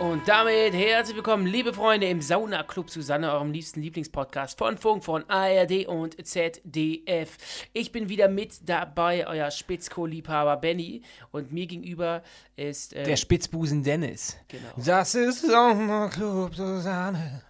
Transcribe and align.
Und 0.00 0.28
damit 0.28 0.74
herzlich 0.74 1.16
willkommen, 1.16 1.44
liebe 1.44 1.72
Freunde, 1.72 2.06
im 2.08 2.20
Sauna 2.20 2.62
Club 2.62 2.88
Susanne, 2.88 3.32
eurem 3.32 3.50
liebsten 3.50 3.82
Lieblingspodcast 3.82 4.56
von 4.56 4.78
Funk, 4.78 5.02
von 5.04 5.24
ARD 5.28 5.86
und 5.88 6.24
ZDF. 6.24 7.36
Ich 7.72 7.90
bin 7.90 8.08
wieder 8.08 8.28
mit 8.28 8.68
dabei, 8.68 9.26
euer 9.26 9.50
Spitzko-Liebhaber 9.50 10.56
Benny. 10.58 11.02
Und 11.32 11.52
mir 11.52 11.66
gegenüber 11.66 12.22
ist. 12.54 12.92
Äh, 12.94 13.02
Der 13.04 13.16
Spitzbusen 13.16 13.82
Dennis. 13.82 14.36
Genau. 14.46 14.68
Das 14.76 15.16
ist 15.16 15.42
Sauna 15.44 16.08
Club 16.08 16.54
Susanne. 16.54 17.42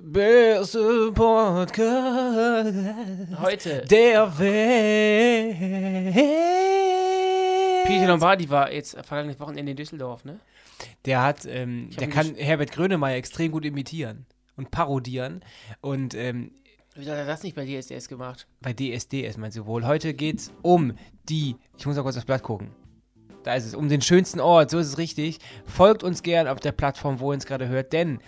Beste 0.00 1.12
Podcast 1.12 2.74
Heute. 3.42 3.82
der 3.90 4.38
Welt. 4.38 5.56
Peter 7.84 8.06
Lombardi 8.06 8.48
war 8.48 8.72
jetzt 8.72 8.96
vergangenes 9.04 9.38
Wochenende 9.38 9.72
in 9.72 9.76
Düsseldorf, 9.76 10.24
ne? 10.24 10.40
Der 11.04 11.22
hat, 11.22 11.44
ähm, 11.46 11.90
der 11.98 12.08
kann 12.08 12.34
Herbert 12.34 12.72
Grönemeyer 12.72 13.16
extrem 13.16 13.52
gut 13.52 13.64
imitieren 13.64 14.26
und 14.56 14.70
parodieren. 14.70 15.44
Und 15.80 16.14
ähm, 16.14 16.52
Wieso 16.94 17.10
hat 17.10 17.18
er 17.18 17.26
das 17.26 17.42
nicht 17.42 17.56
bei 17.56 17.66
DSDS 17.66 18.08
gemacht? 18.08 18.46
bei 18.60 18.72
DSDS 18.72 19.36
meinst 19.36 19.56
du 19.58 19.66
wohl. 19.66 19.84
Heute 19.86 20.14
geht's 20.14 20.52
um 20.62 20.94
die, 21.28 21.56
ich 21.76 21.86
muss 21.86 21.96
noch 21.96 22.04
kurz 22.04 22.16
aufs 22.16 22.24
Blatt 22.26 22.42
gucken. 22.42 22.70
Da 23.42 23.54
ist 23.54 23.66
es, 23.66 23.74
um 23.74 23.88
den 23.90 24.00
schönsten 24.00 24.40
Ort, 24.40 24.70
so 24.70 24.78
ist 24.78 24.86
es 24.86 24.96
richtig. 24.98 25.38
Folgt 25.66 26.02
uns 26.02 26.22
gern 26.22 26.48
auf 26.48 26.60
der 26.60 26.72
Plattform, 26.72 27.20
wo 27.20 27.30
ihr 27.30 27.34
uns 27.34 27.44
gerade 27.44 27.68
hört, 27.68 27.92
denn 27.92 28.20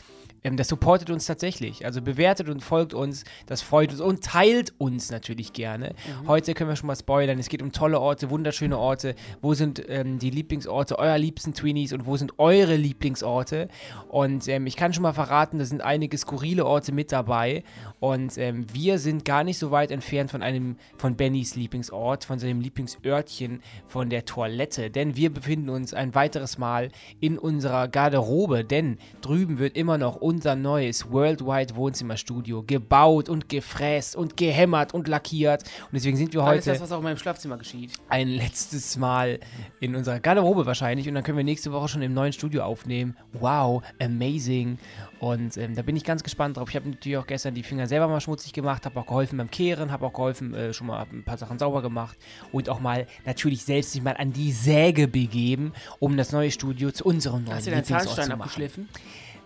ähm, 0.47 0.57
das 0.57 0.69
supportet 0.69 1.11
uns 1.11 1.27
tatsächlich. 1.27 1.85
Also 1.85 2.01
bewertet 2.01 2.49
und 2.49 2.63
folgt 2.63 2.95
uns, 2.95 3.25
das 3.47 3.63
freut 3.63 3.91
uns 3.91 4.01
und 4.01 4.23
teilt 4.23 4.73
uns 4.79 5.11
natürlich 5.11 5.53
gerne. 5.53 5.95
Heute 6.27 6.55
können 6.55 6.71
wir 6.71 6.77
schon 6.77 6.87
mal 6.87 6.97
spoilern, 6.97 7.39
es 7.39 7.49
geht 7.49 7.63
um 7.63 7.73
tolle 7.73 8.01
Orte, 8.01 8.31
wunderschöne 8.31 8.79
Orte. 8.79 9.17
Wo 9.43 9.55
sind 9.55 9.83
ähm, 9.89 10.21
die 10.21 10.31
Lieblingsorte 10.31 10.99
eurer 10.99 11.19
liebsten 11.19 11.53
Tweenies 11.53 11.93
und 11.93 12.07
wo 12.07 12.17
sind 12.17 12.39
eure 12.39 12.77
Lieblingsorte? 12.77 13.69
Und 14.09 14.47
ähm, 14.47 14.67
ich 14.67 14.77
kann 14.77 14.93
schon 14.93 15.03
mal 15.03 15.13
verraten, 15.13 15.59
da 15.59 15.65
sind 15.65 15.83
einige 15.83 16.17
skurrile 16.17 16.65
Orte 16.65 16.93
mit 16.93 17.11
dabei. 17.11 17.65
Und 17.99 18.39
ähm, 18.39 18.67
wir 18.73 19.01
sind 19.01 19.25
gar 19.25 19.43
nicht 19.43 19.59
so 19.59 19.73
weit 19.73 19.91
entfernt 19.91 20.31
von 20.31 20.43
einem, 20.43 20.77
von 20.97 21.17
Bennys 21.17 21.57
Lieblingsort, 21.57 22.25
von 22.25 22.39
seinem 22.39 22.61
Lieblingsörtchen, 22.61 23.63
von 23.89 24.11
der 24.11 24.25
Toilette. 24.25 24.91
Denn 24.91 25.17
wir 25.17 25.33
befinden 25.33 25.71
uns 25.71 25.93
ein 25.93 26.15
weiteres 26.15 26.57
Mal 26.57 26.91
in 27.19 27.37
unserer 27.37 27.89
Garderobe, 27.89 28.65
denn 28.65 28.99
drüben 29.23 29.59
wird 29.59 29.77
immer 29.77 29.99
noch 29.99 30.17
unser 30.17 30.36
neues 30.45 31.11
Worldwide 31.11 31.77
Wohnzimmerstudio 31.77 32.63
gebaut 32.67 33.29
und 33.29 33.49
gefräst 33.49 34.17
und 34.17 34.37
gehämmert 34.37 34.95
und 34.95 35.09
lackiert. 35.09 35.63
Und 35.63 35.95
deswegen 35.95 36.17
sind 36.17 36.33
wir 36.33 36.43
Alles 36.43 36.67
heute 36.67 36.71
das, 36.73 36.81
was 36.81 36.93
auch 36.93 36.99
in 36.99 37.05
meinem 37.05 37.17
Schlafzimmer 37.17 37.57
geschieht. 37.57 37.93
ein 38.09 38.29
letztes 38.29 38.97
Mal 38.97 39.41
in 39.81 39.97
unserer 39.97 40.21
Garderobe 40.21 40.67
wahrscheinlich 40.67 41.09
und 41.09 41.15
dann 41.15 41.25
können 41.25 41.39
wir 41.39 41.45
nächste 41.45 41.73
Woche 41.73 41.89
schon 41.89 42.03
im 42.03 42.15
neuen 42.15 42.33
Studio 42.33 42.63
aufnehmen. 42.63 43.17
Wow, 43.33 43.83
amazing. 44.01 44.79
Und 45.19 45.57
ähm, 45.57 45.75
da 45.75 45.83
bin 45.83 45.97
ich 45.97 46.05
ganz 46.05 46.23
gespannt 46.23 46.57
drauf. 46.57 46.69
Ich 46.69 46.77
habe 46.77 46.89
natürlich 46.89 47.17
auch 47.17 47.27
gestern 47.27 47.55
die 47.55 47.63
Finger 47.63 47.87
selber 47.87 48.09
mal 48.09 48.21
schmutzig 48.21 48.53
gemacht, 48.53 48.85
habe 48.85 49.01
auch 49.01 49.07
geholfen 49.07 49.39
beim 49.39 49.51
Kehren, 49.51 49.91
habe 49.91 50.07
auch 50.07 50.13
geholfen, 50.13 50.55
äh, 50.55 50.73
schon 50.73 50.89
mal 50.89 51.07
ein 51.11 51.25
paar 51.25 51.39
Sachen 51.39 51.59
sauber 51.59 51.83
gemacht 51.83 52.19
und 52.53 52.69
auch 52.69 52.81
mal 52.81 53.07
natürlich 53.25 53.65
selbst 53.65 53.93
sich 53.93 54.03
mal 54.03 54.17
an 54.17 54.33
die 54.33 54.53
Säge 54.53 55.09
begeben, 55.09 55.73
um 55.99 56.17
das 56.17 56.33
neue 56.33 56.51
Studio 56.51 56.91
zu 56.91 57.05
unserem 57.05 57.45
neuen 57.45 57.57
Hast 57.57 57.67
du 57.67 57.71
deinen 57.71 57.85
Zahnstein 57.85 58.31
zu 58.31 58.37
machen. 58.37 58.89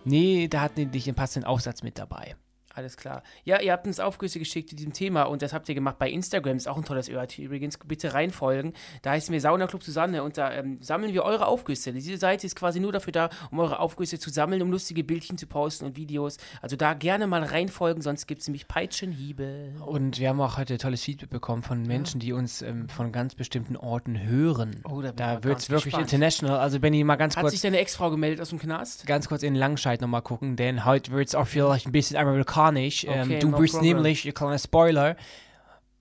Nee, 0.03 0.47
da 0.47 0.61
hatten 0.61 0.75
die 0.77 0.85
dich 0.87 1.07
einen 1.07 1.15
passenden 1.15 1.47
Aufsatz 1.47 1.83
mit 1.83 1.97
dabei. 1.97 2.35
Alles 2.73 2.97
klar. 2.97 3.23
Ja, 3.43 3.59
ihr 3.59 3.71
habt 3.71 3.85
uns 3.85 3.99
Aufgüsse 3.99 4.39
geschickt 4.39 4.69
zu 4.69 4.75
diesem 4.75 4.93
Thema 4.93 5.23
und 5.23 5.41
das 5.41 5.53
habt 5.53 5.67
ihr 5.69 5.75
gemacht 5.75 5.97
bei 5.99 6.09
Instagram. 6.09 6.57
Ist 6.57 6.67
auch 6.67 6.77
ein 6.77 6.85
tolles 6.85 7.09
Örtchen 7.09 7.45
übrigens. 7.45 7.77
Bitte 7.77 8.13
reinfolgen. 8.13 8.73
Da 9.01 9.11
heißen 9.11 9.31
wir 9.33 9.41
Sauna 9.41 9.67
Club 9.67 9.83
Susanne 9.83 10.23
und 10.23 10.37
da 10.37 10.53
ähm, 10.53 10.77
sammeln 10.81 11.13
wir 11.13 11.23
eure 11.23 11.47
Aufgüsse. 11.47 11.91
Diese 11.91 12.17
Seite 12.17 12.47
ist 12.47 12.55
quasi 12.55 12.79
nur 12.79 12.91
dafür 12.91 13.11
da, 13.11 13.29
um 13.51 13.59
eure 13.59 13.79
Aufgüsse 13.79 14.19
zu 14.19 14.29
sammeln, 14.29 14.61
um 14.61 14.71
lustige 14.71 15.03
Bildchen 15.03 15.37
zu 15.37 15.47
posten 15.47 15.85
und 15.85 15.97
Videos. 15.97 16.37
Also 16.61 16.75
da 16.75 16.93
gerne 16.93 17.27
mal 17.27 17.43
reinfolgen, 17.43 18.01
sonst 18.01 18.27
gibt 18.27 18.41
es 18.41 18.47
nämlich 18.47 18.67
Peitschenhiebe. 18.67 19.73
Und 19.85 20.19
wir 20.19 20.29
haben 20.29 20.39
auch 20.41 20.57
heute 20.57 20.77
tolles 20.77 21.03
Feedback 21.03 21.29
bekommen 21.29 21.63
von 21.63 21.83
Menschen, 21.83 22.19
die 22.19 22.33
uns 22.33 22.61
ähm, 22.61 22.87
von 22.87 23.11
ganz 23.11 23.35
bestimmten 23.35 23.75
Orten 23.75 24.21
hören. 24.21 24.81
Oh, 24.83 25.01
da 25.01 25.11
da 25.11 25.43
wird 25.43 25.59
es 25.59 25.69
wirklich 25.69 25.85
gespannt. 25.85 26.11
international. 26.11 26.59
Also 26.59 26.79
Benny, 26.79 27.03
mal 27.03 27.15
ganz 27.15 27.35
Hat 27.35 27.41
kurz 27.41 27.51
sich 27.51 27.61
deine 27.61 27.79
Ex-Frau 27.79 28.09
gemeldet 28.09 28.41
aus 28.41 28.49
dem 28.49 28.59
Knast? 28.59 29.05
ganz 29.05 29.27
kurz 29.27 29.43
in 29.43 29.55
Langscheid 29.55 30.01
nochmal 30.01 30.21
gucken, 30.21 30.55
denn 30.55 30.85
heute 30.85 31.11
wird 31.11 31.27
es 31.27 31.35
auch 31.35 31.47
vielleicht 31.47 31.85
ein 31.85 31.91
bisschen 31.91 32.17
amerikanisch. 32.61 33.07
Okay, 33.07 33.33
ähm, 33.33 33.39
du 33.39 33.49
no 33.49 33.57
bist 33.57 33.73
problem. 33.75 33.97
nämlich, 33.97 34.25
ihr 34.25 34.33
kleiner 34.33 34.59
Spoiler, 34.59 35.15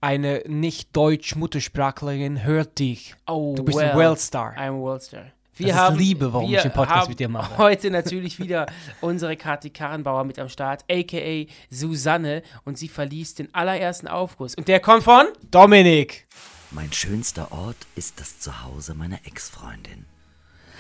eine 0.00 0.42
nicht 0.46 0.96
deutsch 0.96 1.36
Muttersprachlerin 1.36 2.42
hört 2.42 2.78
dich. 2.78 3.14
Oh, 3.26 3.54
Du 3.54 3.64
bist 3.64 3.78
well, 3.78 3.90
ein 3.90 3.96
Worldstar. 3.96 4.54
I'm 4.56 4.70
a 4.70 4.80
Worldstar. 4.80 5.32
Das 5.58 5.90
ist 5.90 5.98
Liebe, 5.98 6.32
warum 6.32 6.50
wir 6.50 6.56
ich 6.56 6.62
den 6.62 6.72
Podcast 6.72 7.02
haben 7.02 7.08
mit 7.10 7.20
dir 7.20 7.28
mache. 7.28 7.58
heute 7.58 7.90
natürlich 7.90 8.38
wieder 8.38 8.64
unsere 9.02 9.36
Kathi 9.36 9.68
Karrenbauer 9.68 10.24
mit 10.24 10.38
am 10.38 10.48
Start, 10.48 10.84
a.k.a. 10.90 11.52
Susanne. 11.68 12.42
Und 12.64 12.78
sie 12.78 12.88
verließ 12.88 13.34
den 13.34 13.54
allerersten 13.54 14.08
Aufguss. 14.08 14.54
Und 14.54 14.68
der 14.68 14.80
kommt 14.80 15.02
von... 15.02 15.26
Dominik! 15.50 16.26
Mein 16.70 16.90
schönster 16.94 17.52
Ort 17.52 17.76
ist 17.94 18.20
das 18.20 18.38
Zuhause 18.38 18.94
meiner 18.94 19.18
Ex-Freundin. 19.26 20.06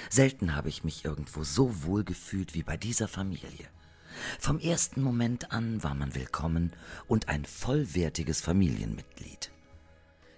Selten 0.08 0.56
habe 0.56 0.70
ich 0.70 0.82
mich 0.82 1.04
irgendwo 1.04 1.44
so 1.44 1.84
wohl 1.84 2.02
gefühlt 2.04 2.54
wie 2.54 2.62
bei 2.62 2.78
dieser 2.78 3.06
Familie. 3.06 3.68
Vom 4.38 4.58
ersten 4.58 5.02
Moment 5.02 5.52
an 5.52 5.82
war 5.82 5.94
man 5.94 6.14
willkommen 6.14 6.72
und 7.06 7.28
ein 7.28 7.44
vollwertiges 7.44 8.40
Familienmitglied. 8.40 9.50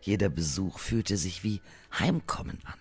Jeder 0.01 0.29
Besuch 0.29 0.79
fühlte 0.79 1.17
sich 1.17 1.45
wie 1.45 1.61
Heimkommen 1.99 2.59
an. 2.65 2.79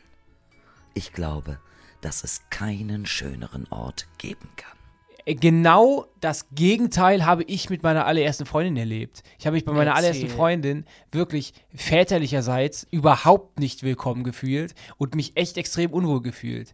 Ich 0.93 1.13
glaube, 1.13 1.59
dass 2.01 2.23
es 2.23 2.41
keinen 2.49 3.05
schöneren 3.05 3.67
Ort 3.69 4.07
geben 4.17 4.49
kann. 4.55 4.77
Genau 5.25 6.07
das 6.19 6.47
Gegenteil 6.49 7.25
habe 7.25 7.43
ich 7.43 7.69
mit 7.69 7.83
meiner 7.83 8.07
allerersten 8.07 8.47
Freundin 8.47 8.75
erlebt. 8.75 9.21
Ich 9.37 9.45
habe 9.45 9.53
mich 9.53 9.65
bei 9.65 9.71
meiner 9.71 9.91
Erzähl. 9.91 10.05
allerersten 10.05 10.29
Freundin 10.29 10.85
wirklich 11.11 11.53
väterlicherseits 11.75 12.87
überhaupt 12.89 13.59
nicht 13.59 13.83
willkommen 13.83 14.23
gefühlt 14.23 14.73
und 14.97 15.13
mich 15.13 15.37
echt 15.37 15.57
extrem 15.57 15.91
unwohl 15.91 16.23
gefühlt. 16.23 16.73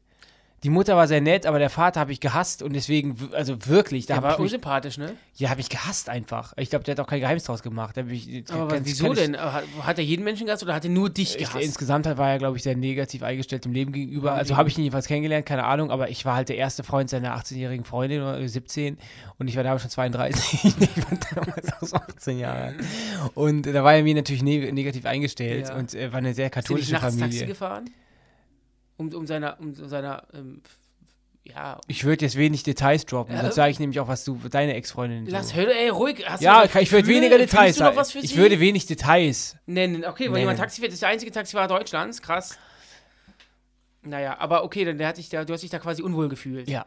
Die 0.63 0.69
Mutter 0.69 0.97
war 0.97 1.07
sehr 1.07 1.21
nett, 1.21 1.45
aber 1.45 1.59
der 1.59 1.69
Vater 1.69 1.99
habe 1.99 2.11
ich 2.11 2.19
gehasst 2.19 2.63
und 2.63 2.73
deswegen, 2.73 3.15
also 3.33 3.67
wirklich, 3.67 4.07
da 4.07 4.15
Der 4.15 4.23
habe 4.23 4.27
ich 4.29 4.33
war 4.33 4.39
unsympathisch, 4.39 4.97
ne? 4.97 5.13
ja, 5.35 5.51
habe 5.51 5.61
ich 5.61 5.69
gehasst 5.69 6.09
einfach. 6.09 6.53
Ich 6.57 6.71
glaube, 6.71 6.83
der 6.83 6.93
hat 6.93 6.99
auch 6.99 7.05
kein 7.07 7.19
Geheimnis 7.19 7.43
draus 7.43 7.61
gemacht. 7.61 7.95
Ich, 8.09 8.43
Aber 8.51 8.67
kann- 8.69 8.81
wieso 8.83 9.03
kann 9.03 9.13
ich- 9.13 9.19
denn? 9.19 9.37
Hat, 9.37 9.63
hat 9.83 9.99
er 9.99 10.03
jeden 10.03 10.23
Menschen 10.23 10.47
gehasst 10.47 10.63
oder 10.63 10.73
hat 10.73 10.83
er 10.83 10.89
nur 10.89 11.11
dich 11.11 11.33
Ich, 11.35 11.37
gehasst? 11.49 11.63
insgesamt 11.63 12.05
war 12.17 12.31
er, 12.31 12.39
glaube 12.39 12.57
ich, 12.57 12.63
sehr 12.63 12.75
negativ 12.75 13.21
eingestellt 13.21 13.65
dem 13.65 13.71
Leben 13.71 13.91
gegenüber. 13.91 14.31
Also 14.33 14.55
wie? 14.55 14.57
habe 14.57 14.67
ich 14.69 14.75
ihn 14.79 14.81
jedenfalls 14.85 15.05
kennengelernt, 15.05 15.45
keine 15.45 15.63
Ahnung, 15.63 15.91
aber 15.91 16.09
ich 16.09 16.25
war 16.25 16.35
halt 16.35 16.49
der 16.49 16.57
erste 16.57 16.83
Freund 16.83 17.11
seiner 17.11 17.35
18-jährigen 17.37 17.85
Freundin 17.85 18.23
oder 18.23 18.47
17 18.47 18.97
und 19.37 19.47
ich 19.47 19.55
war 19.57 19.63
damals 19.63 19.83
schon 19.83 19.91
32. 19.91 20.63
ich 20.63 20.97
war 20.97 21.19
damals 21.35 21.71
auch 21.73 21.87
so 21.87 21.95
18 21.97 22.39
Jahre 22.39 22.61
alt. 22.63 22.75
Und 23.35 23.61
da 23.67 23.83
war 23.83 23.93
er 23.93 24.01
mir 24.01 24.15
natürlich 24.15 24.41
ne 24.41 24.71
negativ 24.71 25.05
eingestellt 25.05 25.67
Ja. 25.69 25.75
und 25.75 25.93
äh, 25.93 26.11
war 26.11 26.17
eine 26.17 26.33
sehr 26.33 26.47
Ist 26.47 26.55
er 26.55 26.57
nicht 26.57 26.65
katholische 26.67 26.91
nachts 26.93 27.03
Taxi 27.05 27.19
Familie. 27.19 27.45
gefahren? 27.45 27.89
Um, 28.97 29.13
um 29.13 29.27
seiner, 29.27 29.59
um 29.59 29.73
seiner, 29.73 30.23
ähm, 30.33 30.61
ja. 31.43 31.79
Ich 31.87 32.03
würde 32.03 32.25
jetzt 32.25 32.35
wenig 32.35 32.63
Details 32.63 33.05
droppen, 33.05 33.35
Ja. 33.35 33.41
sonst 33.41 33.55
sage 33.55 33.71
ich 33.71 33.79
nämlich 33.79 33.99
auch, 33.99 34.07
was 34.07 34.25
du 34.25 34.37
deine 34.49 34.73
Ex-Freundin 34.73 35.27
Lass, 35.27 35.55
hör, 35.55 35.67
ey, 35.73 35.89
ruhig. 35.89 36.25
Hast 36.27 36.41
Ja, 36.41 36.63
ich 36.65 36.91
würde 36.91 37.07
weniger 37.07 37.37
Details 37.37 37.75
sagen. 37.77 37.97
Ich 38.21 38.31
sie? 38.31 38.35
würde 38.37 38.59
wenig 38.59 38.85
Details. 38.87 39.55
nennen. 39.65 40.03
Okay, 40.03 40.23
weil 40.25 40.29
Nennen. 40.29 40.39
jemand 40.39 40.59
Taxi 40.59 40.81
fährt, 40.81 40.91
ist 40.93 41.01
der 41.01 41.09
einzige 41.09 41.31
Taxifahrer 41.31 41.67
Deutschlands. 41.67 42.21
Krass. 42.21 42.57
Naja, 44.01 44.37
aber 44.39 44.63
okay, 44.63 44.83
dann 44.85 44.97
der 44.97 45.07
hat 45.09 45.17
dich 45.17 45.29
da, 45.29 45.43
du 45.45 45.53
hast 45.53 45.61
dich 45.61 45.69
da 45.69 45.79
quasi 45.79 46.01
unwohl 46.01 46.29
gefühlt. 46.29 46.69
Ja. 46.69 46.85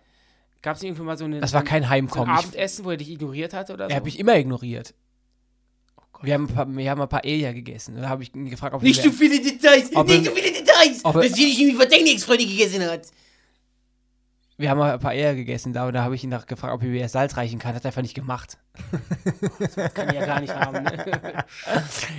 Gab 0.62 0.77
es 0.77 0.82
irgendwann 0.82 1.06
mal 1.06 1.16
so 1.19 1.25
eine. 1.25 1.41
Das 1.41 1.53
war 1.53 1.63
kein 1.65 1.83
so 1.83 1.86
ein 1.86 1.91
Heimkommen. 1.91 2.34
Abendessen, 2.34 2.84
wo 2.84 2.91
er 2.91 2.97
dich 2.97 3.10
ignoriert 3.10 3.54
hatte 3.54 3.72
oder 3.72 3.86
so? 3.86 3.91
Er 3.91 3.97
hat 3.97 4.04
mich 4.04 4.18
immer 4.18 4.36
ignoriert. 4.36 4.95
Wir 6.22 6.34
haben 6.34 6.45
ein 6.45 6.55
paar, 6.55 6.69
wir 6.69 6.91
haben 6.91 7.01
ein 7.01 7.09
paar 7.09 7.25
Elia 7.25 7.53
gegessen. 7.53 7.97
Da 7.97 8.09
habe 8.09 8.22
ich 8.22 8.34
ihn 8.34 8.49
gefragt, 8.51 8.75
ob 8.75 8.83
Nicht 8.83 9.03
so 9.03 9.11
viele 9.11 9.41
Details! 9.41 9.91
Nicht 9.91 10.25
so 10.25 10.31
viele 10.33 10.53
Details! 10.53 11.05
aber- 11.05 11.22
das 11.22 11.37
will 11.37 11.47
ich 11.47 11.61
irgendwie 11.61 12.13
Ex-Freundin 12.13 12.49
gegessen 12.49 12.83
hat. 12.84 13.09
Wir 14.61 14.69
haben 14.69 14.81
ein 14.83 14.99
paar 15.01 15.13
Eier 15.13 15.34
gegessen 15.34 15.72
da 15.72 15.87
und 15.87 15.95
da 15.95 16.03
habe 16.03 16.15
ich 16.15 16.22
ihn 16.22 16.28
nach 16.28 16.45
gefragt, 16.45 16.75
ob 16.75 16.83
er 16.83 16.89
mir 16.91 17.09
Salz 17.09 17.39
reichen 17.39 17.59
kann. 17.59 17.75
Hat 17.75 17.83
er 17.83 17.87
einfach 17.87 18.03
nicht 18.03 18.15
gemacht. 18.15 18.59
Kann 19.95 20.09
er 20.09 20.15
ja 20.15 20.27
gar 20.27 20.41
nicht 20.43 20.55
haben. 20.55 20.83
Ne? 20.84 21.45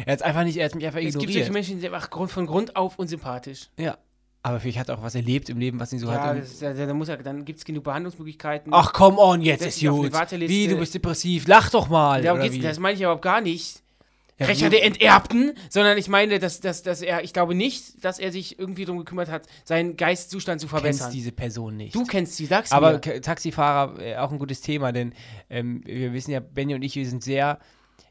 Er 0.07 0.13
hat 0.13 0.23
einfach 0.23 0.43
nicht, 0.43 0.57
er 0.57 0.65
hat 0.65 0.73
mich 0.73 0.85
einfach 0.85 0.97
es 0.99 1.05
gibt 1.05 1.13
solche 1.13 1.29
ignoriert. 1.29 1.53
Menschen, 1.53 1.75
die 1.75 1.81
sind 1.81 1.93
einfach 1.93 2.29
von 2.29 2.47
Grund 2.47 2.75
auf 2.75 2.97
unsympathisch. 2.97 3.69
Ja. 3.77 3.99
Aber 4.43 4.59
vielleicht 4.59 4.79
hat 4.79 4.89
er 4.89 4.97
auch 4.97 5.03
was 5.03 5.13
erlebt 5.13 5.49
im 5.49 5.59
Leben, 5.59 5.79
was 5.79 5.93
ihn 5.93 5.99
so 5.99 6.07
Ja, 6.07 6.19
hat. 6.19 6.37
das 6.39 6.49
ist, 6.53 6.61
ja, 6.63 6.73
dann, 6.73 6.97
muss 6.97 7.09
er, 7.09 7.17
dann 7.17 7.45
gibt 7.45 7.59
es 7.59 7.65
genug 7.65 7.83
Behandlungsmöglichkeiten. 7.83 8.73
Ach, 8.73 8.91
come 8.91 9.19
on, 9.19 9.43
jetzt 9.43 9.63
ist 9.63 9.79
gut. 9.79 10.11
Wie, 10.11 10.67
du 10.67 10.77
bist 10.77 10.95
depressiv. 10.95 11.47
Lach 11.47 11.69
doch 11.69 11.89
mal. 11.89 12.23
Darum 12.23 12.39
oder 12.39 12.49
geht's, 12.49 12.63
das 12.63 12.79
meine 12.79 12.95
ich 12.95 13.01
überhaupt 13.01 13.21
gar 13.21 13.41
nicht. 13.41 13.83
Recher 14.47 14.69
der 14.69 14.83
Enterbten, 14.83 15.53
sondern 15.69 15.97
ich 15.97 16.07
meine, 16.07 16.39
dass, 16.39 16.59
dass, 16.59 16.83
dass 16.83 17.01
er, 17.01 17.23
ich 17.23 17.33
glaube 17.33 17.55
nicht, 17.55 18.03
dass 18.03 18.19
er 18.19 18.31
sich 18.31 18.59
irgendwie 18.59 18.85
darum 18.85 18.99
gekümmert 18.99 19.29
hat, 19.29 19.43
seinen 19.63 19.97
Geisteszustand 19.97 20.61
zu 20.61 20.67
kennst 20.67 20.81
verbessern. 20.81 21.11
diese 21.11 21.31
Person 21.31 21.77
nicht. 21.77 21.95
Du 21.95 22.05
kennst 22.05 22.35
sie, 22.35 22.45
sagst 22.45 22.73
Aber 22.73 22.93
mir. 22.93 23.21
Taxifahrer, 23.21 23.99
äh, 23.99 24.15
auch 24.17 24.31
ein 24.31 24.39
gutes 24.39 24.61
Thema, 24.61 24.91
denn 24.91 25.13
ähm, 25.49 25.81
wir 25.85 26.13
wissen 26.13 26.31
ja, 26.31 26.39
Benny 26.39 26.75
und 26.75 26.81
ich, 26.81 26.95
wir 26.95 27.07
sind 27.07 27.23
sehr, 27.23 27.59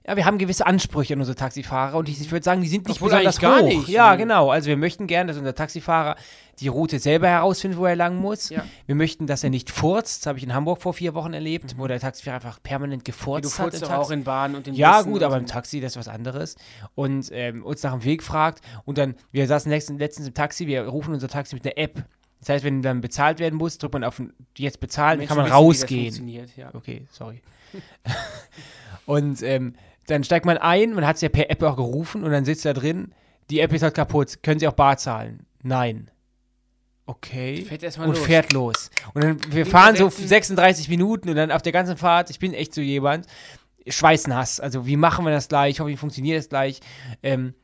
ja, 0.07 0.17
wir 0.17 0.25
haben 0.25 0.39
gewisse 0.39 0.67
Ansprüche 0.67 1.13
an 1.15 1.21
unsere 1.21 1.37
Taxifahrer 1.37 1.97
und 1.99 2.09
ich, 2.09 2.21
ich 2.21 2.33
würde 2.33 2.43
sagen, 2.43 2.63
die 2.63 2.69
sind 2.69 2.87
nicht 2.89 2.97
Obwohl 2.97 3.11
besonders 3.11 3.39
gar 3.39 3.61
hoch. 3.61 3.67
nicht. 3.69 3.89
Ja, 3.89 4.13
Nee. 4.13 4.19
genau. 4.23 4.51
Also 4.51 4.69
wir 4.69 4.77
möchten 4.77 5.07
gerne, 5.07 5.29
dass 5.29 5.37
unser 5.39 5.55
Taxifahrer 5.55 6.17
die 6.59 6.69
Route 6.69 6.99
selber 6.99 7.29
herausfindet, 7.29 7.79
wo 7.79 7.85
er 7.87 7.97
lang 7.97 8.17
muss. 8.17 8.49
Ja. 8.51 8.65
Wir 8.87 8.95
möchten, 8.95 9.27
dass 9.27 9.45
er 9.45 9.51
nicht 9.51 9.71
furzt. 9.71 10.23
Das 10.23 10.27
habe 10.27 10.39
ich 10.39 10.45
in 10.45 10.55
Hamburg 10.55 10.81
vor 10.83 10.95
vier 10.95 11.15
Wochen 11.15 11.33
erlebt, 11.35 11.75
wo 11.79 11.87
der 11.87 12.01
Taxifahrer 12.01 12.37
einfach 12.37 12.63
permanent 12.63 13.03
Ja, 13.07 13.13
gefurzt 13.13 13.59
du 13.59 13.63
hat. 13.63 13.75
im 13.75 13.91
auch 13.91 14.11
in 14.11 14.25
Bahnen 14.25 14.55
und 14.57 14.67
in 14.69 14.75
Ja, 14.75 14.99
Bussen 14.99 15.13
gut, 15.13 15.23
aber 15.23 15.37
im 15.37 15.47
Taxi, 15.47 15.81
das 15.81 15.93
ist 15.93 15.99
was 15.99 16.09
anderes. 16.09 16.57
Und 16.95 17.29
ähm, 17.33 17.65
uns 17.65 17.83
nach 17.83 17.93
dem 17.93 18.05
Weg 18.05 18.23
fragt. 18.23 18.63
Und 18.85 18.99
dann, 18.99 19.15
wir 19.33 19.47
saßen 19.47 19.71
letztens, 19.71 19.99
letztens 20.01 20.29
im 20.29 20.35
Taxi, 20.35 20.67
wir 20.67 20.83
rufen 20.87 21.15
unser 21.15 21.29
Taxi 21.29 21.55
mit 21.55 21.65
einer 21.67 21.77
App. 21.79 22.05
Das 22.41 22.49
heißt, 22.49 22.65
wenn 22.65 22.81
dann 22.81 23.03
bezahlt 23.03 23.39
werden 23.39 23.59
muss, 23.59 23.77
drückt 23.77 23.93
man 23.93 24.03
auf 24.05 24.21
jetzt 24.57 24.81
bezahlen, 24.81 25.13
dann 25.13 25.19
Menschen 25.19 25.29
kann 25.29 25.37
man 25.37 25.47
wissen, 25.47 25.55
rausgehen. 25.57 26.05
funktioniert, 26.05 26.57
Ja. 26.57 26.71
Okay, 26.75 27.07
sorry. 27.11 27.43
und 29.07 29.43
ähm, 29.43 29.75
dann 30.07 30.25
steigt 30.25 30.47
man 30.47 30.59
ein, 30.59 30.95
man 30.95 31.07
hat 31.07 31.17
es 31.17 31.23
ja 31.23 31.29
per 31.29 31.51
App 31.51 31.63
auch 31.63 31.77
gerufen 31.77 32.25
und 32.25 32.31
dann 32.33 32.45
sitzt 32.45 32.65
da 32.65 32.73
drin, 32.73 33.15
die 33.51 33.61
App 33.61 33.73
ist 33.73 33.83
halt 33.83 33.95
kaputt, 33.95 34.43
können 34.43 34.61
Sie 34.61 34.67
auch 34.69 34.73
bar 34.73 34.97
zahlen? 34.97 35.47
Nein. 35.63 36.11
Okay. 37.07 37.63
Fährt 37.65 37.83
erst 37.83 37.99
mal 37.99 38.05
und 38.09 38.17
los. 38.17 38.25
fährt 38.25 38.53
los. 38.53 38.91
Und 39.15 39.25
dann, 39.25 39.41
wir 39.49 39.55
Links 39.57 39.71
fahren 39.71 39.97
so 39.97 40.09
setzen. 40.09 40.29
36 40.29 40.89
Minuten 40.89 41.29
und 41.29 41.37
dann 41.37 41.51
auf 41.51 41.63
der 41.63 41.73
ganzen 41.73 41.97
Fahrt, 41.97 42.31
ich 42.31 42.39
bin 42.39 42.55
echt 42.55 42.73
so 42.75 42.81
jemand, 42.81 43.27
schweißnass. 43.87 44.61
Also 44.61 44.87
wie 44.87 44.97
machen 44.97 45.25
wir 45.25 45.33
das 45.33 45.49
gleich? 45.49 45.73
Ich 45.73 45.81
hoffe, 45.81 45.91
wie 45.91 45.97
funktioniert 45.97 46.39
das 46.39 46.49
gleich? 46.49 46.81
Ähm, 47.23 47.55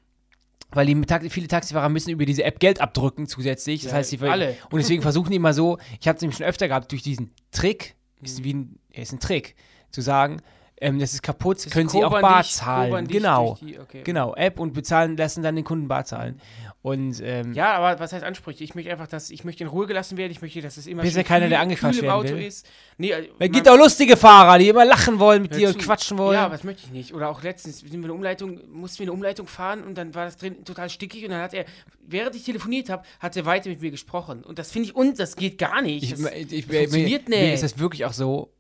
weil 0.72 0.86
die 0.86 1.30
viele 1.30 1.46
Taxifahrer 1.46 1.88
müssen 1.88 2.10
über 2.10 2.24
diese 2.26 2.42
App 2.42 2.58
Geld 2.58 2.80
abdrücken 2.80 3.28
zusätzlich. 3.28 3.82
Das 3.82 3.92
Ja, 3.92 3.98
heißt, 3.98 4.12
die 4.12 4.20
alle. 4.22 4.56
und 4.70 4.78
deswegen 4.80 5.02
versuchen 5.02 5.30
die 5.30 5.36
immer 5.36 5.54
so, 5.54 5.78
ich 6.00 6.08
habe 6.08 6.16
es 6.16 6.22
nämlich 6.22 6.38
schon 6.38 6.46
öfter 6.46 6.66
gehabt, 6.66 6.90
durch 6.90 7.02
diesen 7.02 7.32
Trick, 7.52 7.94
Mhm. 8.20 8.24
ist 8.26 8.44
wie 8.44 8.54
ein, 8.54 8.78
ist 8.92 9.12
ein 9.12 9.20
Trick, 9.20 9.54
zu 9.90 10.00
sagen, 10.00 10.40
ähm, 10.81 10.99
das 10.99 11.14
ist 11.14 11.23
kaputt, 11.23 11.64
Das 11.64 11.73
können 11.73 11.88
sie 11.88 12.05
auch 12.05 12.20
bar 12.20 12.43
dich- 12.43 12.52
zahlen. 12.52 13.08
Genau, 13.08 13.56
die- 13.61 13.78
okay. 13.78 14.02
genau, 14.05 14.34
App 14.34 14.58
und 14.61 14.73
bezahlen, 14.75 15.17
lassen 15.17 15.43
dann 15.43 15.56
den 15.56 15.64
Kunden 15.64 15.88
bar 15.88 16.05
zahlen. 16.05 16.40
Und 16.82 17.20
ähm, 17.20 17.52
Ja, 17.52 17.73
aber 17.76 17.99
was 17.99 18.12
heißt 18.12 18.23
Ansprüche? 18.25 18.62
Ich 18.62 18.76
möchte 18.76 18.93
einfach, 18.93 19.08
dass 19.08 19.31
ich 19.31 19.43
möchte 19.43 19.64
in 19.64 19.69
Ruhe 19.69 19.88
gelassen 19.88 20.17
werden. 20.17 20.31
Ich 20.31 20.40
möchte, 20.40 20.61
dass 20.61 20.76
es 20.76 20.87
immer 20.87 21.02
Bist 21.02 21.17
ja 21.17 21.25
keiner, 21.25 21.49
der 21.49 21.61
im 21.61 21.70
werden 21.70 22.11
Auto 22.11 22.28
will. 22.28 22.43
ist. 22.46 22.64
Nee, 22.96 23.11
äh, 23.11 23.23
es 23.25 23.28
man- 23.40 23.50
gibt 23.50 23.69
auch 23.69 23.76
lustige 23.76 24.17
Fahrer, 24.17 24.56
die 24.58 24.69
immer 24.69 24.84
lachen 24.84 25.19
wollen 25.19 25.43
mit 25.43 25.56
dir 25.56 25.69
und 25.69 25.78
quatschen 25.78 26.17
wollen. 26.17 26.34
Ja, 26.34 26.49
was 26.50 26.62
möchte 26.62 26.82
ich 26.84 26.93
nicht. 26.93 27.12
Oder 27.14 27.29
auch 27.29 27.43
letztens 27.43 27.81
sind 27.81 27.90
wir 27.93 28.05
eine 28.05 28.12
Umleitung, 28.12 28.61
mussten 28.70 29.00
wir 29.00 29.05
eine 29.06 29.12
Umleitung 29.12 29.49
fahren 29.49 29.82
und 29.82 29.99
dann 29.99 30.14
war 30.14 30.26
das 30.26 30.37
drin 30.37 30.64
total 30.64 30.88
stickig 30.88 31.25
und 31.25 31.31
dann 31.31 31.40
hat 31.43 31.55
er, 31.55 31.64
während 32.06 32.37
ich 32.37 32.44
telefoniert 32.44 32.88
habe, 32.88 33.02
hat 33.19 33.37
er 33.37 33.46
weiter 33.46 33.69
mit 33.69 33.81
mir 33.82 33.90
gesprochen. 33.90 34.44
Und 34.44 34.61
das 34.61 34.70
finde 34.70 34.88
ich, 34.90 34.94
und 34.94 35.19
das 35.19 35.34
geht 35.34 35.58
gar 35.58 35.82
nicht. 35.82 36.05
ich, 36.05 36.11
das, 36.11 36.20
ich, 36.20 36.52
ich, 36.52 36.67
das 36.69 36.76
funktioniert 36.76 37.29
mir, 37.29 37.37
nicht. 37.37 37.46
Mir 37.49 37.55
ist 37.55 37.62
das 37.64 37.79
wirklich 37.81 38.05
auch 38.05 38.12
so, 38.12 38.52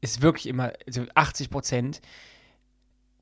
ist 0.00 0.22
wirklich 0.22 0.46
immer, 0.46 0.72
also 0.86 1.02
80 1.14 1.50
Prozent, 1.50 2.00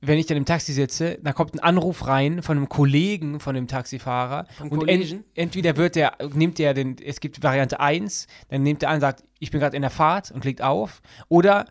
wenn 0.00 0.18
ich 0.18 0.26
dann 0.26 0.36
im 0.36 0.44
Taxi 0.44 0.72
sitze, 0.74 1.18
da 1.22 1.32
kommt 1.32 1.54
ein 1.54 1.60
Anruf 1.60 2.06
rein 2.06 2.42
von 2.42 2.58
einem 2.58 2.68
Kollegen 2.68 3.40
von 3.40 3.54
dem 3.54 3.66
Taxifahrer 3.68 4.46
Vom 4.58 4.68
und 4.70 4.78
Kollegen? 4.80 5.02
ent, 5.18 5.24
entweder 5.34 5.76
wird 5.78 5.96
der, 5.96 6.18
nimmt 6.34 6.58
der 6.58 6.74
den, 6.74 6.96
es 7.02 7.20
gibt 7.20 7.42
Variante 7.42 7.80
1, 7.80 8.26
dann 8.48 8.62
nimmt 8.62 8.82
der 8.82 8.90
an 8.90 8.96
und 8.96 9.00
sagt, 9.00 9.24
ich 9.38 9.50
bin 9.50 9.60
gerade 9.60 9.76
in 9.76 9.82
der 9.82 9.90
Fahrt 9.90 10.30
und 10.30 10.40
klickt 10.40 10.60
auf 10.60 11.00
oder 11.28 11.64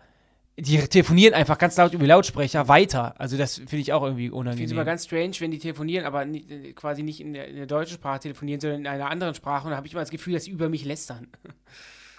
die 0.59 0.77
telefonieren 0.79 1.33
einfach 1.33 1.57
ganz 1.57 1.77
laut 1.77 1.94
über 1.94 2.03
die 2.03 2.09
Lautsprecher 2.09 2.67
weiter. 2.67 3.19
Also 3.19 3.38
das 3.38 3.56
finde 3.56 3.77
ich 3.77 3.91
auch 3.94 4.03
irgendwie 4.03 4.25
ich 4.25 4.31
finde 4.31 4.49
es 4.51 4.57
immer 4.57 4.61
unangenehm. 4.81 4.85
ganz 4.85 5.06
strange, 5.06 5.33
wenn 5.39 5.49
die 5.51 5.57
telefonieren, 5.59 6.06
aber 6.06 6.25
ni- 6.25 6.45
äh, 6.47 6.73
quasi 6.73 7.01
nicht 7.03 7.19
in 7.21 7.33
der, 7.33 7.47
in 7.47 7.56
der 7.56 7.65
deutschen 7.65 7.95
Sprache 7.95 8.19
telefonieren, 8.21 8.61
sondern 8.61 8.81
in 8.81 8.88
einer 8.88 9.09
anderen 9.09 9.33
Sprache. 9.35 9.65
Und 9.65 9.71
da 9.71 9.77
habe 9.77 9.88
ich 9.88 9.94
immer 9.94 10.01
das 10.03 10.11
Gefühl, 10.11 10.33
dass 10.33 10.44
sie 10.45 10.51
über 10.51 10.69
mich 10.69 10.85
lästern. 10.85 11.27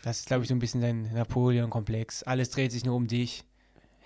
Das 0.05 0.19
ist, 0.21 0.27
glaube 0.27 0.43
ich, 0.43 0.49
so 0.49 0.55
ein 0.55 0.59
bisschen 0.59 0.81
dein 0.83 1.13
Napoleon-Komplex. 1.15 2.23
Alles 2.25 2.51
dreht 2.51 2.73
sich 2.73 2.85
nur 2.85 2.95
um 2.95 3.07
dich. 3.07 3.45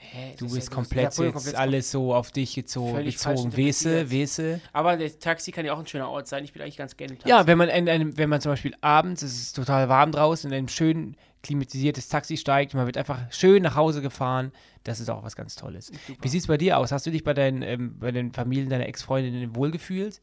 Hä, 0.01 0.35
Du 0.39 0.45
bist 0.45 0.57
ist 0.59 0.69
ja- 0.69 0.75
komplett 0.77 1.05
jetzt 1.07 1.17
komplett- 1.33 1.57
alles 1.57 1.91
so 1.91 2.15
auf 2.15 2.31
dich 2.31 2.55
gezogen, 2.55 2.95
Völlig 2.95 3.17
bezogen. 3.17 3.57
Wese. 3.57 4.09
Wese. 4.11 4.61
Aber 4.73 4.97
das 4.97 5.19
Taxi 5.19 5.51
kann 5.51 5.67
ja 5.67 5.73
auch 5.75 5.79
ein 5.81 5.89
schöner 5.89 6.09
Ort 6.09 6.29
sein. 6.29 6.45
Ich 6.45 6.53
bin 6.53 6.63
eigentlich 6.63 6.77
ganz 6.77 6.97
gerne 6.97 7.15
im 7.15 7.19
Taxi. 7.19 7.29
Ja, 7.29 7.49
wenn 7.49 7.59
man 7.59 7.69
in 7.69 7.89
einem, 7.89 8.17
wenn 8.17 8.29
man 8.29 8.41
zum 8.41 8.53
Beispiel 8.53 8.75
abends, 8.81 9.23
es 9.23 9.37
ist 9.37 9.57
total 9.57 9.89
warm 9.89 10.13
draußen, 10.13 10.53
in 10.53 10.57
ein 10.67 10.69
schön 10.69 11.17
klimatisiertes 11.43 12.09
Taxi 12.09 12.37
steigt, 12.37 12.75
man 12.75 12.87
wird 12.87 12.97
einfach 12.97 13.21
schön 13.33 13.65
nach 13.65 13.75
Hause 13.75 14.01
gefahren, 14.01 14.53
das 14.85 15.01
ist 15.01 15.09
auch 15.11 15.25
was 15.25 15.35
ganz 15.35 15.57
Tolles. 15.57 15.91
Wie 16.23 16.29
sieht 16.29 16.43
es 16.43 16.47
bei 16.47 16.57
dir 16.59 16.79
aus? 16.79 16.93
Hast 16.93 17.05
du 17.07 17.11
dich 17.11 17.25
bei 17.25 17.35
deinen, 17.35 17.63
ähm, 17.63 17.99
bei 17.99 18.13
den 18.13 18.33
Familien 18.33 18.69
deiner 18.71 18.87
Ex-Freundinnen 18.87 19.57
wohlgefühlt? 19.57 20.21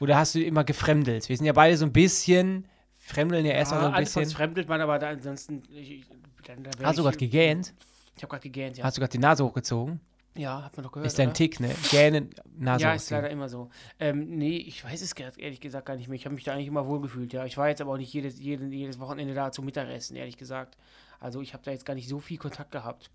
Oder 0.00 0.16
hast 0.18 0.34
du 0.34 0.42
immer 0.44 0.64
gefremdelt? 0.64 1.28
Wir 1.30 1.36
sind 1.36 1.46
ja 1.46 1.52
beide 1.54 1.76
so 1.78 1.84
ein 1.86 1.92
bisschen, 1.92 2.66
fremdeln 3.10 3.44
ja 3.44 3.52
erstmal 3.52 3.80
so 3.80 3.86
ein 3.86 3.92
anfangs 3.94 4.14
bisschen. 4.14 4.36
fremdelt 4.36 4.68
man, 4.68 4.80
aber 4.80 4.98
da 4.98 5.10
ansonsten. 5.10 5.62
Ich, 5.70 6.04
dann, 6.44 6.62
da 6.62 6.70
Hast 6.82 6.98
du 6.98 7.02
gerade 7.02 7.18
gegähnt? 7.18 7.74
Ich 8.16 8.22
habe 8.22 8.30
gerade 8.30 8.42
gegähnt, 8.42 8.78
ja. 8.78 8.84
Hast 8.84 8.96
du 8.96 9.00
gerade 9.00 9.12
die 9.12 9.18
Nase 9.18 9.44
hochgezogen? 9.44 10.00
ja, 10.36 10.62
hat 10.62 10.76
man 10.76 10.84
doch 10.84 10.92
gehört. 10.92 11.06
Ist 11.06 11.18
dein? 11.18 11.34
Tick, 11.34 11.60
ne? 11.60 11.74
Gähnen, 11.90 12.30
Nase 12.56 12.84
Ja, 12.84 12.94
ist 12.94 13.10
leider 13.10 13.30
immer 13.30 13.48
so. 13.48 13.68
Ähm, 13.98 14.36
nee, 14.36 14.56
ich 14.56 14.84
weiß 14.84 15.02
es 15.02 15.12
ehrlich 15.12 15.60
gesagt 15.60 15.86
gar 15.86 15.96
nicht 15.96 16.08
mehr. 16.08 16.16
Ich 16.16 16.24
habe 16.24 16.34
mich 16.34 16.44
da 16.44 16.52
eigentlich 16.52 16.68
immer 16.68 16.86
wohlgefühlt, 16.86 17.32
ja. 17.32 17.44
Ich 17.44 17.56
war 17.56 17.68
jetzt 17.68 17.80
aber 17.80 17.92
auch 17.92 17.98
nicht 17.98 18.12
jedes, 18.12 18.38
jedes, 18.38 18.72
jedes 18.72 18.98
Wochenende 19.00 19.34
da 19.34 19.52
zum 19.52 19.64
Mittagessen, 19.64 20.16
ehrlich 20.16 20.36
gesagt. 20.36 20.76
Also 21.18 21.40
ich 21.40 21.52
habe 21.52 21.64
da 21.64 21.72
jetzt 21.72 21.84
gar 21.84 21.94
nicht 21.94 22.08
so 22.08 22.20
viel 22.20 22.38
Kontakt 22.38 22.70
gehabt. 22.70 23.10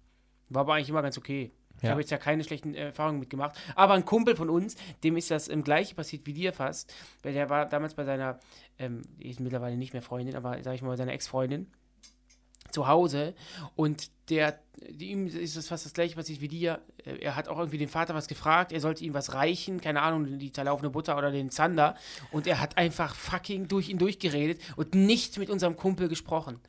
War 0.50 0.62
aber 0.62 0.76
eigentlich 0.76 0.90
immer 0.90 1.02
ganz 1.02 1.18
okay. 1.18 1.52
Ich 1.78 1.84
Ja. 1.84 1.90
habe 1.92 2.02
jetzt 2.02 2.10
ja 2.12 2.18
keine 2.18 2.44
schlechten 2.44 2.74
äh, 2.74 2.86
Erfahrungen 2.88 3.20
mitgemacht. 3.20 3.56
Aber 3.76 3.94
ein 3.94 4.06
Kumpel 4.06 4.36
von 4.36 4.50
uns, 4.50 4.76
dem 5.04 5.18
ist 5.18 5.30
das 5.32 5.48
im 5.48 5.64
gleiche 5.64 5.94
passiert 5.96 6.26
wie 6.26 6.34
dir 6.34 6.54
fast. 6.54 6.94
Weil 7.24 7.34
der 7.34 7.50
war 7.50 7.66
damals 7.68 7.94
bei 7.96 8.06
seiner, 8.06 8.40
ähm, 8.80 9.02
die 9.20 9.30
ist 9.30 9.40
mittlerweile 9.40 9.76
nicht 9.78 9.94
mehr 9.94 10.02
Freundin, 10.02 10.36
aber 10.36 10.62
sag 10.64 10.74
ich 10.76 10.82
mal, 10.82 10.90
bei 10.90 10.96
seiner 10.96 11.14
Ex-Freundin 11.14 11.68
zu 12.72 12.88
Hause 12.88 13.36
und 13.76 14.10
der, 14.30 14.60
ihm 14.98 15.28
ist 15.28 15.56
das 15.56 15.68
fast 15.68 15.86
das 15.86 15.94
gleiche 15.94 16.16
passiert 16.16 16.42
wie 16.42 16.48
dir. 16.48 16.82
Äh, 17.06 17.18
Er 17.20 17.36
hat 17.36 17.48
auch 17.48 17.58
irgendwie 17.60 17.78
den 17.78 17.88
Vater 17.88 18.16
was 18.16 18.28
gefragt, 18.28 18.72
er 18.74 18.82
sollte 18.82 19.04
ihm 19.06 19.14
was 19.14 19.34
reichen, 19.34 19.80
keine 19.80 20.02
Ahnung, 20.02 20.40
die 20.40 20.52
zerlaufene 20.52 20.90
Butter 20.90 21.18
oder 21.18 21.32
den 21.32 21.52
Zander 21.52 21.96
und 22.32 22.48
er 22.48 22.60
hat 22.60 22.78
einfach 22.78 23.16
fucking 23.16 23.68
durch 23.68 23.90
ihn 23.90 23.98
durchgeredet 23.98 24.60
und 24.76 24.94
nicht 24.96 25.38
mit 25.38 25.50
unserem 25.50 25.76
Kumpel 25.78 26.10
gesprochen. 26.10 26.60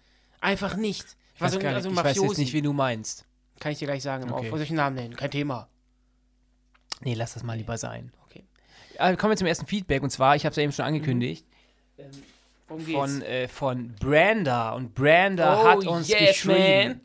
Einfach 0.40 0.76
nicht. 0.76 1.16
Ich 1.34 1.40
weiß, 1.40 1.54
so, 1.54 1.58
gar 1.58 1.70
nicht, 1.70 1.76
also 1.76 1.90
ich 1.90 1.96
weiß 1.96 2.16
jetzt 2.22 2.38
nicht, 2.38 2.52
wie 2.52 2.62
du 2.62 2.72
meinst. 2.72 3.24
Kann 3.60 3.72
ich 3.72 3.78
dir 3.78 3.86
gleich 3.86 4.02
sagen, 4.02 4.24
Okay. 4.24 4.32
okay. 4.34 4.50
auf 4.52 4.58
solchen 4.58 4.76
Namen 4.76 4.96
nennen, 4.96 5.16
kein 5.16 5.30
Thema. 5.30 5.68
Nee, 7.00 7.14
lass 7.14 7.34
das 7.34 7.42
mal 7.42 7.56
lieber 7.56 7.76
sein. 7.78 8.12
Okay. 8.26 8.44
Äh, 8.98 9.16
kommen 9.16 9.32
wir 9.32 9.36
zum 9.36 9.46
ersten 9.46 9.66
Feedback 9.66 10.02
und 10.02 10.10
zwar, 10.10 10.36
ich 10.36 10.44
habe 10.44 10.50
es 10.50 10.56
ja 10.56 10.62
eben 10.62 10.72
schon 10.72 10.84
angekündigt, 10.84 11.46
Ähm, 11.98 12.10
worum 12.68 12.84
geht's? 12.84 12.98
von, 12.98 13.22
äh, 13.22 13.48
von 13.48 13.94
Branda 14.00 14.72
und 14.72 14.94
Branda 14.94 15.60
Oh, 15.62 15.64
hat 15.66 15.86
uns 15.86 16.08
yes, 16.08 16.28
geschrieben. 16.28 16.88
man. 16.88 17.00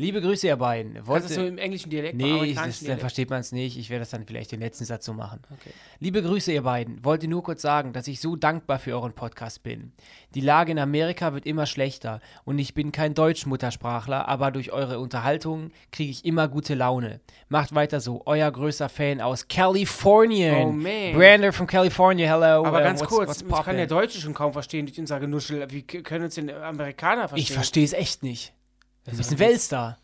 Liebe 0.00 0.20
Grüße, 0.20 0.46
ihr 0.46 0.54
beiden. 0.56 0.94
Kannst 0.94 1.08
Wollte, 1.08 1.22
du 1.26 1.34
das 1.34 1.42
so 1.42 1.44
im 1.44 1.58
englischen 1.58 1.90
Dialekt, 1.90 2.16
nee, 2.16 2.44
ich, 2.44 2.54
das, 2.54 2.84
dann 2.84 3.00
versteht 3.00 3.30
man 3.30 3.40
es 3.40 3.50
nicht. 3.50 3.76
Ich 3.76 3.90
werde 3.90 4.02
das 4.02 4.10
dann 4.10 4.24
vielleicht 4.24 4.52
den 4.52 4.60
letzten 4.60 4.84
Satz 4.84 5.04
so 5.04 5.12
machen. 5.12 5.40
Okay. 5.50 5.70
Liebe 5.98 6.22
Grüße, 6.22 6.52
ihr 6.52 6.62
beiden. 6.62 7.04
Wollte 7.04 7.26
nur 7.26 7.42
kurz 7.42 7.62
sagen, 7.62 7.92
dass 7.92 8.06
ich 8.06 8.20
so 8.20 8.36
dankbar 8.36 8.78
für 8.78 8.92
euren 8.92 9.12
Podcast 9.12 9.64
bin. 9.64 9.90
Die 10.36 10.40
Lage 10.40 10.70
in 10.70 10.78
Amerika 10.78 11.34
wird 11.34 11.46
immer 11.46 11.66
schlechter 11.66 12.20
und 12.44 12.60
ich 12.60 12.74
bin 12.74 12.92
kein 12.92 13.14
Deutsch-Muttersprachler, 13.14 14.28
aber 14.28 14.52
durch 14.52 14.70
eure 14.70 15.00
Unterhaltung 15.00 15.72
kriege 15.90 16.12
ich 16.12 16.24
immer 16.24 16.46
gute 16.46 16.76
Laune. 16.76 17.18
Macht 17.48 17.74
weiter 17.74 18.00
so. 18.00 18.22
Euer 18.24 18.52
größter 18.52 18.88
Fan 18.88 19.20
aus 19.20 19.48
California. 19.48 20.58
Oh, 20.58 20.70
man. 20.70 21.14
Brander 21.14 21.52
from 21.52 21.66
California, 21.66 22.28
hello. 22.28 22.64
Aber 22.64 22.78
uh, 22.78 22.84
ganz 22.84 23.00
what's- 23.00 23.08
kurz, 23.08 23.42
ich 23.42 23.64
kann 23.64 23.76
der 23.76 23.88
Deutsche 23.88 24.20
schon 24.20 24.32
kaum 24.32 24.52
verstehen 24.52 24.86
durch 24.86 25.00
unser 25.00 25.18
Genuschel. 25.18 25.66
Wie 25.72 25.82
können 25.82 26.26
uns 26.26 26.36
den 26.36 26.50
Amerikaner 26.50 27.26
verstehen? 27.26 27.42
Ich 27.42 27.52
verstehe 27.52 27.84
es 27.84 27.92
echt 27.94 28.22
nicht. 28.22 28.52
Du 29.10 29.16
bist 29.16 29.32
ein. 29.32 29.38
Weltstar. 29.38 29.98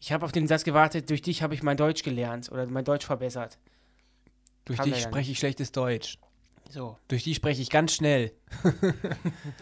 Ich 0.00 0.12
habe 0.12 0.24
auf 0.24 0.32
den 0.32 0.46
Satz 0.46 0.64
gewartet, 0.64 1.10
durch 1.10 1.22
dich 1.22 1.42
habe 1.42 1.54
ich 1.54 1.62
mein 1.62 1.76
Deutsch 1.76 2.02
gelernt 2.02 2.50
oder 2.52 2.66
mein 2.66 2.84
Deutsch 2.84 3.04
verbessert. 3.06 3.58
Durch 4.64 4.78
Kann 4.78 4.90
dich 4.90 5.02
spreche 5.02 5.32
ich 5.32 5.38
schlechtes 5.38 5.72
Deutsch. 5.72 6.18
So, 6.70 6.98
Durch 7.08 7.24
die 7.24 7.34
spreche 7.34 7.62
ich 7.62 7.70
ganz 7.70 7.94
schnell. 7.94 8.30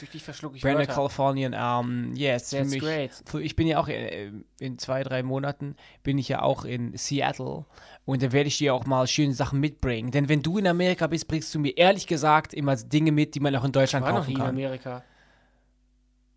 durch 0.00 0.10
dich 0.10 0.24
verschlucke 0.24 0.56
ich 0.56 0.62
Brander 0.62 0.80
Wörter. 0.80 0.94
Californian, 0.94 1.54
um, 1.54 2.16
yes. 2.16 2.50
für 2.50 2.56
That's 2.56 2.70
mich, 2.70 2.80
great. 2.80 3.10
Ich 3.40 3.54
bin 3.54 3.68
ja 3.68 3.78
auch 3.78 3.86
äh, 3.86 4.32
in 4.58 4.78
zwei, 4.78 5.04
drei 5.04 5.22
Monaten 5.22 5.76
bin 6.02 6.18
ich 6.18 6.28
ja 6.28 6.42
auch 6.42 6.64
in 6.64 6.96
Seattle 6.96 7.64
und 8.04 8.22
da 8.22 8.32
werde 8.32 8.48
ich 8.48 8.58
dir 8.58 8.74
auch 8.74 8.86
mal 8.86 9.06
schöne 9.06 9.34
Sachen 9.34 9.60
mitbringen. 9.60 10.10
Denn 10.10 10.28
wenn 10.28 10.42
du 10.42 10.58
in 10.58 10.66
Amerika 10.66 11.06
bist, 11.06 11.28
bringst 11.28 11.54
du 11.54 11.60
mir 11.60 11.76
ehrlich 11.76 12.08
gesagt 12.08 12.52
immer 12.52 12.74
Dinge 12.74 13.12
mit, 13.12 13.36
die 13.36 13.40
man 13.40 13.54
auch 13.54 13.62
in 13.62 13.68
Ich 13.68 13.72
Deutschland 13.74 14.04
war 14.04 14.12
noch 14.12 14.26
nie 14.26 14.32
in 14.32 14.38
kann. 14.40 14.48
Amerika. 14.48 15.04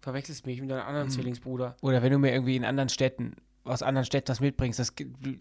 Verwechselst 0.10 0.46
mich 0.46 0.60
mit 0.62 0.70
deinem 0.72 0.86
anderen 0.88 1.08
Hm. 1.08 1.14
Zwillingsbruder. 1.14 1.76
Oder 1.82 2.02
wenn 2.02 2.12
du 2.12 2.18
mir 2.20 2.32
irgendwie 2.32 2.56
in 2.56 2.66
anderen 2.66 2.90
Städten 2.90 3.36
aus 3.66 3.84
anderen 3.84 4.06
Städten 4.06 4.30
was 4.30 4.40
mitbringst. 4.40 4.80
Das, 4.80 4.94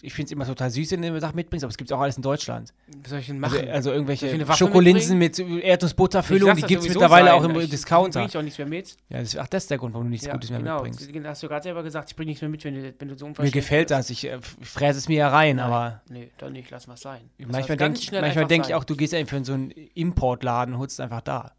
ich 0.03 0.13
finde 0.13 0.27
es 0.27 0.33
immer 0.33 0.45
total 0.45 0.71
süß, 0.71 0.91
wenn 0.91 1.01
du 1.03 1.19
Sachen 1.21 1.37
mitbringst, 1.37 1.65
aber 1.65 1.71
es 1.71 1.79
gibt 1.79 1.91
auch 1.93 2.01
alles 2.01 2.17
in 2.17 2.23
Deutschland. 2.23 2.75
Was 3.03 3.11
soll 3.11 3.21
ich 3.21 3.27
denn 3.29 3.43
Also, 3.43 3.57
machen? 3.57 3.69
also 3.71 3.91
ich 3.91 3.97
irgendwelche 3.97 4.55
Schokolinsen 4.55 5.17
mit 5.19 5.39
Erdnussbutterfüllung, 5.39 6.55
die 6.57 6.63
gibt 6.63 6.83
es 6.83 6.89
mittlerweile 6.89 7.33
auch 7.33 7.45
im 7.45 7.55
Discounter. 7.71 8.21
Bring 8.21 8.29
ich 8.29 8.37
auch 8.37 8.43
nichts 8.43 8.59
mehr 8.59 8.67
mit. 8.67 8.97
Ja, 9.09 9.21
das, 9.21 9.37
ach, 9.37 9.47
das 9.47 9.65
ist 9.65 9.71
der 9.71 9.79
Grund, 9.79 9.95
warum 9.95 10.07
du 10.09 10.11
nichts 10.11 10.27
Ja, 10.27 10.33
Gutes 10.33 10.51
mehr 10.51 10.59
genau. 10.59 10.83
mitbringst. 10.83 11.15
Das 11.15 11.25
hast 11.27 11.43
du 11.45 11.49
gerade 11.49 11.63
selber 11.63 11.83
gesagt, 11.83 12.11
ich 12.11 12.17
bringe 12.17 12.29
nichts 12.31 12.43
mehr 12.43 12.51
mit, 12.51 12.63
wenn 12.65 12.75
du, 12.75 12.95
wenn 12.99 13.09
du 13.09 13.17
so 13.17 13.25
Mir 13.25 13.29
unverschämt 13.31 13.55
gefällt 13.55 13.89
bist. 13.89 13.99
das, 13.99 14.11
ich 14.11 14.25
äh, 14.27 14.39
fräse 14.43 14.99
es 14.99 15.09
mir 15.09 15.19
ja 15.19 15.29
rein, 15.29 15.59
aber 15.61 16.03
Nee, 16.11 16.31
dann 16.39 16.53
nicht, 16.53 16.71
lass 16.71 16.87
mal 16.87 16.97
sein. 16.97 17.21
Das 17.39 17.49
manchmal 17.51 17.77
denke 17.79 18.01
denk 18.47 18.65
ich 18.65 18.69
sein. 18.69 18.75
auch, 18.77 18.85
du 18.85 18.97
gehst 18.97 19.15
einfach 19.15 19.37
in 19.39 19.45
so 19.45 19.55
einen 19.55 19.71
Importladen 19.71 20.75
und 20.75 20.81
holst 20.81 20.95
es 20.95 21.01
einfach 21.01 21.23
da. 21.23 21.53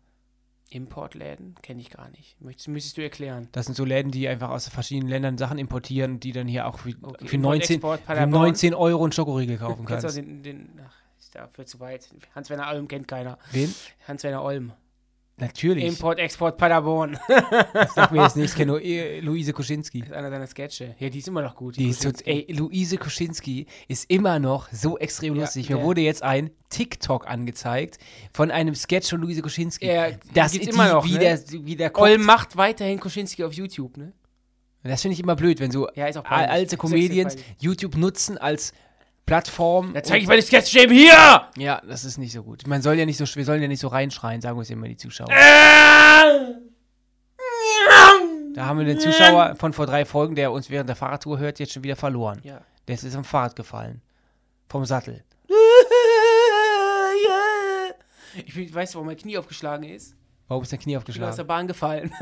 Importläden 0.72 1.56
kenne 1.62 1.82
ich 1.82 1.90
gar 1.90 2.10
nicht. 2.12 2.40
Möchtest, 2.42 2.68
müsstest 2.68 2.98
du 2.98 3.02
erklären. 3.02 3.48
Das 3.52 3.66
sind 3.66 3.76
so 3.76 3.86
Läden, 3.86 4.12
die 4.12 4.28
einfach 4.28 4.50
aus 4.50 4.68
verschiedenen 4.70 5.10
Ländern 5.10 5.38
Sachen 5.38 5.58
importieren 5.58 6.20
die 6.20 6.32
dann 6.32 6.48
hier 6.48 6.68
auch 6.68 6.80
für, 6.80 6.90
Okay, 7.02 7.28
für, 7.28 7.36
Import, 7.36 7.56
19, 7.58 7.76
Export, 7.76 8.00
für 8.02 8.06
Paderborn. 8.06 8.32
19 8.32 8.74
Euro 8.76 9.04
einen 9.04 9.12
Schokoriegel 9.12 9.58
kaufen 9.58 9.86
Kennst 9.86 10.04
du 10.04 10.08
kannst. 10.08 10.18
den, 10.18 10.44
den, 10.44 10.70
ach, 10.86 10.94
ist 11.20 11.34
dafür 11.36 11.66
zu 11.66 11.80
weit. 11.80 12.10
Hans-Werner 12.36 12.70
Olm 12.70 12.88
kennt 12.88 13.08
keiner. 13.08 13.38
Wen? 13.52 13.74
Hans-Werner 14.08 14.44
Olm. 14.44 14.74
Natürlich. 15.40 15.86
Import, 15.86 16.20
Export, 16.20 16.58
Paderborn. 16.58 17.18
Das 17.74 17.94
sagt 17.96 18.12
mir 18.12 18.24
jetzt 18.24 18.36
nicht. 18.36 18.52
Ich 18.52 18.56
kenne 18.56 18.72
nur 18.74 18.82
eh, 18.82 19.20
Luise 19.22 19.54
Kuschinski. 19.54 20.00
Das 20.02 20.10
ist 20.10 20.14
einer 20.16 20.30
deiner 20.30 20.48
Sketche. 20.48 20.96
Ja, 21.00 21.10
die 21.10 21.20
ist 21.20 21.28
immer 21.28 21.42
noch 21.42 21.56
gut. 21.56 21.78
Die 21.78 21.90
ist 21.90 22.02
so, 22.02 22.10
Kuschinski. 22.12 22.30
ey, 22.48 22.54
Luise 22.54 22.98
Kuschinski 22.98 23.66
ist 23.88 24.10
immer 24.10 24.40
noch 24.40 24.68
so 24.72 24.98
extrem 24.98 25.36
Ja, 25.36 25.42
lustig. 25.44 25.70
Mir 25.70 25.78
der- 25.78 25.86
wurde 25.86 26.02
jetzt 26.02 26.24
ein 26.24 26.50
TikTok 26.70 27.28
angezeigt 27.28 27.98
von 28.34 28.52
einem 28.52 28.76
Sketch 28.76 29.10
von 29.10 29.22
Luise 29.22 29.42
Kuschinski. 29.42 29.88
Ja, 29.88 30.10
das 30.34 30.54
ist 30.54 30.68
immer 30.68 30.88
die, 30.88 30.94
noch, 30.94 31.06
wie, 31.06 31.14
ne? 31.14 31.20
der, 31.20 31.40
wie 31.66 31.76
der. 31.76 31.98
Olm 31.98 32.24
macht 32.24 32.58
weiterhin 32.58 33.00
Kuschinski 33.00 33.44
auf 33.44 33.54
YouTube, 33.54 33.98
ne? 33.98 34.14
Das 34.84 35.02
finde 35.02 35.14
ich 35.14 35.20
immer 35.20 35.36
blöd, 35.36 35.60
wenn 35.60 35.72
so 35.72 35.90
Ja, 35.96 36.08
ist 36.08 36.16
alte 36.18 36.76
Ist 36.76 36.78
Comedians. 36.78 37.36
YouTube 37.60 37.98
nutzen 37.98 38.38
als 38.38 38.72
Plattform. 39.30 39.94
Da 39.94 40.02
zeige 40.04 40.24
ich 40.24 40.28
meine 40.28 40.42
Sketche 40.42 40.80
eben 40.80 40.94
hier! 40.94 41.48
ja, 41.58 41.82
das 41.88 42.04
ist 42.06 42.18
nicht 42.18 42.34
so 42.34 42.44
gut. 42.44 42.66
Man 42.68 42.82
soll 42.82 42.96
ja 42.96 43.06
nicht 43.06 43.18
so, 43.18 43.26
wir 43.36 43.46
sollen 43.46 43.62
ja 43.62 43.68
nicht 43.68 43.80
so 43.80 43.88
reinschreien, 43.88 44.42
sagen 44.42 44.58
uns 44.58 44.70
immer 44.70 44.88
die 44.88 44.98
Zuschauer. 44.98 45.28
Da 48.56 48.66
haben 48.66 48.80
wir 48.80 48.86
den 48.86 49.00
Zuschauer 49.00 49.56
von 49.58 49.72
vor 49.74 49.86
drei 49.86 50.04
Folgen, 50.06 50.36
der 50.36 50.52
uns 50.52 50.70
während 50.70 50.90
der 50.90 50.96
Fahrradtour 50.96 51.38
hört, 51.40 51.60
jetzt 51.60 51.74
schon 51.74 51.84
wieder 51.84 51.96
verloren. 51.96 52.40
Ja. 52.44 52.62
Der 52.88 52.96
ist 52.96 53.08
vom 53.14 53.24
Fahrrad 53.24 53.56
gefallen. 53.56 54.02
Vom 54.68 54.86
Sattel. 54.86 55.24
Ich 58.46 58.54
bin- 58.54 58.72
weißt 58.74 58.94
du, 58.94 58.98
warum 58.98 59.08
mein 59.08 59.18
Knie 59.18 59.38
aufgeschlagen 59.40 59.84
ist? 59.90 60.16
Warum 60.48 60.62
ist 60.64 60.72
dein 60.72 60.80
Knie 60.80 60.96
Ich 60.96 61.04
bin 61.04 61.12
aus 61.12 61.16
der 61.18 61.28
aufgeschlagen? 61.30 61.48
Bahn 61.48 61.68
gefallen. 61.68 62.14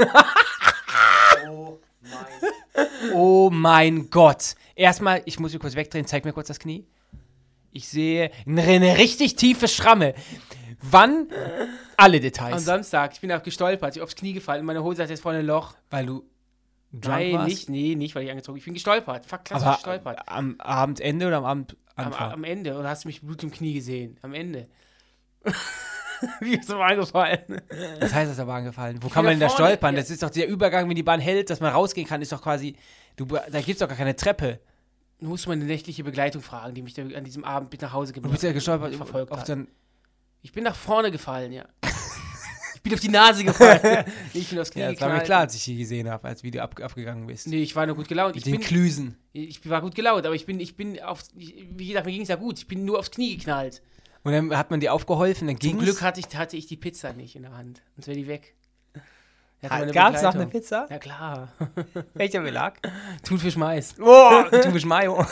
Oh 3.13 3.49
mein 3.51 4.09
Gott. 4.09 4.55
Erstmal, 4.75 5.21
ich 5.25 5.39
muss 5.39 5.51
mich 5.53 5.61
kurz 5.61 5.75
wegdrehen, 5.75 6.05
zeig 6.05 6.25
mir 6.25 6.33
kurz 6.33 6.47
das 6.47 6.59
Knie. 6.59 6.85
Ich 7.71 7.87
sehe 7.87 8.31
eine, 8.45 8.97
richtig 8.97 9.35
tiefe 9.35 9.67
Schramme. 9.67 10.13
Wann? 10.81 11.27
Alle 11.97 12.17
Am 12.17 12.21
Details. 12.21 12.65
Samstag, 12.65 13.13
ich 13.13 13.21
bin 13.21 13.31
auch 13.31 13.43
gestolpert, 13.43 13.89
ich 13.89 13.95
bin 13.95 14.03
aufs 14.03 14.15
Knie 14.15 14.33
gefallen, 14.33 14.65
meine 14.65 14.83
Hose 14.83 15.03
hat 15.03 15.09
jetzt 15.09 15.21
vorne 15.21 15.39
ein 15.39 15.45
Loch. 15.45 15.75
Weil 15.89 16.05
du 16.05 16.29
drunk 16.93 17.17
Nein, 17.17 17.33
warst? 17.33 17.47
nicht, 17.47 17.69
nee, 17.69 17.95
nicht, 17.95 18.15
weil 18.15 18.23
ich 18.23 18.29
angezogen 18.29 18.57
Ich 18.57 18.65
bin 18.65 18.73
gestolpert, 18.73 19.25
fuck, 19.25 19.43
klasse 19.43 19.65
Aber 19.65 19.75
gestolpert. 19.75 20.19
am 20.27 20.55
Abendende 20.59 21.27
oder 21.27 21.37
am 21.37 21.45
Abend 21.45 21.75
Am, 21.95 22.13
am 22.13 22.43
Ende, 22.43 22.77
oder 22.77 22.89
hast 22.89 23.03
du 23.03 23.07
mich 23.09 23.21
Blut 23.21 23.41
im 23.43 23.51
Knie 23.51 23.73
gesehen? 23.73 24.17
Am 24.21 24.33
Ende. 24.33 24.67
Wie 26.39 26.55
ist 26.55 26.69
mir 26.69 26.79
eingefallen? 26.79 27.61
Was 27.99 28.13
heißt 28.13 28.29
das, 28.29 28.37
der 28.37 28.45
Bahn 28.45 28.63
gefallen? 28.65 28.97
Wo 29.01 29.07
kann 29.09 29.23
bin 29.23 29.31
man 29.33 29.39
denn 29.39 29.47
da 29.47 29.53
stolpern? 29.53 29.95
ja. 29.95 30.01
Das 30.01 30.09
ist 30.09 30.23
doch 30.23 30.29
der 30.29 30.47
Übergang, 30.47 30.89
wenn 30.89 30.95
die 30.95 31.03
Bahn 31.03 31.19
hält, 31.19 31.49
dass 31.49 31.59
man 31.59 31.71
rausgehen 31.71 32.07
kann, 32.07 32.21
ist 32.21 32.31
doch 32.31 32.41
quasi. 32.41 32.75
Du, 33.15 33.25
da 33.25 33.39
gibt 33.61 33.69
es 33.69 33.77
doch 33.77 33.87
gar 33.87 33.97
keine 33.97 34.15
Treppe. 34.15 34.59
Du 35.19 35.27
musst 35.27 35.47
mal 35.47 35.53
eine 35.53 35.65
nächtliche 35.65 36.03
Begleitung 36.03 36.41
fragen, 36.41 36.75
die 36.75 36.81
mich 36.81 36.93
da 36.93 37.01
an 37.01 37.23
diesem 37.23 37.43
Abend 37.43 37.71
mit 37.71 37.81
nach 37.81 37.93
Hause 37.93 38.13
Du 38.13 38.21
gebracht 38.21 38.33
bist 38.33 38.43
ja 38.43 38.51
gestolpert 38.51 38.91
und 38.91 38.97
verfolgt 38.97 39.31
auf 39.31 39.39
hat. 39.39 39.67
Ich 40.43 40.51
bin 40.51 40.63
nach 40.63 40.75
vorne 40.75 41.09
gefallen, 41.09 41.51
ja. 41.51 41.65
ich 42.75 42.81
bin 42.83 42.93
auf 42.93 42.99
die 42.99 43.09
Nase 43.09 43.43
gefallen. 43.43 43.79
Nee, 43.83 44.11
ich 44.39 44.49
bin 44.49 44.59
aufs 44.59 44.69
Knie 44.69 44.81
Ja, 44.81 44.91
das 44.91 45.01
war 45.01 45.09
mir 45.09 45.21
klar, 45.21 45.41
als 45.41 45.55
ich 45.55 45.63
hier 45.63 45.77
gesehen 45.77 46.07
habe, 46.09 46.27
als 46.27 46.43
Video 46.43 46.61
ab, 46.61 46.79
abgegangen 46.79 47.25
bist. 47.25 47.47
Nee, 47.47 47.63
ich 47.63 47.75
war 47.75 47.87
nur 47.87 47.95
gut 47.95 48.07
gelaunt. 48.07 48.35
Ich 48.35 48.45
Mit 48.45 48.53
den 48.53 48.59
bin, 48.59 48.67
Klüsen. 48.67 49.17
ich 49.33 49.67
war 49.67 49.81
gut 49.81 49.95
gelaunt, 49.95 50.25
aber 50.25 50.35
ich 50.35 50.45
bin, 50.45 50.59
ich 50.59 50.77
bin 50.77 51.01
auf, 51.01 51.23
ich, 51.35 51.65
wie 51.75 51.87
gesagt, 51.87 52.05
mir 52.05 52.11
ging 52.11 52.21
es 52.21 52.27
ja 52.27 52.35
gut. 52.35 52.59
Ich 52.59 52.67
bin 52.67 52.85
nur 52.85 52.99
aufs 52.99 53.09
Knie 53.09 53.37
geknallt. 53.37 53.81
Und 54.23 54.33
dann 54.33 54.55
hat 54.55 54.69
man 54.71 54.79
dir 54.79 54.93
aufgeholfen, 54.93 55.47
dann 55.47 55.59
Zum 55.59 55.69
ging 55.69 55.79
Glück 55.79 56.01
hatte 56.01 56.19
ich, 56.19 56.35
hatte 56.35 56.57
ich 56.57 56.67
die 56.67 56.77
Pizza 56.77 57.13
nicht 57.13 57.35
in 57.35 57.43
der 57.43 57.57
Hand. 57.57 57.81
Sonst 57.95 58.07
wäre 58.07 58.17
die 58.17 58.27
weg. 58.27 58.56
Gab 59.61 60.13
es 60.13 60.21
noch 60.21 60.35
eine. 60.35 60.45
Pizza? 60.47 60.85
Ja 60.89 60.99
klar. 60.99 61.49
Welcher 62.13 62.41
Belag? 62.41 62.79
Thunfisch 63.23 63.55
Mais. 63.55 63.95
Oh, 63.99 64.43
bist 64.51 64.85
Mayo. 64.85 65.17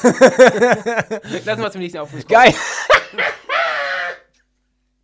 Lass 1.46 1.60
mal 1.60 1.72
zum 1.72 1.82
nächsten 1.82 2.00
Aufruf. 2.00 2.26
Geil. 2.28 2.54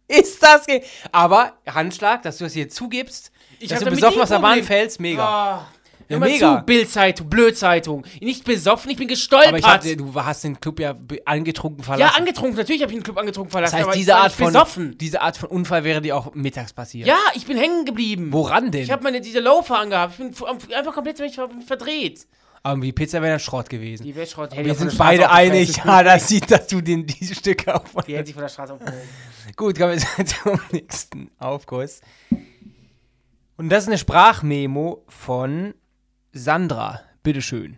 Ist 0.07 0.41
das 0.41 0.65
ge 0.65 0.83
Aber 1.11 1.53
Handschlag, 1.69 2.23
dass 2.23 2.39
du 2.39 2.45
es 2.45 2.53
hier 2.53 2.67
zugibst, 2.67 3.31
Ich 3.59 3.69
dass 3.69 3.79
du 3.81 3.91
besoffen 3.91 4.21
aus 4.21 4.29
der 4.29 4.39
Bahn 4.39 4.63
fällst, 4.63 4.99
mega. 4.99 5.23
Ah, 5.23 5.67
Ja, 6.11 6.19
hör 6.19 6.27
mega. 6.27 6.59
zu, 6.59 6.65
Bildzeitung, 6.65 7.29
Blödzeitung. 7.29 8.05
Nicht 8.21 8.43
besoffen, 8.45 8.91
ich 8.91 8.97
bin 8.97 9.07
Aber 9.07 9.13
gestolpert. 9.13 9.59
ich 9.59 9.65
hatte, 9.65 9.97
du 9.97 10.13
hast 10.15 10.43
den 10.43 10.59
Club 10.59 10.79
ja 10.79 10.95
angetrunken 11.25 11.83
verlassen. 11.83 12.13
ja, 12.13 12.19
angetrunken, 12.19 12.55
natürlich 12.57 12.81
habe 12.81 12.91
ich 12.91 12.97
den 12.99 13.03
Club 13.03 13.17
angetrunken 13.17 13.51
verlassen, 13.51 13.71
Das 13.73 13.79
heißt, 13.79 13.87
aber 13.87 13.95
diese 13.97 14.11
ich 14.11 14.17
Art, 14.17 14.31
von, 14.33 14.45
besoffen. 14.47 14.97
diese 14.97 15.21
Art 15.21 15.37
von 15.37 15.49
Unfall 15.49 15.83
wäre 15.83 16.01
dir 16.01 16.15
auch 16.17 16.33
mittags 16.35 16.73
passiert. 16.73 17.07
Ja, 17.07 17.17
ich 17.35 17.45
bin 17.45 17.57
hängen 17.57 17.85
geblieben. 17.85 18.27
Woran 18.31 18.71
denn? 18.71 18.83
Ich 18.83 18.91
habe 18.91 19.03
meine 19.03 19.21
diese 19.21 19.39
Loafer 19.39 19.79
angehabt. 19.79 20.13
Ich 20.13 20.17
bin 20.19 20.33
einfach 20.75 20.93
komplett 20.93 21.17
ver- 21.17 21.49
verdreht. 21.65 22.27
Aber 22.63 22.79
die 22.79 22.91
Pizza 22.93 23.19
wäre 23.23 23.31
dann 23.33 23.39
Schrott 23.39 23.69
gewesen. 23.71 24.03
Die 24.03 24.15
Wäschrott 24.15 24.55
Wir 24.55 24.75
sind 24.75 24.95
beide 24.95 25.31
einig, 25.31 25.77
ja, 25.77 26.03
das 26.03 26.27
sieht, 26.27 26.51
dass 26.51 26.67
du 26.67 26.79
den, 26.79 27.07
diese 27.07 27.33
Stücke 27.33 27.73
auf. 27.73 27.85
Die 28.05 28.13
hätte 28.15 28.27
sich 28.27 28.35
von 28.35 28.43
der 28.43 28.49
Straße 28.49 28.73
aufgehoben. 28.73 28.99
Gut, 29.55 29.77
kommen 29.79 29.93
wir 29.99 30.25
zum 30.27 30.59
nächsten 30.71 31.31
Aufguss. 31.39 32.01
Und 33.57 33.69
das 33.69 33.83
ist 33.85 33.87
eine 33.89 33.97
Sprachmemo 33.97 35.03
von 35.07 35.73
Sandra. 36.33 37.01
Bitteschön. 37.23 37.77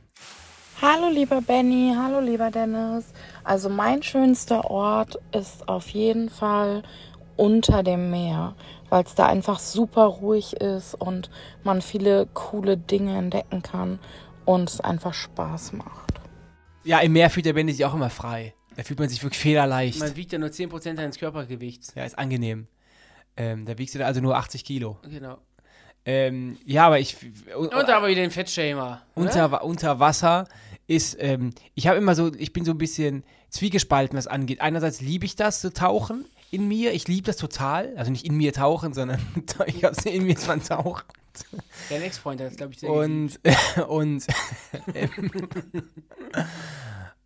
Hallo 0.79 1.09
lieber 1.09 1.41
Benny, 1.41 1.95
hallo 1.97 2.19
lieber 2.19 2.51
Dennis. 2.51 3.05
Also 3.43 3.67
mein 3.67 4.03
schönster 4.03 4.69
Ort 4.69 5.17
ist 5.31 5.67
auf 5.67 5.89
jeden 5.89 6.29
Fall 6.29 6.83
unter 7.35 7.81
dem 7.81 8.11
Meer, 8.11 8.55
weil 8.89 9.03
es 9.05 9.15
da 9.15 9.25
einfach 9.25 9.59
super 9.59 10.03
ruhig 10.05 10.53
ist 10.53 10.93
und 10.93 11.31
man 11.63 11.81
viele 11.81 12.27
coole 12.35 12.77
Dinge 12.77 13.17
entdecken 13.17 13.63
kann 13.63 13.97
und 14.45 14.69
es 14.69 14.81
einfach 14.81 15.15
Spaß 15.15 15.73
macht. 15.73 16.13
Ja, 16.83 16.99
im 16.99 17.13
Meer 17.13 17.31
fühlt 17.31 17.47
der 17.47 17.53
Benny 17.53 17.71
sich 17.71 17.85
auch 17.85 17.95
immer 17.95 18.11
frei. 18.11 18.53
Da 18.75 18.83
fühlt 18.83 18.99
man 18.99 19.09
sich 19.09 19.23
wirklich 19.23 19.41
federleicht. 19.41 19.99
Man 19.99 20.15
wiegt 20.15 20.31
ja 20.31 20.37
nur 20.37 20.49
10% 20.49 20.93
deines 20.93 21.17
Körpergewichts. 21.17 21.95
Ja, 21.95 22.05
ist 22.05 22.19
angenehm. 22.19 22.67
Ähm, 23.35 23.65
da 23.65 23.79
wiegst 23.79 23.95
du 23.95 23.99
dann 23.99 24.07
also 24.07 24.21
nur 24.21 24.37
80 24.37 24.63
Kilo. 24.63 24.99
Genau. 25.09 25.39
Ähm, 26.05 26.57
ja, 26.65 26.87
aber 26.87 26.99
ich. 26.99 27.17
Und 27.55 27.71
wir 27.71 28.07
wieder 28.07 28.21
den 28.21 28.31
Fettshamer. 28.31 29.01
unter, 29.15 29.63
unter 29.63 29.99
Wasser 29.99 30.47
ist, 30.87 31.17
ähm, 31.19 31.51
ich 31.75 31.87
habe 31.87 31.97
immer 31.97 32.15
so, 32.15 32.33
ich 32.33 32.51
bin 32.51 32.65
so 32.65 32.71
ein 32.71 32.77
bisschen 32.77 33.23
zwiegespalten, 33.49 34.17
was 34.17 34.27
angeht. 34.27 34.61
Einerseits 34.61 34.99
liebe 35.01 35.25
ich 35.25 35.35
das, 35.35 35.61
zu 35.61 35.73
tauchen 35.73 36.25
in 36.51 36.67
mir. 36.67 36.93
Ich 36.93 37.07
liebe 37.07 37.25
das 37.25 37.37
total. 37.37 37.93
Also 37.95 38.11
nicht 38.11 38.25
in 38.25 38.35
mir 38.35 38.53
tauchen, 38.53 38.93
sondern 38.93 39.19
ich 39.67 39.83
habe 39.83 40.09
in 40.09 40.25
mir 40.25 40.35
zwar 40.35 40.61
tauchen. 40.61 41.03
Dein 41.89 42.01
Ex-Freund 42.01 42.39
hat 42.41 42.47
das, 42.47 42.57
glaube 42.57 42.73
ich, 42.73 42.79
sehr. 42.79 42.91
Und, 42.91 43.39
und, 43.87 44.25
ähm, 44.93 45.31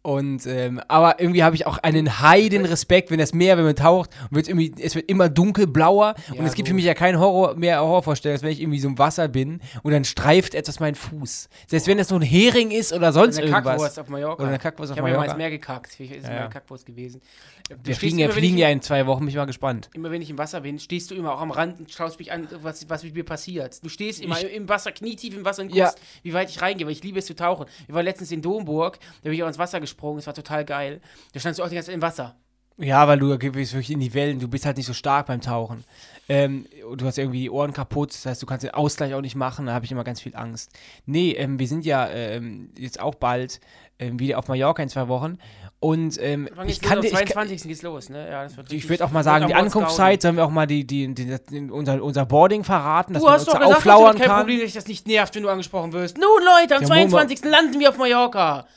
und, 0.08 0.46
ähm, 0.48 0.80
aber 0.88 1.20
irgendwie 1.20 1.44
habe 1.44 1.54
ich 1.58 1.66
auch 1.68 1.80
einen 1.80 2.22
heiden 2.22 2.64
Respekt, 2.64 3.12
wenn 3.12 3.20
das 3.20 3.34
Meer, 3.34 3.58
wenn 3.58 3.66
man 3.66 3.76
taucht, 3.76 4.10
wird 4.32 4.48
irgendwie, 4.48 4.74
es 4.82 4.96
wird 4.96 5.10
immer 5.10 5.28
dunkelblauer 5.28 6.16
und 6.30 6.38
Ja, 6.38 6.44
es 6.46 6.54
gibt 6.54 6.68
gut. 6.68 6.70
für 6.70 6.74
mich 6.76 6.86
ja 6.86 6.94
keinen 6.94 7.20
Horror 7.20 7.56
mehr 7.56 7.82
Horrorvorstellung, 7.82 8.36
als 8.36 8.42
wenn 8.42 8.52
ich 8.52 8.62
irgendwie 8.62 8.80
so 8.80 8.88
im 8.88 8.98
Wasser 8.98 9.28
bin 9.28 9.60
und 9.84 9.92
dann 9.92 10.06
streift 10.06 10.56
etwas 10.56 10.80
meinen 10.80 10.96
Fuß. 10.96 11.50
Selbst 11.68 11.88
wenn 11.88 11.98
das 11.98 12.10
nur 12.10 12.20
ein 12.22 12.24
Hering 12.26 12.72
ist 12.72 12.94
oder 12.94 13.12
sonst 13.12 13.38
eine 13.38 13.48
irgendwas. 13.48 13.66
Kackwurst 13.74 14.00
auf 14.00 14.08
Mallorca. 14.08 14.42
Oder 14.44 14.48
eine 14.50 14.60
Kackwurst 14.60 14.92
auf 14.94 14.98
ich 14.98 15.02
habe 15.02 15.10
ja 15.10 15.16
mal 15.16 15.20
Mallorca. 15.28 15.34
ins 15.34 15.38
Meer 15.38 15.50
gekackt. 15.52 16.00
Ich 16.00 16.10
ist 16.12 16.24
Ja, 16.26 16.30
eine 16.38 16.50
Kackwurst 16.50 16.86
gewesen. 16.86 17.22
Wir 17.70 17.78
stehst 17.84 18.00
fliegen, 18.00 18.20
ja, 18.20 18.30
fliegen 18.30 18.56
ich, 18.56 18.62
ja 18.62 18.70
in 18.70 18.82
zwei 18.82 19.06
Wochen, 19.08 19.20
bin 19.20 19.28
ich 19.28 19.36
mal 19.36 19.44
gespannt. 19.44 19.90
Immer 19.94 20.10
wenn 20.10 20.22
ich 20.22 20.30
im 20.30 20.38
Wasser 20.38 20.62
bin, 20.62 20.80
stehst 20.80 21.12
du 21.12 21.16
immer 21.16 21.34
auch 21.34 21.42
am 21.42 21.52
Rand 21.52 21.80
und 21.82 21.92
schaust 21.92 22.18
mich 22.18 22.32
an, 22.32 22.48
was, 22.62 22.90
was 22.90 23.04
mit 23.04 23.14
mir 23.14 23.26
passiert. 23.26 23.84
Du 23.84 23.90
stehst 23.90 24.22
immer 24.22 24.40
Ich- 24.42 24.56
im 24.56 24.70
Wasser, 24.70 24.94
knietief 24.94 25.36
im 25.36 25.44
Wasser 25.44 25.64
und 25.64 25.68
guckst, 25.68 25.78
Ja. 25.98 26.04
wie 26.24 26.34
weit 26.34 26.50
ich 26.50 26.62
reingehe, 26.62 26.88
weil 26.88 26.94
ich 26.94 27.04
liebe 27.04 27.20
es 27.20 27.26
zu 27.26 27.36
tauchen. 27.36 27.66
Wir 27.88 27.94
waren 27.96 28.06
letztens 28.06 28.32
in 28.32 28.42
Domburg, 28.42 29.00
da 29.22 29.30
bin 29.30 29.34
ich 29.34 29.44
auch 29.44 29.48
ins 29.50 29.58
Wasser 29.60 29.82
gesprungen, 29.82 29.97
das 29.98 30.28
war 30.28 30.34
total 30.34 30.66
geil. 30.66 31.02
Da 31.34 31.40
standst 31.40 31.60
du 31.60 31.64
auch 31.64 31.70
die 31.70 31.76
ganze 31.76 31.88
Zeit 31.88 31.96
im 31.96 32.02
Wasser. 32.02 32.36
Ja, 32.80 33.08
weil 33.08 33.18
du 33.18 33.36
gehst 33.40 33.74
wirklich 33.74 33.90
in 33.90 34.00
die 34.00 34.14
Wellen, 34.14 34.40
du 34.40 34.48
bist 34.48 34.64
halt 34.68 34.78
nicht 34.78 34.86
so 34.86 34.94
stark 34.94 35.26
beim 35.26 35.42
Tauchen. 35.42 35.84
Ähm, 36.30 36.68
du 36.96 37.06
hast 37.08 37.18
irgendwie 37.18 37.40
die 37.42 37.50
Ohren 37.50 37.74
kaputt, 37.74 38.12
das 38.14 38.26
heißt, 38.28 38.42
du 38.42 38.46
kannst 38.46 38.64
den 38.64 38.72
Ausgleich 38.72 39.16
auch 39.16 39.22
nicht 39.22 39.36
machen, 39.36 39.66
da 39.66 39.74
habe 39.74 39.86
ich 39.86 39.92
immer 39.92 40.04
ganz 40.04 40.22
viel 40.22 40.36
Angst. 40.36 40.72
Nee, 41.08 41.32
ähm, 41.32 41.58
wir 41.58 41.68
sind 41.68 41.86
ja 41.86 42.08
ähm, 42.08 42.70
jetzt 42.78 43.00
auch 43.00 43.16
bald 43.16 43.62
ähm, 43.98 44.20
wieder 44.20 44.38
auf 44.38 44.48
Mallorca 44.48 44.84
in 44.84 44.90
zwei 44.90 45.08
Wochen 45.08 45.40
und 45.80 46.22
ähm, 46.22 46.48
ich 46.68 46.80
kann 46.82 47.00
am 47.00 47.04
ich, 47.04 47.12
kann- 47.14 47.26
22. 47.48 47.64
geht's 47.64 47.82
los, 47.82 48.10
ne? 48.10 48.30
Ja, 48.30 48.44
das 48.44 48.58
wird 48.58 48.72
ich 48.72 48.88
würde 48.88 49.06
auch 49.06 49.12
mal 49.12 49.24
sagen, 49.24 49.48
die 49.48 49.56
Ankunftszeit, 49.56 50.22
sollen 50.22 50.36
wir 50.36 50.46
auch 50.46 50.52
mal 50.52 50.68
die, 50.68 50.86
die, 50.86 51.12
die, 51.16 51.36
die, 51.50 51.72
unser, 51.72 52.04
unser 52.04 52.28
Boarding 52.28 52.64
verraten, 52.64 53.14
dass 53.14 53.22
Du 53.24 53.26
man 53.26 53.34
hast 53.36 53.48
uns 53.48 53.54
doch 53.54 53.60
gesagt, 53.60 53.78
auflauern 53.78 54.18
kein 54.20 54.28
kann. 54.28 54.38
Problem, 54.42 54.58
dass 54.60 54.66
dich 54.66 54.74
das 54.76 54.88
nicht 54.88 55.08
nervt, 55.08 55.34
wenn 55.34 55.42
du 55.42 55.50
angesprochen 55.50 55.94
wirst. 55.94 56.18
Nun, 56.20 56.28
Leute, 56.60 56.76
am 56.76 56.84
Ja, 56.84 56.90
Momo- 56.90 57.10
22. 57.10 57.44
landen 57.46 57.80
wir 57.80 57.90
auf 57.90 57.98
Mallorca. 57.98 58.68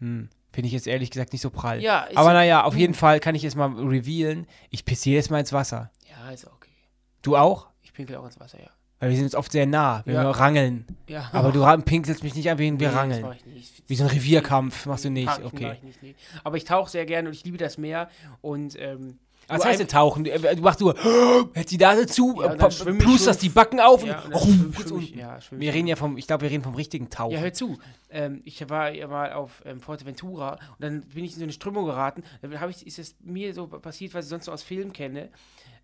Hm. 0.00 0.28
Finde 0.52 0.66
ich 0.66 0.72
jetzt 0.72 0.86
ehrlich 0.86 1.10
gesagt 1.10 1.32
nicht 1.32 1.42
so 1.42 1.50
prall. 1.50 1.80
Ja, 1.80 2.02
ist 2.04 2.16
Aber 2.16 2.30
ja- 2.30 2.34
naja, 2.34 2.64
auf 2.64 2.74
jeden 2.76 2.94
Fall 2.94 3.20
kann 3.20 3.34
ich 3.34 3.42
jetzt 3.42 3.56
mal 3.56 3.70
revealen. 3.72 4.46
Ich 4.70 4.84
pisse 4.84 5.10
jedes 5.10 5.30
Mal 5.30 5.40
ins 5.40 5.52
Wasser. 5.52 5.90
Ja, 6.08 6.30
ist 6.30 6.46
okay. 6.46 6.70
Du 7.22 7.36
auch? 7.36 7.68
Ich 7.82 7.92
pinkel 7.92 8.16
auch 8.16 8.24
ins 8.24 8.40
Wasser, 8.40 8.58
ja. 8.60 8.68
Weil 8.98 9.10
wir 9.10 9.16
sind 9.16 9.24
uns 9.26 9.34
oft 9.34 9.50
sehr 9.52 9.64
nah, 9.66 10.02
wenn 10.04 10.14
Ja. 10.14 10.24
wir 10.24 10.30
rangeln. 10.30 10.84
Ja. 11.08 11.30
Aber 11.32 11.52
du 11.52 11.64
pinkelst 11.82 12.22
mich 12.22 12.34
nicht 12.34 12.50
an, 12.50 12.58
wenn 12.58 12.78
wir 12.78 12.88
Nee, 12.88 12.92
das 12.92 13.00
rangeln. 13.02 13.22
mach 13.22 13.34
ich 13.34 13.46
nicht. 13.46 13.82
Wie 13.86 13.94
so 13.96 14.04
ein 14.04 14.10
Revierkampf 14.10 14.84
machst 14.86 15.04
du 15.06 15.10
nicht. 15.10 15.42
Okay. 15.44 15.72
ich 15.76 15.82
nicht, 15.82 16.02
nee. 16.02 16.14
Aber 16.44 16.56
ich 16.58 16.64
tauche 16.64 16.90
sehr 16.90 17.06
gerne 17.06 17.28
und 17.28 17.34
ich 17.34 17.44
liebe 17.44 17.56
das 17.56 17.78
Meer. 17.78 18.10
Und 18.42 18.78
ähm, 18.78 19.18
Was 19.50 19.64
heißt 19.64 19.80
denn 19.80 19.88
tauchen? 19.88 20.24
Du, 20.24 20.62
machst 20.62 20.80
nur, 20.80 20.94
hält 21.54 21.70
die 21.70 21.78
Nase 21.78 22.06
zu, 22.06 22.40
Ja, 22.40 22.52
und 22.52 22.98
plusterst 22.98 23.42
die 23.42 23.48
Backen 23.48 23.80
auf 23.80 24.04
Ja, 24.04 24.20
und, 24.22 24.34
und 24.34 24.74
schwimm- 24.76 24.92
unten. 24.92 25.18
ja, 25.18 25.40
schwimm 25.40 25.60
Wir 25.60 25.74
reden 25.74 25.88
ja 25.88 25.96
vom, 25.96 26.16
ich 26.16 26.26
glaube, 26.26 26.42
wir 26.42 26.50
reden 26.50 26.62
vom 26.64 26.74
richtigen 26.74 27.10
Tauchen. 27.10 27.32
Ja, 27.34 27.40
hör 27.40 27.52
zu. 27.52 27.78
Ähm, 28.10 28.40
ich 28.44 28.68
war 28.68 28.90
ja 28.92 29.06
mal 29.08 29.32
auf 29.32 29.62
ähm, 29.64 29.80
Forteventura 29.80 30.52
und 30.54 30.60
dann 30.80 31.00
bin 31.02 31.24
ich 31.24 31.32
in 31.32 31.38
so 31.38 31.44
eine 31.44 31.52
Strömung 31.52 31.86
geraten. 31.86 32.22
Dann 32.42 32.58
habe 32.60 32.70
ich, 32.70 32.86
ist 32.86 32.98
es 32.98 33.14
mir 33.20 33.54
so 33.54 33.66
passiert, 33.66 34.14
was 34.14 34.24
ich 34.26 34.30
sonst 34.30 34.46
so 34.46 34.52
aus 34.52 34.62
Filmen 34.62 34.92
kenne. 34.92 35.28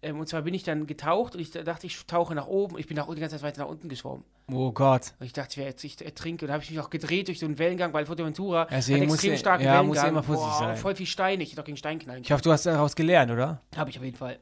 Ähm, 0.02 0.20
und 0.20 0.28
zwar 0.28 0.42
bin 0.42 0.52
ich 0.54 0.62
dann 0.62 0.86
getaucht 0.86 1.34
und 1.34 1.40
ich 1.40 1.50
da- 1.50 1.62
dachte, 1.62 1.86
ich 1.86 2.04
tauche 2.06 2.34
nach 2.34 2.46
oben. 2.46 2.78
Ich 2.78 2.86
bin 2.86 2.96
nach, 2.96 3.08
die 3.12 3.20
ganze 3.20 3.36
Zeit 3.36 3.42
weiter 3.42 3.62
nach 3.62 3.68
unten 3.70 3.88
geschwommen. 3.88 4.24
oh 4.52 4.70
Gott. 4.72 5.14
Und 5.18 5.26
ich 5.26 5.32
dachte, 5.32 5.52
ich, 5.52 5.56
wär 5.56 5.64
jetzt, 5.66 5.82
ich 5.84 6.00
ertrinke. 6.04 6.44
Und 6.44 6.48
dann 6.48 6.54
habe 6.54 6.64
ich 6.64 6.70
mich 6.70 6.78
auch 6.80 6.90
gedreht 6.90 7.28
durch 7.28 7.38
so 7.38 7.46
einen 7.46 7.58
Wellengang, 7.58 7.92
weil 7.92 8.06
Forteventura 8.06 8.66
Deswegen 8.70 9.02
hat 9.06 9.12
extrem 9.14 9.36
starken 9.36 9.64
ja, 9.64 9.74
Wellengang. 9.80 10.04
ihr 10.04 10.08
immer 10.10 10.22
vorsichtig 10.22 10.52
Boah, 10.58 10.66
sein. 10.68 10.76
Voll 10.76 10.94
viel 10.94 11.06
Steine. 11.06 11.42
Ich 11.42 11.52
hätte 11.52 11.60
auch 11.62 11.66
gegen 11.66 11.76
Stein 11.78 11.98
knallen 11.98 12.22
Ich 12.22 12.30
hoffe, 12.30 12.42
du 12.42 12.52
hast 12.52 12.66
daraus 12.66 12.94
gelernt, 12.94 13.30
oder? 13.32 13.62
Habe 13.76 13.90
ich 13.90 13.98
auf 13.98 14.04
jeden 14.04 14.16
Fall. 14.16 14.38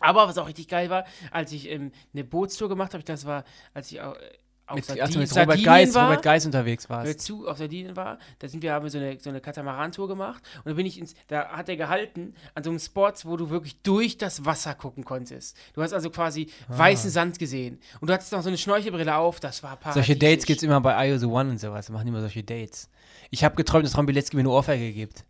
Aber 0.00 0.28
was 0.28 0.38
auch 0.38 0.46
richtig 0.46 0.68
geil 0.68 0.90
war, 0.90 1.04
als 1.32 1.50
ich 1.52 1.68
ähm, 1.70 1.90
eine 2.14 2.24
Bootstour 2.24 2.68
gemacht 2.68 2.94
habe, 2.94 3.02
das 3.04 3.26
war, 3.26 3.44
als 3.74 3.90
ich 3.90 4.00
au- 4.00 4.12
auf 4.12 4.16
Mit, 4.74 4.84
Sardi- 4.84 5.00
also 5.00 5.18
mit 5.18 5.36
Robert 5.36 5.64
Geis, 5.64 5.94
war, 5.94 6.08
Robert 6.10 6.22
Geis 6.22 6.46
unterwegs 6.46 6.88
warst. 6.90 7.20
zu, 7.20 7.48
auf 7.48 7.58
Sardinien 7.58 7.96
war, 7.96 8.18
da 8.38 8.48
sind 8.48 8.62
wir, 8.62 8.72
haben 8.72 8.84
wir 8.84 8.90
so 8.90 8.98
eine, 8.98 9.18
so 9.18 9.30
eine 9.30 9.40
Katamaran-Tour 9.40 10.08
gemacht 10.08 10.42
und 10.58 10.66
da 10.66 10.72
bin 10.74 10.86
ich 10.86 10.98
ins, 10.98 11.14
da 11.28 11.48
hat 11.48 11.68
er 11.68 11.76
gehalten 11.76 12.34
an 12.54 12.64
so 12.64 12.70
einem 12.70 12.78
Spot, 12.78 13.12
wo 13.24 13.36
du 13.36 13.50
wirklich 13.50 13.80
durch 13.82 14.18
das 14.18 14.44
Wasser 14.44 14.74
gucken 14.74 15.04
konntest. 15.04 15.56
Du 15.74 15.82
hast 15.82 15.92
also 15.92 16.10
quasi 16.10 16.48
weißen 16.68 17.10
Sand 17.10 17.38
gesehen 17.38 17.78
und 18.00 18.08
du 18.08 18.14
hattest 18.14 18.32
noch 18.32 18.42
so 18.42 18.48
eine 18.48 18.58
Schnorchelbrille 18.58 19.14
auf, 19.16 19.40
das 19.40 19.62
war 19.62 19.76
paradiesisch. 19.76 20.06
Solche 20.08 20.18
Dates 20.18 20.46
gibt 20.46 20.58
es 20.58 20.62
immer 20.62 20.80
bei 20.80 21.08
IO 21.08 21.18
The 21.18 21.26
One 21.26 21.50
und 21.50 21.58
sowas. 21.60 21.88
Wir 21.88 21.94
machen 21.94 22.08
immer 22.08 22.20
solche 22.20 22.42
Dates. 22.42 22.88
Ich 23.30 23.44
habe 23.44 23.54
geträumt, 23.56 23.84
dass 23.84 23.96
Ron 23.96 24.06
Bilecki 24.06 24.36
mir 24.36 24.40
eine 24.40 24.50
Ohrfeige 24.50 24.92
gibt. 24.92 25.24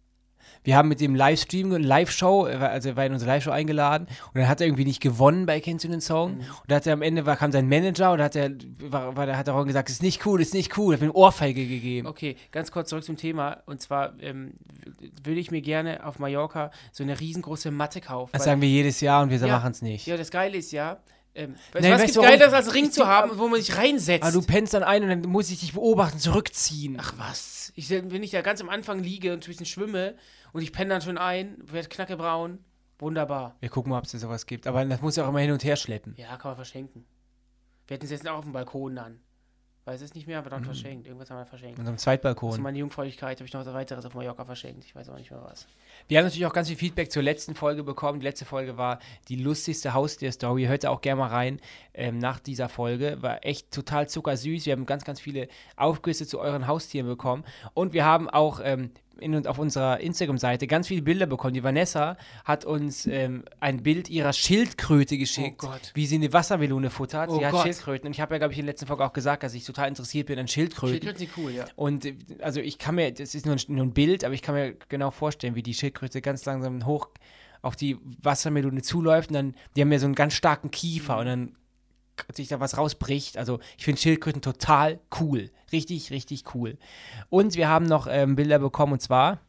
Wir 0.64 0.76
haben 0.76 0.88
mit 0.88 1.00
dem 1.00 1.14
Livestream, 1.14 1.70
Live-Show, 1.72 2.46
er 2.46 2.60
war- 2.60 2.70
also 2.70 2.90
er 2.90 2.96
war 2.96 3.06
in 3.06 3.12
unsere 3.12 3.30
Live-Show 3.30 3.50
eingeladen 3.50 4.06
und 4.08 4.34
dann 4.40 4.48
hat 4.48 4.60
er 4.60 4.66
irgendwie 4.66 4.84
nicht 4.84 5.00
gewonnen 5.00 5.46
bei 5.46 5.60
Kennst 5.60 5.84
du 5.84 5.88
den 5.88 6.00
Song? 6.00 6.34
Mhm. 6.36 6.40
Und 6.40 6.46
da 6.68 6.76
hat 6.76 6.86
er 6.86 6.92
am 6.92 7.02
Ende 7.02 7.26
war, 7.26 7.36
kam 7.36 7.52
sein 7.52 7.68
Manager 7.68 8.12
und 8.12 8.18
da 8.18 8.24
hat 8.24 8.36
er, 8.36 8.50
war, 8.80 9.16
war, 9.16 9.26
da 9.26 9.36
hat 9.36 9.48
er 9.48 9.64
gesagt, 9.64 9.90
ist 9.90 10.02
nicht 10.02 10.24
cool, 10.26 10.40
ist 10.40 10.54
nicht 10.54 10.76
cool, 10.78 10.94
hat 10.94 11.00
mir 11.00 11.06
eine 11.06 11.14
Ohrfeige 11.14 11.66
gegeben. 11.66 12.06
Okay, 12.06 12.36
ganz 12.52 12.70
kurz 12.70 12.88
zurück 12.90 13.04
zum 13.04 13.16
Thema. 13.16 13.58
Und 13.66 13.80
zwar 13.82 14.12
ähm, 14.20 14.52
würde 15.24 15.40
ich 15.40 15.50
mir 15.50 15.60
gerne 15.60 16.04
auf 16.04 16.18
Mallorca 16.18 16.70
so 16.92 17.02
eine 17.02 17.18
riesengroße 17.18 17.70
Matte 17.70 18.00
kaufen. 18.00 18.30
Das 18.32 18.44
sagen 18.44 18.60
wir 18.60 18.68
jedes 18.68 19.00
Jahr 19.00 19.22
und 19.22 19.30
wir 19.30 19.38
Ja. 19.38 19.46
machen 19.48 19.70
es 19.72 19.82
nicht. 19.82 20.06
Ja, 20.06 20.16
das 20.16 20.30
Geile 20.30 20.56
ist 20.58 20.72
ja, 20.72 20.98
ähm, 21.34 21.54
Nein, 21.74 21.92
was 21.92 22.02
weißt 22.02 22.14
gibt? 22.14 22.26
Geiles 22.26 22.52
als 22.52 22.74
Ring 22.74 22.90
zu 22.90 23.06
haben, 23.06 23.38
wo 23.38 23.48
man 23.48 23.60
sich 23.60 23.76
reinsetzt? 23.76 24.24
Aber 24.24 24.32
du 24.32 24.42
pennst 24.42 24.74
dann 24.74 24.82
ein 24.82 25.02
und 25.02 25.08
dann 25.08 25.22
muss 25.22 25.50
ich 25.50 25.60
dich 25.60 25.72
beobachten, 25.72 26.18
zurückziehen. 26.18 26.96
Ach 27.00 27.14
was, 27.16 27.72
ich, 27.76 27.90
wenn 27.90 28.22
ich 28.22 28.30
da 28.30 28.42
ganz 28.42 28.60
am 28.60 28.68
Anfang 28.68 29.00
liege 29.00 29.32
und 29.32 29.44
ein 29.44 29.46
bisschen 29.48 29.66
schwimme 29.66 30.16
und 30.52 30.62
ich 30.62 30.72
penne 30.72 30.90
dann 30.90 31.02
schon 31.02 31.18
ein, 31.18 31.56
werde 31.60 31.88
knackebraun, 31.88 32.58
wunderbar. 32.98 33.56
Wir 33.60 33.68
gucken 33.68 33.90
mal, 33.90 33.98
ob 33.98 34.04
es 34.04 34.12
sowas 34.12 34.46
gibt. 34.46 34.66
Aber 34.66 34.84
das 34.84 35.00
muss 35.00 35.16
ja 35.16 35.24
auch 35.24 35.28
immer 35.28 35.40
hin 35.40 35.52
und 35.52 35.62
her 35.64 35.76
schleppen. 35.76 36.14
Ja, 36.16 36.36
kann 36.36 36.50
man 36.50 36.56
verschenken. 36.56 37.04
Wir 37.86 37.94
hätten 37.94 38.04
es 38.04 38.10
jetzt 38.10 38.28
auch 38.28 38.38
auf 38.38 38.44
dem 38.44 38.52
Balkon 38.52 38.96
dann. 38.96 39.20
Weiß 39.88 40.02
es 40.02 40.14
nicht 40.14 40.26
mehr, 40.26 40.38
aber 40.38 40.50
dann 40.50 40.60
Mhm. 40.60 40.66
verschenkt. 40.66 41.06
Irgendwas 41.06 41.30
haben 41.30 41.38
wir 41.38 41.46
verschenkt. 41.46 41.78
In 41.78 41.84
so 41.84 41.88
einem 41.88 41.94
Also 41.94 42.02
Zweitbalkon. 42.04 42.60
meine 42.60 42.76
Jungfräulichkeit 42.78 43.38
habe 43.38 43.46
ich 43.46 43.54
noch 43.54 43.64
was 43.64 43.72
weiteres 43.72 44.04
auf 44.04 44.14
Mallorca 44.14 44.44
verschenkt. 44.44 44.84
Ich 44.84 44.94
weiß 44.94 45.08
aber 45.08 45.16
nicht 45.18 45.30
mehr 45.30 45.42
was. 45.42 45.66
Wir 46.08 46.18
haben 46.18 46.26
natürlich 46.26 46.44
auch 46.44 46.52
ganz 46.52 46.68
viel 46.68 46.76
Feedback 46.76 47.10
zur 47.10 47.22
letzten 47.22 47.54
Folge 47.54 47.82
bekommen. 47.82 48.20
Die 48.20 48.26
letzte 48.26 48.44
Folge 48.44 48.76
war 48.76 48.98
die 49.28 49.36
lustigste 49.36 49.94
Haustier-Story. 49.94 50.64
Hört 50.66 50.84
da 50.84 50.90
auch 50.90 51.00
gerne 51.00 51.20
mal 51.20 51.28
rein 51.28 51.58
ähm, 51.94 52.18
nach 52.18 52.38
dieser 52.38 52.68
Folge. 52.68 53.16
War 53.22 53.46
echt 53.46 53.70
total 53.70 54.10
zuckersüß. 54.10 54.66
Wir 54.66 54.74
haben 54.74 54.84
ganz, 54.84 55.04
ganz 55.04 55.20
viele 55.20 55.48
Aufgüsse 55.76 56.26
zu 56.26 56.38
euren 56.38 56.66
Haustieren 56.66 57.06
bekommen. 57.08 57.44
Und 57.72 57.94
wir 57.94 58.04
haben 58.04 58.28
auch 58.28 58.60
ähm, 58.62 58.90
in, 59.20 59.34
und 59.34 59.46
auf 59.46 59.58
unserer 59.58 60.00
Instagram-Seite 60.00 60.66
ganz 60.66 60.88
viele 60.88 61.02
Bilder 61.02 61.26
bekommen. 61.26 61.54
Die 61.54 61.62
Vanessa 61.62 62.16
hat 62.44 62.64
uns 62.64 63.06
ähm, 63.06 63.44
ein 63.60 63.82
Bild 63.82 64.08
ihrer 64.08 64.32
Schildkröte 64.32 65.18
geschickt, 65.18 65.62
Oh 65.62 65.68
Gott. 65.68 65.92
wie 65.94 66.06
sie 66.06 66.16
eine 66.16 66.32
Wassermelone 66.32 66.90
futtert. 66.90 67.30
Oh 67.30 67.38
sie 67.38 67.44
hat 67.44 67.52
Gott. 67.52 67.62
Schildkröten. 67.62 68.06
Und 68.06 68.12
ich 68.12 68.20
habe 68.20 68.34
ja, 68.34 68.38
glaube 68.38 68.52
ich, 68.52 68.58
in 68.58 68.66
der 68.66 68.72
letzten 68.72 68.86
Folge 68.86 69.04
auch 69.04 69.12
gesagt, 69.12 69.42
dass 69.42 69.54
ich 69.54 69.64
total 69.64 69.88
interessiert 69.88 70.26
bin 70.26 70.38
an 70.38 70.48
Schildkröten. 70.48 71.00
Schildkröten 71.00 71.18
sind 71.18 71.30
cool, 71.36 71.52
ja. 71.52 71.66
Und 71.76 72.04
äh, 72.04 72.14
also 72.40 72.60
ich 72.60 72.78
kann 72.78 72.94
mir, 72.94 73.12
das 73.12 73.34
ist 73.34 73.46
nur 73.46 73.56
ein, 73.56 73.60
nur 73.68 73.84
ein 73.84 73.92
Bild, 73.92 74.24
aber 74.24 74.34
ich 74.34 74.42
kann 74.42 74.54
mir 74.54 74.74
genau 74.88 75.10
vorstellen, 75.10 75.54
wie 75.54 75.62
die 75.62 75.74
Schildkröte 75.74 76.20
ganz 76.20 76.44
langsam 76.44 76.86
hoch 76.86 77.08
auf 77.60 77.74
die 77.76 77.96
Wassermelone 78.22 78.82
zuläuft 78.82 79.30
und 79.30 79.34
dann, 79.34 79.54
die 79.74 79.80
haben 79.82 79.90
ja 79.90 79.98
so 79.98 80.06
einen 80.06 80.14
ganz 80.14 80.34
starken 80.34 80.70
Kiefer 80.70 81.18
und 81.18 81.26
dann 81.26 81.52
sich 82.32 82.48
da 82.48 82.60
was 82.60 82.76
rausbricht. 82.76 83.36
Also 83.36 83.60
ich 83.76 83.84
finde 83.84 84.00
Schildkröten 84.00 84.42
total 84.42 85.00
cool. 85.20 85.50
Richtig, 85.72 86.10
richtig 86.10 86.54
cool. 86.54 86.78
Und 87.30 87.56
wir 87.56 87.68
haben 87.68 87.86
noch 87.86 88.06
ähm, 88.08 88.36
Bilder 88.36 88.58
bekommen 88.58 88.94
und 88.94 89.02
zwar 89.02 89.40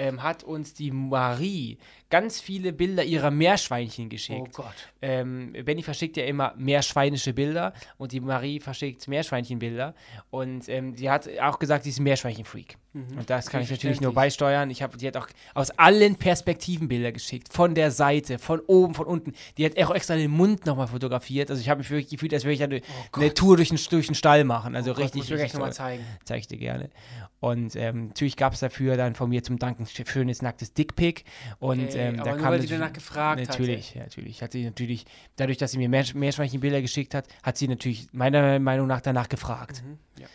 ähm, 0.00 0.22
hat 0.22 0.42
uns 0.42 0.72
die 0.72 0.90
Marie 0.90 1.78
ganz 2.10 2.40
viele 2.40 2.72
Bilder 2.72 3.04
ihrer 3.04 3.30
Meerschweinchen 3.30 4.08
geschickt. 4.08 4.40
Oh 4.40 4.62
Gott. 4.62 4.74
Ähm, 5.00 5.52
Benny 5.64 5.82
verschickt 5.82 6.16
ja 6.16 6.24
immer 6.24 6.52
meerschweinische 6.56 7.32
Bilder 7.32 7.72
und 7.96 8.12
die 8.12 8.20
Marie 8.20 8.60
verschickt 8.60 9.06
Meerschweinchenbilder. 9.08 9.94
Und 10.30 10.68
ähm, 10.68 10.96
sie 10.96 11.08
hat 11.08 11.28
auch 11.40 11.58
gesagt, 11.58 11.84
sie 11.84 11.90
ist 11.90 12.00
ein 12.00 12.04
Meerschweinchenfreak. 12.04 12.76
Und 12.92 13.30
das 13.30 13.48
kann 13.48 13.62
ich 13.62 13.70
natürlich 13.70 14.00
nur 14.00 14.12
beisteuern. 14.12 14.68
Ich 14.68 14.82
hab, 14.82 14.98
die 14.98 15.06
hat 15.06 15.16
auch 15.16 15.28
aus 15.54 15.70
allen 15.70 16.16
Perspektiven 16.16 16.88
Bilder 16.88 17.12
geschickt. 17.12 17.52
Von 17.52 17.76
der 17.76 17.92
Seite, 17.92 18.40
von 18.40 18.58
oben, 18.66 18.94
von 18.94 19.06
unten. 19.06 19.32
Die 19.56 19.64
hat 19.64 19.78
auch 19.78 19.94
extra 19.94 20.16
den 20.16 20.32
Mund 20.32 20.66
nochmal 20.66 20.88
fotografiert. 20.88 21.50
Also 21.50 21.60
ich 21.62 21.68
habe 21.68 21.78
mich 21.78 21.90
wirklich 21.90 22.10
gefühlt, 22.10 22.34
als 22.34 22.42
würde 22.42 22.54
ich 22.54 22.62
eine, 22.64 22.80
eine 23.12 23.32
Tour 23.32 23.56
durch 23.56 23.68
den, 23.68 23.78
durch 23.90 24.06
den 24.06 24.16
Stall 24.16 24.42
machen. 24.42 24.74
Also 24.74 24.90
Oh 24.90 24.94
Gott, 24.94 25.04
richtig, 25.04 25.20
muss 25.20 25.30
ich 25.30 25.34
richtig 25.36 25.54
nochmal 25.54 25.72
zeigen. 25.72 26.04
Zeige 26.24 26.40
ich 26.40 26.48
dir 26.48 26.58
gerne. 26.58 26.90
Und 27.38 27.74
ähm, 27.76 28.08
natürlich 28.08 28.36
gab 28.36 28.52
es 28.54 28.60
dafür 28.60 28.96
dann 28.96 29.14
von 29.14 29.30
mir 29.30 29.42
zum 29.44 29.58
Dank 29.58 29.78
ein 29.78 29.86
schönes 29.86 30.42
nacktes 30.42 30.74
Dickpick. 30.74 31.24
Und 31.60 31.90
Okay, 31.90 31.99
ähm, 32.00 32.14
aber 32.20 32.24
da 32.24 32.30
nur, 32.36 32.40
kam 32.42 32.52
weil 32.52 32.60
sie 32.60 32.66
natürlich- 32.66 32.70
danach 32.80 32.92
gefragt 32.92 33.40
hatte. 33.40 33.50
Natürlich, 33.50 33.94
ja, 33.94 34.02
natürlich. 34.02 34.42
Hat 34.42 34.52
sie 34.52 34.64
natürlich, 34.64 35.04
dadurch, 35.36 35.58
dass 35.58 35.72
sie 35.72 35.78
mir 35.78 35.88
Meer, 35.88 36.04
Meerschweinchenbilder 36.14 36.80
geschickt 36.82 37.14
hat, 37.14 37.26
hat 37.42 37.56
sie 37.58 37.68
natürlich 37.68 38.08
meiner 38.12 38.58
Meinung 38.58 38.86
nach 38.86 39.00
danach 39.00 39.28
gefragt. 39.28 39.82
Mhm, 39.84 39.98
ja. 40.20 40.26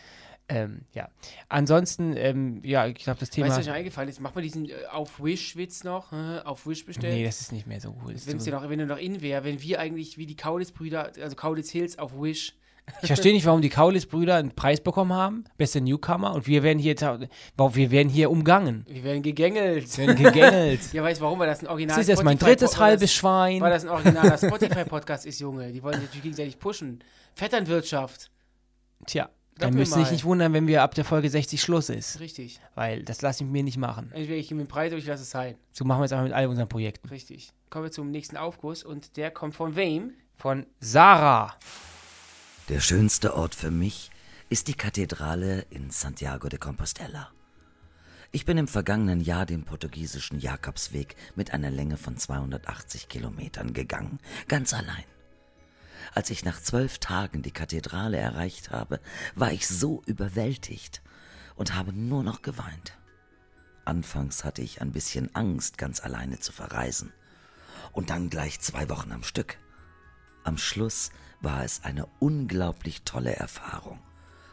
Ähm, 0.48 0.82
ja. 0.92 1.08
Ansonsten, 1.48 2.16
ähm, 2.16 2.60
ja, 2.62 2.86
ich 2.86 2.94
glaube, 2.94 3.18
das 3.18 3.30
Thema. 3.30 3.48
Weißt 3.48 3.56
du, 3.56 3.60
was 3.62 3.66
mir 3.66 3.72
eingefallen 3.72 4.08
ist? 4.08 4.20
Mach 4.20 4.32
mal 4.34 4.42
diesen 4.42 4.68
äh, 4.68 4.74
auf 4.92 5.20
Wish-Witz 5.22 5.82
noch. 5.82 6.12
Äh, 6.12 6.38
auf 6.44 6.66
Wish 6.68 6.86
bestellt. 6.86 7.14
nee, 7.14 7.24
das 7.24 7.40
ist 7.40 7.50
nicht 7.50 7.66
mehr 7.66 7.80
so 7.80 7.96
cool. 8.04 8.14
Wenn 8.24 8.36
es 8.36 8.44
so- 8.44 8.50
noch, 8.52 8.68
wenn 8.68 8.78
du 8.78 8.86
noch 8.86 8.98
in 8.98 9.22
wäre, 9.22 9.42
wenn 9.44 9.60
wir 9.60 9.80
eigentlich 9.80 10.18
wie 10.18 10.26
die 10.26 10.36
Kaulitz-Brüder, 10.36 11.12
also 11.20 11.34
Kaulitz 11.34 11.70
Hills 11.70 11.98
auf 11.98 12.12
Wish. 12.20 12.54
Ich 13.02 13.08
verstehe 13.08 13.32
nicht, 13.32 13.44
warum 13.46 13.62
die 13.62 13.68
Kaulitz-Brüder 13.68 14.36
einen 14.36 14.52
Preis 14.52 14.80
bekommen 14.80 15.12
haben, 15.12 15.44
beste 15.56 15.80
Newcomer, 15.80 16.34
und 16.34 16.46
wir 16.46 16.62
werden 16.62 16.78
hier, 16.78 16.94
warum 17.56 17.74
wir 17.74 17.90
werden 17.90 18.08
hier 18.08 18.30
umgangen. 18.30 18.84
Wir 18.88 19.02
werden 19.04 19.22
gegängelt. 19.22 19.98
Wir 19.98 20.06
werden 20.06 20.22
gegängelt. 20.22 20.80
Ja, 20.92 21.02
weißt 21.02 21.20
du 21.20 21.24
warum? 21.24 21.38
Weil 21.38 21.48
das 21.48 21.60
ein 21.60 21.66
Original 21.68 21.96
das 21.96 22.04
ist 22.04 22.08
jetzt 22.08 22.22
mein 22.24 22.38
drittes 22.38 22.78
halbes 22.78 23.12
Schwein. 23.12 23.60
Weil 23.60 23.70
das 23.72 23.84
ein 23.84 23.90
originaler 23.90 24.38
Spotify-Podcast 24.38 25.26
ist, 25.26 25.40
Junge. 25.40 25.72
Die 25.72 25.82
wollen 25.82 25.94
sich 25.94 26.04
natürlich 26.04 26.22
gegenseitig 26.22 26.58
pushen. 26.58 27.00
Vetternwirtschaft. 27.34 28.30
Tja, 29.06 29.24
Glaub 29.24 29.32
dann 29.58 29.74
mir 29.74 29.80
müsst 29.80 29.92
ihr 29.92 29.98
euch 29.98 30.04
mal. 30.04 30.12
nicht 30.12 30.24
wundern, 30.24 30.52
wenn 30.52 30.66
wir 30.66 30.82
ab 30.82 30.94
der 30.94 31.04
Folge 31.04 31.28
60 31.28 31.60
Schluss 31.60 31.88
ist. 31.88 32.20
Richtig. 32.20 32.60
Weil 32.74 33.02
das 33.02 33.20
lasse 33.22 33.44
ich 33.44 33.50
mir 33.50 33.62
nicht 33.62 33.78
machen. 33.78 34.10
Entweder 34.14 34.36
ich 34.38 34.48
gebe 34.48 34.58
mir 34.58 34.64
den 34.64 34.68
Preis 34.68 34.92
oder 34.92 34.98
ich 34.98 35.06
lasse 35.06 35.22
es 35.22 35.30
sein. 35.30 35.56
So 35.72 35.84
machen 35.84 36.00
wir 36.00 36.04
es 36.04 36.12
einfach 36.12 36.24
mit 36.24 36.32
all 36.32 36.46
unseren 36.46 36.68
Projekten. 36.68 37.08
Richtig. 37.08 37.52
Kommen 37.68 37.84
wir 37.86 37.90
zum 37.90 38.10
nächsten 38.10 38.36
Aufguss 38.36 38.84
und 38.84 39.16
der 39.16 39.30
kommt 39.30 39.54
von 39.54 39.74
wem? 39.76 40.12
Von 40.36 40.66
Sarah. 40.80 41.56
Der 42.68 42.80
schönste 42.80 43.36
Ort 43.36 43.54
für 43.54 43.70
mich 43.70 44.10
ist 44.48 44.66
die 44.66 44.74
Kathedrale 44.74 45.64
in 45.70 45.92
Santiago 45.92 46.48
de 46.48 46.58
Compostela. 46.58 47.30
Ich 48.32 48.44
bin 48.44 48.58
im 48.58 48.66
vergangenen 48.66 49.20
Jahr 49.20 49.46
den 49.46 49.62
portugiesischen 49.62 50.40
Jakobsweg 50.40 51.14
mit 51.36 51.54
einer 51.54 51.70
Länge 51.70 51.96
von 51.96 52.16
280 52.16 53.08
Kilometern 53.08 53.72
gegangen, 53.72 54.18
ganz 54.48 54.74
allein. 54.74 55.04
Als 56.12 56.30
ich 56.30 56.44
nach 56.44 56.60
zwölf 56.60 56.98
Tagen 56.98 57.42
die 57.42 57.52
Kathedrale 57.52 58.16
erreicht 58.16 58.72
habe, 58.72 58.98
war 59.36 59.52
ich 59.52 59.68
so 59.68 60.02
überwältigt 60.06 61.02
und 61.54 61.76
habe 61.76 61.92
nur 61.92 62.24
noch 62.24 62.42
geweint. 62.42 62.98
Anfangs 63.84 64.42
hatte 64.42 64.62
ich 64.62 64.82
ein 64.82 64.90
bisschen 64.90 65.32
Angst, 65.36 65.78
ganz 65.78 66.02
alleine 66.02 66.40
zu 66.40 66.50
verreisen. 66.50 67.12
Und 67.92 68.10
dann 68.10 68.28
gleich 68.28 68.58
zwei 68.58 68.88
Wochen 68.88 69.12
am 69.12 69.22
Stück. 69.22 69.56
Am 70.42 70.58
Schluss 70.58 71.12
war 71.40 71.64
es 71.64 71.84
eine 71.84 72.06
unglaublich 72.18 73.02
tolle 73.02 73.34
Erfahrung. 73.36 73.98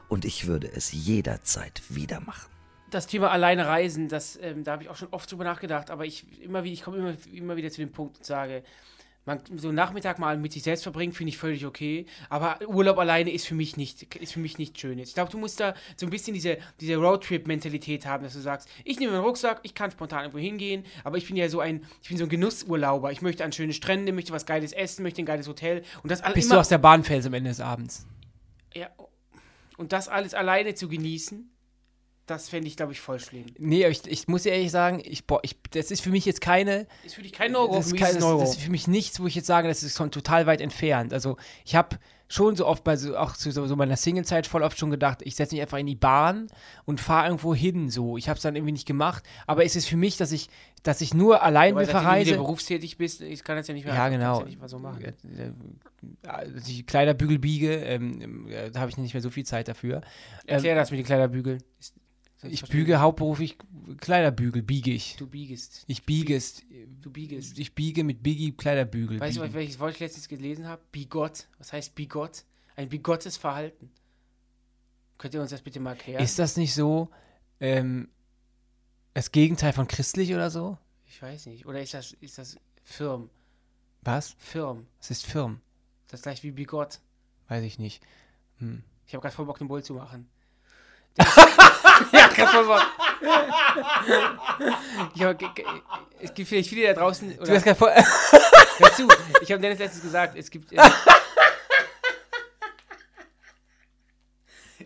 Und 0.10 0.26
ich 0.26 0.48
würde 0.48 0.72
es 0.72 0.92
jederzeit 0.92 1.82
wieder 1.90 2.20
machen. 2.20 2.52
Das 2.90 3.08
Thema 3.08 3.32
alleine 3.32 3.66
reisen, 3.66 4.08
das, 4.08 4.38
ähm, 4.42 4.64
da 4.64 4.74
habe 4.74 4.84
ich 4.84 4.90
auch 4.90 4.96
schon 4.96 5.08
oft 5.10 5.32
drüber 5.32 5.44
nachgedacht, 5.44 5.90
aber 5.90 6.06
ich 6.06 6.26
ich 6.40 6.84
komme 6.84 6.98
immer, 6.98 7.16
immer 7.34 7.56
wieder 7.56 7.72
zu 7.72 7.82
dem 7.82 7.92
Punkt 7.92 8.18
und 8.18 8.26
sage, 8.26 8.64
Man, 9.26 9.40
so 9.56 9.70
einen 9.70 9.76
Nachmittag 9.76 10.20
mal 10.20 10.38
mit 10.38 10.52
sich 10.52 10.64
selbst 10.64 10.84
verbringen, 10.84 11.14
finde 11.14 11.30
ich 11.30 11.38
völlig 11.38 11.66
okay. 11.66 12.06
Aber 12.30 12.60
Urlaub 12.68 12.98
alleine 12.98 13.32
ist 13.32 13.48
für 13.48 13.56
mich 13.56 13.78
nicht, 13.78 14.16
ist 14.16 14.34
für 14.34 14.40
mich 14.40 14.58
nicht 14.58 14.78
schön. 14.80 15.00
Ich 15.00 15.14
glaube, 15.14 15.32
du 15.32 15.38
musst 15.38 15.60
da 15.60 15.76
so 15.96 16.06
ein 16.06 16.10
bisschen 16.10 16.34
diese, 16.34 16.58
diese 16.82 16.98
Roadtrip-Mentalität 16.98 18.06
haben, 18.06 18.24
dass 18.24 18.34
du 18.34 18.40
sagst, 18.40 18.68
ich 18.84 19.00
nehme 19.00 19.14
meinen 19.14 19.24
Rucksack, 19.24 19.62
ich 19.64 19.74
kann 19.74 19.92
spontan 19.92 20.24
irgendwo 20.24 20.40
hingehen, 20.40 20.84
aber 21.04 21.18
ich 21.18 21.28
bin 21.28 21.38
ja 21.38 21.48
so 21.48 21.62
ein, 21.62 21.86
ich 22.02 22.10
bin 22.10 22.18
so 22.18 22.26
ein 22.26 22.30
Genussurlauber. 22.30 23.12
Ich 23.12 23.22
möchte 23.22 23.46
an 23.46 23.52
schöne 23.54 23.74
Strände, 23.74 24.12
möchte 24.12 24.34
was 24.34 24.46
Geiles 24.46 24.74
essen, 24.74 25.04
möchte 25.04 25.22
ein 25.22 25.26
geiles 25.26 25.48
Hotel. 25.48 25.84
Und 26.04 26.12
das 26.12 26.22
alles 26.22 26.36
Bist 26.36 26.52
du 26.52 26.58
aus 26.58 26.70
der 26.70 26.80
Bahnfels 26.80 27.26
am 27.26 27.34
Ende 27.34 27.50
des 27.50 27.60
Abends? 27.60 28.06
ja, 28.76 28.90
und 29.78 29.92
das 29.92 30.08
alles 30.08 30.34
alleine 30.34 30.76
zu 30.76 30.88
genießen, 30.88 31.50
das 32.26 32.50
fände 32.50 32.68
ich, 32.68 32.78
glaube 32.78 32.94
ich, 32.94 33.02
voll 33.02 33.20
schlimm. 33.20 33.46
Nee, 33.58 33.84
aber 33.84 33.92
ich, 33.92 34.08
ich 34.08 34.28
muss 34.28 34.46
ehrlich 34.46 34.72
sagen, 34.72 35.02
ich, 35.04 35.26
boah, 35.26 35.40
ich, 35.44 35.58
das 35.72 35.92
ist 35.92 36.02
für 36.02 36.10
mich 36.10 36.26
jetzt 36.26 36.40
keine, 36.42 36.88
Ist 37.04 37.16
für 37.16 37.22
dich 37.22 37.34
kein 37.34 37.52
No-Go, 37.52 37.76
das 37.76 37.88
ist, 37.88 37.98
kein, 37.98 38.16
das, 38.16 38.40
das 38.40 38.50
ist 38.52 38.62
für 38.62 38.72
mich 38.72 38.88
nichts, 38.88 39.20
wo 39.20 39.28
ich 39.28 39.36
jetzt 39.36 39.48
sage, 39.48 39.68
das 39.68 39.84
ist 39.84 39.98
schon 39.98 40.12
total 40.12 40.46
weit 40.46 40.62
entfernt. 40.62 41.14
Also 41.14 41.38
ich 41.66 41.76
habe 41.76 41.98
schon 42.30 42.56
so 42.56 42.66
oft 42.66 42.84
bei 42.84 42.96
so, 42.96 43.16
auch 43.18 43.34
zu 43.34 43.52
so, 43.52 43.68
so 43.68 43.76
meiner 43.76 43.98
Single-Zeit 43.98 44.48
voll 44.48 44.64
oft 44.64 44.78
schon 44.78 44.90
gedacht, 44.90 45.20
ich 45.24 45.36
setze 45.36 45.54
mich 45.54 45.62
einfach 45.62 45.78
in 45.78 45.86
die 45.86 45.96
Bahn 45.96 46.48
und 46.86 47.00
fahre 47.00 47.28
irgendwo 47.28 47.54
hin. 47.54 47.90
So, 47.90 48.18
ich 48.18 48.30
habe 48.30 48.38
es 48.38 48.44
dann 48.44 48.56
irgendwie 48.56 48.72
nicht 48.72 48.88
gemacht. 48.88 49.24
Aber 49.46 49.66
es 49.66 49.76
ist 49.76 49.88
für 49.88 49.98
mich, 49.98 50.18
dass 50.18 50.32
ich, 50.32 50.50
dass 50.82 51.02
ich 51.02 51.14
nur 51.14 51.44
allein 51.44 51.74
Aber 51.74 51.82
bin 51.82 51.88
seitdem 51.88 52.00
du 52.02 52.04
verreise. 52.04 52.36
berufstätig 52.36 52.98
bist, 52.98 53.22
ich 53.22 53.44
kann 53.44 53.58
das 53.58 53.68
ja 53.68 53.74
nicht 53.74 53.86
mehr. 53.86 53.94
Ja, 53.94 54.10
genau. 54.10 54.40
Ja 54.40 54.46
nicht 54.46 54.60
mal 54.60 54.70
so 54.70 54.80
machen. 54.80 55.14
Als 56.26 56.68
ich 56.68 56.88
Kleiderbügel 56.88 57.38
biege, 57.38 57.76
ähm, 57.76 58.48
äh, 58.48 58.72
da 58.72 58.80
habe 58.80 58.90
ich 58.90 58.98
nicht 58.98 59.14
mehr 59.14 59.22
so 59.22 59.30
viel 59.30 59.46
Zeit 59.46 59.68
dafür. 59.68 60.02
Erklär 60.48 60.76
das 60.76 60.90
mit 60.90 61.00
den 61.00 61.06
Kleiderbügeln. 61.06 61.62
Ich 62.50 62.64
büge 62.64 63.00
hauptberuflich 63.00 63.58
Kleiderbügel, 63.98 64.62
biege 64.64 64.92
ich. 64.92 65.16
Du 65.18 65.28
biegest. 65.28 65.84
Ich 65.88 66.04
biege 66.04 66.36
es. 66.36 66.62
Du 67.02 67.12
biegest. 67.12 67.58
Ich 67.58 67.76
biege 67.76 68.04
mit 68.04 68.24
Biggie 68.24 68.52
Kleiderbügel. 68.52 69.20
Weißt 69.20 69.38
du, 69.38 69.42
biegen. 69.42 69.54
welches 69.54 69.80
Wort 69.80 69.94
ich 69.94 70.00
letztens 70.00 70.28
gelesen 70.28 70.68
habe? 70.68 70.82
Bigott. 70.92 71.48
Was 71.58 71.74
heißt 71.74 71.96
Bigott? 71.96 72.44
Ein 72.76 72.90
bigottes 72.90 73.38
Verhalten. 73.38 73.92
Könnt 75.18 75.34
ihr 75.34 75.42
uns 75.42 75.52
das 75.52 75.62
bitte 75.62 75.80
mal 75.80 75.92
erklären? 75.92 76.24
Ist 76.24 76.40
das 76.40 76.58
nicht 76.58 76.74
so 76.74 77.10
ähm, 77.60 78.10
das 79.14 79.32
Gegenteil 79.32 79.74
von 79.74 79.88
christlich 79.88 80.34
oder 80.34 80.50
so? 80.50 80.78
ich 81.14 81.22
weiß 81.22 81.46
nicht. 81.46 81.66
Oder 81.66 81.82
ist 81.82 81.94
das, 81.94 82.14
ist 82.14 82.38
das 82.38 82.58
Firm? 82.84 83.30
Was? 84.02 84.36
Firm. 84.40 84.88
Es 85.00 85.12
ist 85.12 85.26
Firm. 85.26 85.62
Das 86.08 86.20
ist 86.20 86.24
gleich 86.24 86.44
wie 86.44 86.52
Bigott. 86.52 87.00
Weiß 87.48 87.64
ich 87.64 87.78
nicht. 87.78 88.04
Hm. 88.58 88.84
Ich 89.06 89.14
habe 89.14 89.22
gerade 89.22 89.36
voll 89.36 89.46
Bock, 89.46 89.60
den 89.60 89.68
Bull 89.68 89.84
zu 89.84 89.94
machen. 89.94 90.28
Ja, 91.18 91.26
ich 95.16 95.24
hab, 95.24 95.40
ge- 95.40 95.48
ge- 95.56 95.66
es 96.22 96.34
gibt 96.34 96.50
vielleicht 96.50 96.70
viele 96.70 96.88
da 96.88 96.94
draußen. 97.00 97.36
Du 97.38 97.42
Oder, 97.44 97.56
hast 97.56 97.64
gerade 97.64 97.78
voll. 97.78 97.92
hör 98.78 98.94
zu, 98.94 99.08
ich 99.42 99.52
habe 99.52 99.62
Dennis 99.62 99.80
letztens 99.80 100.04
gesagt, 100.04 100.36
es 100.38 100.50
gibt. 100.50 100.72
Äh, 100.74 100.78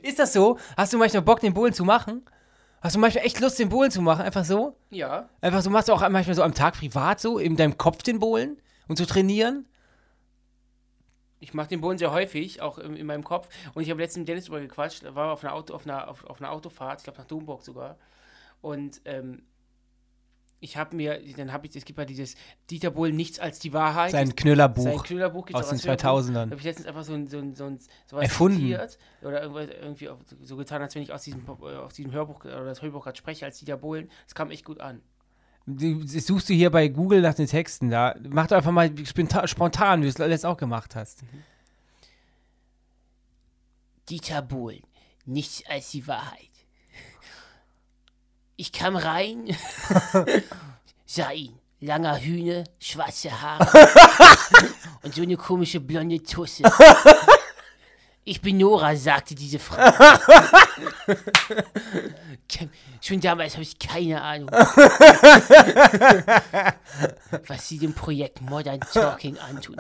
ist 0.02 0.20
das 0.20 0.34
so? 0.34 0.58
Hast 0.76 0.94
du 0.94 0.98
manchmal 0.98 1.22
Bock, 1.22 1.40
den 1.40 1.54
Bullen 1.54 1.74
zu 1.74 1.86
machen? 1.86 2.26
Hast 2.82 2.96
du 2.96 3.00
manchmal 3.00 3.26
echt 3.26 3.40
Lust, 3.40 3.60
den 3.60 3.70
Bullen 3.70 3.92
zu 3.92 4.02
machen? 4.02 4.22
Einfach 4.24 4.46
so? 4.46 4.76
ja. 4.90 5.30
Einfach 5.42 5.62
so 5.62 5.70
machst 5.70 5.90
du 5.90 5.94
auch 5.94 6.08
manchmal 6.10 6.36
so 6.36 6.44
am 6.44 6.54
Tag 6.54 6.76
privat 6.76 7.20
so, 7.20 7.40
in 7.40 7.56
deinem 7.56 7.78
Kopf 7.78 8.04
den 8.04 8.20
Bullen 8.20 8.62
und 8.88 8.98
zu 8.98 9.06
trainieren? 9.06 9.68
Ich 11.40 11.54
mache 11.54 11.68
den 11.68 11.82
Bullen 11.82 11.98
sehr 11.98 12.12
häufig, 12.12 12.62
auch 12.62 12.78
in, 12.78 12.96
in 12.96 13.06
meinem 13.06 13.24
Kopf. 13.24 13.50
Und 13.74 13.84
ich 13.84 13.90
habe 13.90 14.02
letztens 14.02 14.22
mit 14.22 14.30
Dennis 14.30 14.46
drüber 14.46 14.60
gequatscht, 14.60 15.04
da 15.04 15.16
war 15.16 15.32
auf 15.32 15.44
einer, 15.44 15.54
Auto, 15.54 15.74
auf 15.74 15.86
einer, 15.86 16.08
auf, 16.08 16.24
auf 16.26 16.42
einer 16.42 16.52
Autofahrt, 16.52 17.00
ich 17.00 17.04
glaube 17.04 17.20
nach 17.20 17.28
Domburg 17.28 17.64
sogar. 17.64 17.98
Und 18.62 19.02
ähm, 19.06 19.44
ich 20.60 20.76
habe 20.78 20.96
mir, 20.96 21.22
dann 21.36 21.54
habe 21.54 21.68
ich, 21.68 21.76
es 21.76 21.86
gibt 21.86 22.00
ja 22.00 22.06
dieses 22.06 22.36
Dieter 22.70 22.90
Bohlen 22.90 23.16
Nichts 23.16 23.40
als 23.40 23.60
die 23.60 23.74
Wahrheit. 23.74 24.12
Sein 24.12 24.28
Sein 24.28 24.36
Knüllerbuch 24.36 25.04
Knüllerbuch 25.04 25.46
gibt's 25.46 25.62
aus 25.62 25.70
den 25.70 25.76
als 25.76 25.86
Hörbuch. 25.86 26.02
Da 26.02 26.10
2000ern. 26.18 26.50
habe 26.50 26.56
ich 26.56 26.64
letztens 26.64 26.88
einfach 26.88 27.04
so 27.04 27.14
ein, 27.14 27.28
so 27.28 27.38
ein, 27.38 27.56
so 27.56 27.66
ein 27.66 27.80
sowas 28.08 28.24
Erfunden. 28.24 28.60
zitiert 28.60 28.98
oder 29.22 29.44
irgendwie 29.44 30.10
auch 30.10 30.18
so 30.42 30.56
getan, 30.58 30.82
als 30.82 30.96
wenn 30.96 31.04
ich 31.04 31.14
aus 31.14 31.22
diesem, 31.22 31.46
äh, 31.46 31.76
aus 31.76 31.94
diesem 31.94 32.12
Hörbuch 32.12 32.44
oder 32.44 32.66
das 32.66 32.82
Hörbuch 32.82 33.04
gerade 33.04 33.18
spreche 33.18 33.46
als 33.46 33.60
Dieter 33.60 33.78
Bohlen. 33.78 34.10
Das 34.26 34.34
kam 34.34 34.50
echt 34.50 34.66
gut 34.66 34.80
an. 34.80 35.02
Suchst 35.68 36.48
du 36.48 36.54
hier 36.54 36.70
bei 36.70 36.88
Google 36.88 37.22
nach 37.22 37.34
den 37.34 37.48
Texten 37.48 37.90
da. 37.90 38.16
Mach 38.30 38.48
doch 38.48 38.56
einfach 38.56 38.72
mal 38.72 38.90
spontan, 39.06 39.48
spontan 39.50 40.00
wie 40.00 40.06
du 40.06 40.10
es 40.10 40.18
letztens 40.18 40.46
auch 40.46 40.56
gemacht 40.56 40.96
hast. 40.96 41.20
Dieter 44.10 44.42
Bohlen, 44.42 44.84
nichts 45.26 45.64
als 45.68 45.92
die 45.92 46.08
Wahrheit. 46.08 46.50
Ich 48.56 48.72
kam 48.72 48.96
rein, 48.96 49.56
sah 51.06 51.32
ihn, 51.32 51.60
langer 51.82 52.18
Hühne, 52.18 52.64
schwarze 52.80 53.42
Haare 53.42 53.68
und 55.04 55.14
so 55.14 55.22
eine 55.22 55.36
komische 55.36 55.82
blonde 55.82 56.24
Tusse. 56.24 56.64
Ich 58.30 58.42
bin 58.42 58.58
Nora, 58.58 58.94
sagte 58.98 59.36
diese 59.36 59.58
Frau. 59.58 59.78
Schon 63.02 63.22
damals 63.22 63.54
habe 63.54 63.64
ich 63.64 63.80
keine 63.80 64.22
Ahnung, 64.22 64.52
was 67.48 67.70
sie 67.70 67.80
dem 67.80 67.94
Projekt 67.94 68.42
Modern 68.42 68.82
Talking 68.94 69.38
antun. 69.38 69.78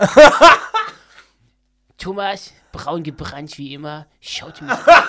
Thomas, 1.97 2.53
braun 2.71 3.03
gebrannt 3.03 3.57
wie 3.57 3.73
immer, 3.73 4.07
schaute 4.21 4.63
mich 4.63 4.71
an. 4.71 5.03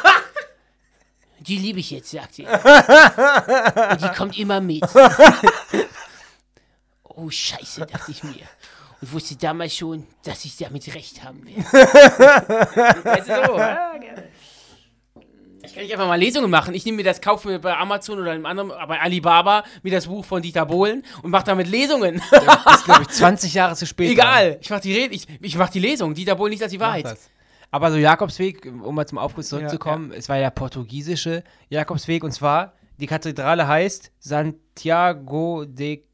Die 1.39 1.59
liebe 1.59 1.79
ich 1.79 1.93
jetzt, 1.93 2.11
sagte 2.11 2.43
er. 2.43 3.93
Und 3.93 4.03
die 4.03 4.09
kommt 4.17 4.37
immer 4.37 4.61
mit. 4.61 4.83
Oh, 7.05 7.31
scheiße, 7.31 7.87
dachte 7.87 8.11
ich 8.11 8.25
mir. 8.25 8.49
Und 9.01 9.13
wusste 9.13 9.37
damals 9.37 9.77
schon, 9.77 10.07
dass 10.25 10.45
ich 10.45 10.57
damit 10.57 10.93
recht 10.95 11.23
haben 11.23 11.47
werde. 11.47 11.63
weißt 13.05 13.29
du 13.29 13.35
so, 13.47 13.59
ja, 13.59 13.97
gerne. 13.97 14.25
Ich 15.63 15.75
kann 15.75 15.83
nicht 15.83 15.93
einfach 15.93 16.07
mal 16.07 16.19
Lesungen 16.19 16.51
machen. 16.51 16.75
Ich 16.75 16.85
nehme 16.87 16.97
mir 16.97 17.05
das, 17.05 17.21
kaufe 17.21 17.49
mir 17.49 17.59
bei 17.59 17.77
Amazon 17.77 18.19
oder 18.19 18.31
einem 18.31 18.47
anderen, 18.47 18.69
bei 18.69 19.01
Alibaba, 19.01 19.65
mir 19.83 19.93
das 19.93 20.07
Buch 20.07 20.25
von 20.25 20.41
Dieter 20.41 20.65
Bohlen 20.65 21.05
und 21.23 21.31
mache 21.31 21.45
damit 21.45 21.69
Lesungen. 21.69 22.23
Das 22.31 22.77
ist, 22.77 22.85
glaube 22.85 23.03
ich, 23.03 23.09
20 23.11 23.55
Jahre 23.55 23.75
zu 23.75 23.87
spät. 23.87 24.11
Egal, 24.11 24.59
ich 24.61 24.71
mache 24.71 24.81
die, 24.81 24.97
ich, 24.97 25.27
ich 25.41 25.59
mach 25.59 25.69
die 25.69 25.81
Lesung. 25.81 26.15
Dieter 26.15 26.37
Bohlen 26.37 26.51
nicht 26.51 26.63
als 26.63 26.73
die 26.73 26.81
Wahrheit. 26.81 27.19
Aber 27.71 27.91
so 27.91 27.99
Jakobsweg, 27.99 28.65
um 28.65 28.95
mal 28.95 29.07
zum 29.07 29.19
Aufguss 29.19 29.49
zurückzukommen, 29.49 30.11
es 30.13 30.29
war 30.29 30.39
der 30.39 30.51
portugiesische 30.51 31.45
Jakobsweg 31.69 32.25
und 32.25 32.33
zwar, 32.33 32.73
die 32.97 33.07
Kathedrale 33.07 33.69
heißt 33.69 34.11
Santiago 34.19 35.67
de 35.67 36.05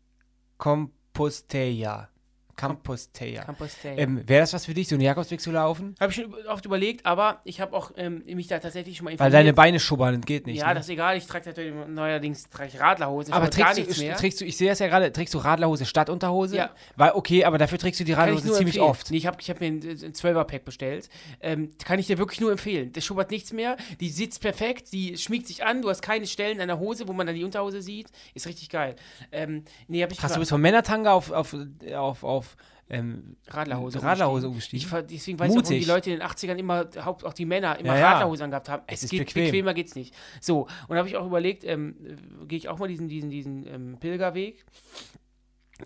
Compostela. 0.59 2.09
Compostela. 2.57 3.45
Compostela. 3.45 3.97
Ähm, 3.97 4.23
Wäre 4.27 4.40
das 4.40 4.53
was 4.53 4.67
für 4.67 4.75
dich, 4.75 4.88
so 4.88 4.95
einen 4.95 5.03
Jakobsweg 5.03 5.40
zu 5.40 5.51
laufen? 5.51 5.95
Habe 6.01 6.11
ich 6.12 6.17
schon 6.17 6.35
oft 6.47 6.64
überlegt, 6.64 7.05
aber 7.07 7.40
ich 7.45 7.61
habe 7.61 7.77
auch 7.77 7.93
ähm, 7.97 8.23
mich 8.27 8.47
da 8.47 8.59
tatsächlich 8.59 8.97
schon 8.97 9.05
mal 9.05 9.19
Weil 9.19 9.31
deine 9.31 9.53
Beine 9.53 9.81
schubbern, 9.81 10.17
das 10.17 10.27
geht 10.27 10.47
nicht. 10.47 10.59
Ja, 10.59 10.69
ne? 10.69 10.75
das 10.75 10.85
ist 10.87 10.90
egal. 10.90 11.17
Ich 11.17 11.27
trage 11.27 11.49
natürlich 11.49 11.75
neuerdings 11.88 12.49
trage 12.51 12.71
ich 12.73 12.81
Radlerhosen. 12.81 13.33
aber 13.33 13.49
gar 13.49 13.51
trägst 13.51 13.79
nichts 13.79 13.97
du, 13.97 14.03
mehr. 14.03 14.17
trägst 14.17 14.40
du, 14.40 14.45
ich 14.45 14.57
sehe 14.57 14.69
das 14.69 14.79
ja 14.79 14.87
gerade, 14.87 15.12
trägst 15.12 15.35
du 15.35 15.38
Radlerhose 15.38 15.85
statt 15.85 16.11
Unterhose? 16.11 16.57
Ja. 16.57 16.71
Weil, 16.97 17.12
okay, 17.12 17.45
aber 17.45 17.59
dafür 17.59 17.79
trägst 17.79 18.01
du 18.01 18.05
die 18.05 18.12
Radlerhose 18.12 18.53
ziemlich 18.53 18.77
empfehlen. 18.77 18.85
oft. 18.85 19.11
Nee, 19.11 19.19
ich 19.19 19.27
habe 19.27 19.38
ich 19.40 19.51
hab 19.51 19.61
mir 19.61 19.67
ein, 19.67 19.81
ein 19.83 20.12
12er-Pack 20.12 20.64
bestellt. 20.64 21.09
Ähm, 21.40 21.71
kann 21.85 21.99
ich 21.99 22.07
dir 22.07 22.19
wirklich 22.19 22.40
nur 22.40 22.53
empfehlen. 22.53 22.93
Der 22.93 23.01
schubbert 23.01 23.31
nichts 23.31 23.53
mehr. 23.53 23.77
Die 24.01 24.09
sitzt 24.09 24.40
perfekt. 24.40 24.93
Die 24.93 25.17
schmiegt 25.19 25.47
sich 25.47 25.64
an. 25.64 25.83
Du 25.83 25.90
hast 25.90 26.03
keine 26.03 26.27
Stellen 26.27 26.61
an 26.61 26.69
der 26.69 26.79
Hose, 26.79 27.09
wo 27.09 27.12
man 27.12 27.27
dann 27.27 27.37
die 27.37 27.45
Unterhose 27.45 27.83
sieht. 27.83 28.09
Ist 28.35 28.47
richtig 28.47 28.71
geil. 28.71 28.97
Ähm, 29.33 29.64
nee, 29.88 30.03
habe 30.03 30.12
ich 30.12 30.19
Krass, 30.19 30.33
du 30.33 30.38
bist 30.38 30.51
von 30.51 30.61
Männertanga 30.61 31.12
auf, 31.12 31.31
auf, 31.31 31.57
auf, 31.95 32.25
auf 32.25 32.43
ähm, 32.90 33.37
Radlerhose. 33.49 34.03
Radlerhose 34.03 34.49
umgestiegen. 34.49 34.87
Ich, 34.87 35.07
deswegen 35.11 35.38
weiß 35.38 35.53
ich 35.53 35.59
auch, 35.59 35.62
die 35.62 35.75
Mutig. 35.75 35.87
Leute 35.87 36.11
in 36.11 36.18
den 36.18 36.29
80ern 36.29 36.57
immer, 36.57 36.87
auch 37.05 37.33
die 37.33 37.47
Männer, 37.47 37.79
immer 37.79 37.94
Ja, 37.94 37.99
ja. 37.99 38.11
Radlerhose 38.12 38.44
angehabt 38.44 38.68
haben. 38.68 38.83
Es 38.87 39.03
ist 39.03 39.11
geht, 39.11 39.27
bequem. 39.27 39.44
Bequemer 39.44 39.75
geht's 39.75 39.94
nicht. 39.94 40.14
So, 40.40 40.62
und 40.62 40.90
da 40.90 40.97
habe 40.97 41.09
ich 41.09 41.16
auch 41.16 41.27
überlegt, 41.27 41.64
ähm, 41.64 41.97
äh, 42.42 42.47
gehe 42.47 42.59
ich 42.59 42.68
auch 42.68 42.79
mal 42.79 42.88
diesen, 42.88 43.09
diesen, 43.09 43.31
diesen 43.31 43.66
ähm, 43.66 43.97
Pilgerweg. 44.01 44.64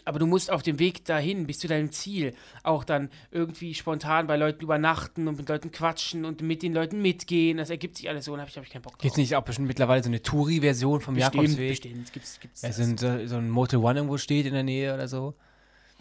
Aber 0.04 0.18
du 0.18 0.26
musst 0.26 0.50
auf 0.50 0.62
dem 0.62 0.78
Weg 0.78 1.06
dahin, 1.06 1.46
bis 1.46 1.60
zu 1.60 1.66
deinem 1.66 1.90
Ziel, 1.92 2.34
auch 2.62 2.84
dann 2.84 3.08
irgendwie 3.30 3.72
spontan 3.72 4.26
bei 4.26 4.36
Leuten 4.36 4.62
übernachten 4.62 5.26
und 5.28 5.38
mit 5.38 5.48
Leuten 5.48 5.72
quatschen 5.72 6.26
und 6.26 6.42
mit 6.42 6.62
den 6.62 6.74
Leuten 6.74 7.00
mitgehen. 7.00 7.56
Das 7.56 7.70
ergibt 7.70 7.96
sich 7.96 8.08
alles 8.08 8.26
so 8.26 8.34
und 8.34 8.40
habe 8.40 8.50
ich, 8.50 8.56
hab 8.58 8.64
ich 8.64 8.70
keinen 8.70 8.82
Bock 8.82 8.92
drauf. 8.92 9.00
Gibt 9.00 9.12
es 9.12 9.16
nicht 9.16 9.34
auch 9.34 9.42
bestimmt 9.44 9.66
mittlerweile 9.66 10.02
so 10.02 10.10
eine 10.10 10.20
Touri-Version 10.20 11.00
vom 11.00 11.14
bestimmt, 11.14 11.36
Jakobsweg? 11.36 11.68
bestimmt. 11.70 12.12
Gibt's, 12.12 12.38
gibt's 12.38 12.62
Ja, 12.62 12.68
das. 12.68 12.76
so, 12.76 12.82
ein, 12.82 12.98
so, 12.98 13.26
so 13.26 13.36
ein 13.36 13.48
Motel 13.48 13.78
One 13.78 13.98
irgendwo 13.98 14.18
steht 14.18 14.44
in 14.44 14.52
der 14.52 14.62
Nähe 14.62 14.92
oder 14.92 15.08
so. 15.08 15.34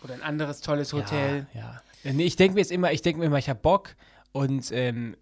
Oder 0.03 0.13
ein 0.13 0.21
anderes 0.21 0.61
tolles 0.61 0.93
Hotel. 0.93 1.47
Ja. 1.53 1.81
ja. 2.03 2.13
Nee, 2.13 2.23
ich 2.23 2.35
denke 2.35 2.55
mir 2.55 2.61
jetzt 2.61 2.71
immer, 2.71 2.91
ich 2.91 3.01
denke 3.01 3.19
mir 3.19 3.25
immer, 3.25 3.39
ich 3.39 3.49
habe 3.49 3.59
Bock 3.59 3.95
und 4.31 4.71
ähm, 4.71 5.15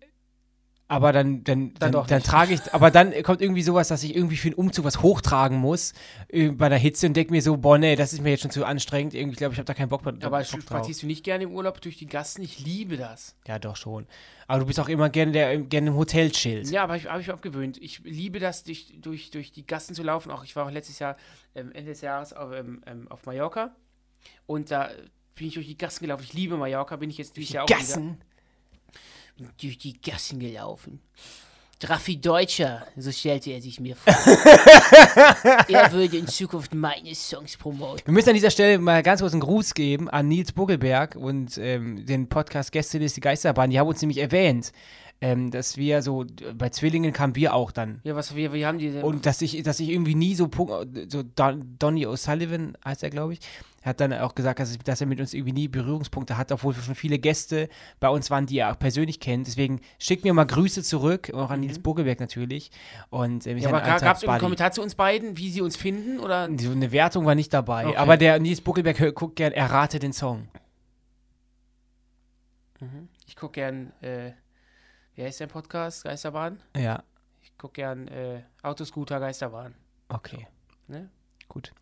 aber 0.88 1.12
dann, 1.12 1.44
dann, 1.44 1.74
dann, 1.80 1.92
doch 1.94 2.06
dann, 2.06 2.18
nicht. 2.18 2.28
trage 2.28 2.54
ich, 2.54 2.74
aber 2.74 2.92
dann 2.92 3.12
kommt 3.24 3.42
irgendwie 3.42 3.64
sowas, 3.64 3.88
dass 3.88 4.04
ich 4.04 4.16
irgendwie 4.16 4.38
für 4.38 4.50
einen 4.50 4.56
Umzug 4.56 4.86
was 4.86 5.02
hochtragen 5.02 5.58
muss 5.58 5.94
äh, 6.28 6.50
bei 6.50 6.70
der 6.70 6.78
Hitze 6.78 7.08
und 7.08 7.16
denke 7.16 7.32
mir 7.32 7.42
so, 7.42 7.58
boah, 7.58 7.80
nee, 7.80 7.96
das 7.96 8.14
ist 8.14 8.22
mir 8.22 8.30
jetzt 8.30 8.42
schon 8.42 8.52
zu 8.52 8.66
anstrengend. 8.66 9.16
Irgendwie 9.16 9.36
glaube 9.36 9.54
ich, 9.54 9.58
habe 9.58 9.66
da 9.66 9.74
keinen 9.74 9.90
Bock, 9.90 10.04
Bock 10.04 10.14
Aber 10.22 10.44
drauf. 10.44 10.62
spazierst 10.62 11.02
du 11.02 11.08
nicht 11.08 11.24
gerne 11.24 11.46
im 11.46 11.54
Urlaub 11.54 11.82
durch 11.82 11.98
die 11.98 12.06
Gassen? 12.06 12.44
Ich 12.44 12.60
liebe 12.60 12.98
das. 12.98 13.36
Ja, 13.48 13.58
doch 13.58 13.76
schon. 13.76 14.06
Aber 14.46 14.60
du 14.60 14.68
bist 14.68 14.80
auch 14.80 14.90
immer 14.90 15.10
gerne 15.10 15.32
der 15.32 15.58
gerne 15.58 15.88
im 15.88 15.96
Hotel 15.96 16.30
chillt. 16.30 16.70
Ja, 16.70 16.84
aber 16.84 16.94
habe 16.94 17.02
ich, 17.02 17.10
hab 17.10 17.20
ich 17.20 17.28
mir 17.28 17.34
abgewöhnt. 17.34 17.82
Ich 17.82 18.02
liebe 18.04 18.40
das, 18.40 18.64
durch, 18.64 18.94
durch, 19.02 19.32
durch 19.32 19.52
die 19.52 19.66
Gassen 19.66 19.96
zu 19.96 20.04
laufen. 20.04 20.30
Auch 20.30 20.44
ich 20.44 20.56
war 20.56 20.68
auch 20.68 20.72
letztes 20.72 21.00
Jahr, 21.00 21.18
ähm, 21.56 21.72
Ende 21.72 21.92
des 21.92 22.02
Jahres 22.02 22.32
auf, 22.32 22.52
ähm, 22.54 22.84
ähm, 22.86 23.08
auf 23.10 23.26
Mallorca. 23.26 23.76
Und 24.46 24.72
da 24.72 24.90
bin 25.36 25.48
ich 25.48 25.54
durch 25.56 25.68
die 25.68 25.78
Gassen 25.78 26.04
gelaufen. 26.06 26.24
Ich 26.24 26.34
liebe 26.34 26.58
Mallorca, 26.58 26.96
bin 26.96 27.10
ich 27.10 27.18
jetzt 27.18 27.36
durch 27.38 27.50
ja 27.50 27.64
auch 27.64 27.68
Gassen. 27.68 28.18
wieder. 29.38 29.50
Durch 29.60 29.78
die 29.78 30.00
Gassen 30.02 30.40
gelaufen. 30.40 31.02
Raffi 31.84 32.20
Deutscher, 32.20 32.88
so 32.96 33.12
stellte 33.12 33.52
er 33.52 33.62
sich 33.62 33.80
mir 33.80 33.96
vor. 33.96 34.14
er 35.68 35.92
würde 35.92 36.18
in 36.18 36.28
Zukunft 36.28 36.74
meine 36.74 37.14
Songs 37.14 37.58
promoten. 37.58 38.06
Wir 38.06 38.14
müssen 38.14 38.30
an 38.30 38.36
dieser 38.36 38.50
Stelle 38.50 38.80
mal 38.80 39.04
ganz 39.04 39.20
kurz 39.22 39.34
einen 39.34 39.42
Gruß 39.42 39.74
geben 39.74 40.10
an 40.10 40.28
Nils 40.28 40.54
Buckelberg 40.54 41.16
und 41.16 41.58
ähm, 41.58 42.06
den 42.06 42.28
Podcast 42.28 42.72
Gästeliste 42.72 43.22
Geisterbahn. 43.22 43.70
Die 43.70 43.80
haben 43.80 43.88
uns 43.88 44.02
nämlich 44.02 44.20
erwähnt, 44.20 44.72
ähm, 45.22 45.50
dass 45.52 45.78
wir 45.78 46.02
so, 46.02 46.26
bei 46.58 46.70
Zwillingen 46.70 47.14
kamen 47.14 47.36
wir 47.36 47.54
auch 47.54 47.72
dann. 47.72 48.02
Ja, 48.04 48.16
was 48.16 48.36
wir, 48.36 48.52
wir 48.54 48.68
haben 48.68 48.78
die. 48.80 48.90
Und 48.92 49.26
dass 49.26 49.42
ich, 49.42 49.64
dass 49.64 49.80
ich 49.80 49.90
irgendwie 49.90 50.16
nie 50.16 50.36
so, 50.36 50.48
Punkt- 50.48 51.12
so 51.12 51.24
Don, 51.24 51.76
Donny 51.80 52.06
O'Sullivan 52.06 52.74
heißt 52.84 53.02
er, 53.04 53.10
glaube 53.10 53.34
ich, 53.34 53.40
hat 53.84 54.00
dann 54.00 54.12
auch 54.14 54.34
gesagt, 54.36 54.60
dass, 54.60 54.78
dass 54.80 55.00
er 55.00 55.06
mit 55.08 55.20
uns 55.20 55.34
irgendwie 55.34 55.54
nie 55.54 55.68
Berührungspunkte 55.68 56.38
hat, 56.38 56.52
obwohl 56.52 56.76
wir 56.76 56.82
schon 56.84 56.96
viele 56.96 57.20
Gäste 57.20 57.70
bei 58.00 58.10
uns 58.10 58.30
waren, 58.32 58.46
die 58.48 58.58
er 58.58 58.72
auch 58.72 58.80
persönlich 58.80 59.20
kennt. 59.20 59.46
Deswegen 59.48 59.80
schickt 60.00 60.24
mir 60.24 60.34
mal 60.34 60.44
Grüße 60.46 60.82
zurück, 60.84 61.32
auch 61.34 61.52
an 61.52 61.60
Nils 61.60 61.78
Buckelberg 61.80 62.20
natürlich. 62.20 62.72
Und, 63.12 63.46
ähm, 63.46 63.58
Mhm. 63.58 63.62
ja, 63.62 63.70
aber 63.70 63.82
gab 63.82 64.18
es 64.18 64.28
einen 64.28 64.40
Kommentar 64.40 64.72
zu 64.72 64.82
uns 64.82 64.96
beiden, 64.96 65.38
wie 65.38 65.50
sie 65.52 65.62
uns 65.62 65.78
finden? 65.78 66.20
Oder? 66.20 66.50
So 66.60 66.72
eine 66.72 66.92
Wertung 66.92 67.26
war 67.26 67.36
nicht 67.36 67.54
dabei. 67.54 67.88
Okay. 67.88 67.96
Aber 67.98 68.18
der 68.18 68.40
Nils 68.40 68.60
Buckelberg 68.62 69.00
hör- 69.00 69.12
guckt 69.12 69.36
gern, 69.36 69.54
er 69.54 69.68
rate 69.72 70.00
den 70.00 70.14
Song. 70.14 70.48
Ich 73.28 73.36
gucke 73.36 73.54
gern, 73.54 73.92
äh, 74.02 74.32
wie 75.16 75.24
heißt 75.24 75.40
der 75.40 75.48
Podcast? 75.48 76.04
Geisterbahn? 76.04 76.62
Ja, 76.76 77.04
Ich 77.44 77.58
gucke 77.58 77.74
gern 77.74 78.08
äh, 78.08 78.42
Autoscooter 78.62 79.20
Geisterbahn. 79.20 79.76
okay. 80.10 80.48
Ne? 80.88 81.10
Gut. 81.48 81.74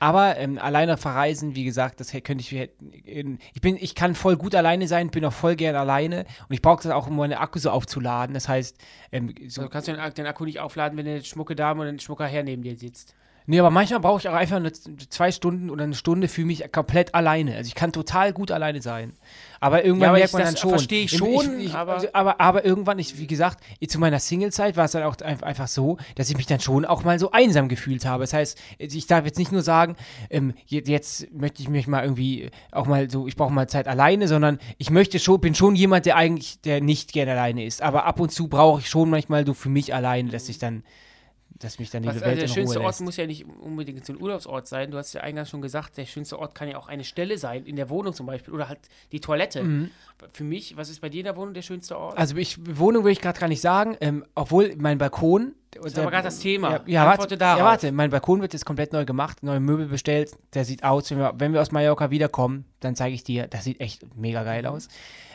Aber 0.00 0.36
ähm, 0.36 0.58
alleine 0.58 0.96
verreisen, 0.96 1.54
wie 1.54 1.64
gesagt, 1.64 2.00
das 2.00 2.10
könnte 2.10 2.40
ich. 2.40 2.52
Ich 2.52 3.60
bin, 3.60 3.76
ich 3.76 3.94
kann 3.94 4.16
voll 4.16 4.36
gut 4.36 4.54
alleine 4.54 4.88
sein, 4.88 5.10
bin 5.10 5.24
auch 5.24 5.32
voll 5.32 5.54
gern 5.54 5.76
alleine 5.76 6.26
und 6.48 6.54
ich 6.54 6.60
brauche 6.60 6.82
das 6.82 6.90
auch, 6.92 7.06
um 7.06 7.16
meine 7.16 7.38
Akku 7.38 7.60
so 7.60 7.70
aufzuladen. 7.70 8.34
Das 8.34 8.48
heißt, 8.48 8.76
ähm, 9.12 9.32
So 9.46 9.62
so, 9.62 9.68
kannst 9.68 9.86
du 9.88 9.92
den, 9.92 10.14
den 10.14 10.26
Akku 10.26 10.44
nicht 10.44 10.58
aufladen, 10.58 10.98
wenn 10.98 11.06
eine 11.06 11.22
schmucke 11.22 11.54
Dame 11.54 11.82
oder 11.82 11.90
ein 11.90 12.00
schmucker 12.00 12.26
Herr 12.26 12.42
neben 12.42 12.62
dir 12.62 12.76
sitzt. 12.76 13.14
Nee, 13.46 13.58
aber 13.58 13.70
manchmal 13.70 14.00
brauche 14.00 14.20
ich 14.20 14.28
auch 14.28 14.34
einfach 14.34 14.56
eine, 14.56 14.72
zwei 14.72 15.32
Stunden 15.32 15.70
oder 15.70 15.84
eine 15.84 15.94
Stunde 15.94 16.28
für 16.28 16.44
mich 16.44 16.70
komplett 16.72 17.14
alleine. 17.14 17.56
Also 17.56 17.68
ich 17.68 17.74
kann 17.74 17.92
total 17.92 18.32
gut 18.32 18.50
alleine 18.50 18.82
sein. 18.82 19.14
Aber 19.60 19.84
irgendwann 19.84 20.00
Ja, 20.02 20.08
aber 20.08 20.18
merkt 20.18 20.28
ich- 20.30 20.32
man 20.34 20.42
dann 20.44 20.56
schon. 20.56 20.70
verstehe 20.70 21.04
ich 21.04 21.12
schon, 21.16 21.70
aber- 21.72 21.94
also, 21.94 22.08
aber, 22.12 22.40
aber 22.40 22.64
irgendwann, 22.64 22.98
ich, 22.98 23.16
wie 23.18 23.28
gesagt, 23.28 23.62
ich- 23.78 23.90
zu 23.90 24.00
meiner 24.00 24.18
Single-Zeit 24.18 24.76
war 24.76 24.86
es 24.86 24.90
dann 24.92 25.04
auch 25.04 25.16
ein- 25.20 25.40
einfach 25.42 25.68
so, 25.68 25.98
dass 26.16 26.28
ich 26.30 26.36
mich 26.36 26.46
dann 26.46 26.58
schon 26.58 26.84
auch 26.84 27.04
mal 27.04 27.18
so 27.20 27.30
einsam 27.30 27.68
gefühlt 27.68 28.04
habe. 28.04 28.24
Das 28.24 28.32
heißt, 28.32 28.58
ich 28.78 29.06
darf 29.06 29.24
jetzt 29.24 29.38
nicht 29.38 29.52
nur 29.52 29.62
sagen, 29.62 29.94
ähm, 30.30 30.54
je- 30.66 30.82
jetzt 30.84 31.32
möchte 31.32 31.62
ich 31.62 31.68
mich 31.68 31.86
mal 31.86 32.02
irgendwie 32.02 32.50
auch 32.72 32.86
mal 32.86 33.08
so, 33.08 33.28
ich 33.28 33.36
brauche 33.36 33.52
mal 33.52 33.68
Zeit 33.68 33.86
alleine, 33.86 34.26
sondern 34.26 34.58
ich 34.78 34.90
möchte 34.90 35.20
schon, 35.20 35.40
bin 35.40 35.54
schon 35.54 35.76
jemand, 35.76 36.06
der 36.06 36.16
eigentlich, 36.16 36.60
der 36.62 36.80
nicht 36.80 37.12
gerne 37.12 37.32
alleine 37.32 37.64
ist. 37.64 37.82
Aber 37.82 38.04
ab 38.04 38.18
und 38.18 38.32
zu 38.32 38.48
brauche 38.48 38.80
ich 38.80 38.88
schon 38.88 39.10
manchmal 39.10 39.46
so 39.46 39.54
für 39.54 39.68
mich 39.68 39.94
alleine, 39.94 40.30
dass 40.30 40.48
ich 40.48 40.58
dann, 40.58 40.82
dass 41.62 41.78
mich 41.78 41.90
dann 41.90 42.04
Was, 42.04 42.14
diese 42.14 42.24
also 42.24 42.30
Welt 42.30 42.42
der 42.42 42.48
in 42.48 42.54
schönste 42.54 42.80
Ort 42.80 42.88
lässt. 42.88 43.00
muss 43.02 43.16
ja 43.16 43.26
nicht 43.26 43.46
unbedingt 43.46 44.04
so 44.04 44.12
ein 44.12 44.20
Urlaubsort 44.20 44.66
sein. 44.66 44.90
Du 44.90 44.98
hast 44.98 45.12
ja 45.12 45.20
eingangs 45.20 45.50
schon 45.50 45.62
gesagt, 45.62 45.96
der 45.96 46.06
schönste 46.06 46.38
Ort 46.38 46.54
kann 46.54 46.68
ja 46.68 46.76
auch 46.76 46.88
eine 46.88 47.04
Stelle 47.04 47.38
sein, 47.38 47.64
in 47.64 47.76
der 47.76 47.88
Wohnung 47.90 48.14
zum 48.14 48.26
Beispiel. 48.26 48.52
Oder 48.52 48.68
halt 48.68 48.80
die 49.12 49.20
Toilette. 49.20 49.88
Für 50.32 50.44
mich, 50.44 50.76
was 50.76 50.88
ist 50.88 51.00
bei 51.00 51.08
dir 51.08 51.20
in 51.20 51.24
der 51.24 51.36
Wohnung 51.36 51.54
der 51.54 51.62
schönste 51.62 51.96
Ort? 51.98 52.14
Mhm. 52.14 52.20
Also 52.20 52.36
ich, 52.36 52.58
Wohnung 52.78 53.04
würde 53.04 53.12
ich 53.12 53.20
gerade 53.20 53.38
gar 53.38 53.48
nicht 53.48 53.60
sagen, 53.60 53.96
ähm, 54.00 54.24
obwohl 54.34 54.74
mein 54.76 54.98
Balkon. 54.98 55.54
ist 55.84 55.98
aber 55.98 56.10
gerade 56.10 56.24
das 56.24 56.40
Thema. 56.40 56.70
Ja, 56.70 56.80
ja, 56.86 57.06
warte, 57.06 57.36
ja, 57.36 57.64
warte, 57.64 57.92
mein 57.92 58.10
Balkon 58.10 58.40
wird 58.40 58.52
jetzt 58.52 58.64
komplett 58.64 58.92
neu 58.92 59.04
gemacht, 59.04 59.42
neue 59.42 59.60
Möbel 59.60 59.86
bestellt. 59.86 60.36
Der 60.54 60.64
sieht 60.64 60.84
aus, 60.84 61.10
wenn 61.10 61.18
wir, 61.18 61.34
wenn 61.38 61.52
wir 61.52 61.60
aus 61.60 61.70
Mallorca 61.70 62.10
wiederkommen, 62.10 62.64
dann 62.80 62.96
zeige 62.96 63.14
ich 63.14 63.24
dir, 63.24 63.46
das 63.46 63.64
sieht 63.64 63.80
echt 63.80 64.16
mega 64.16 64.42
geil 64.42 64.66
aus. 64.66 64.88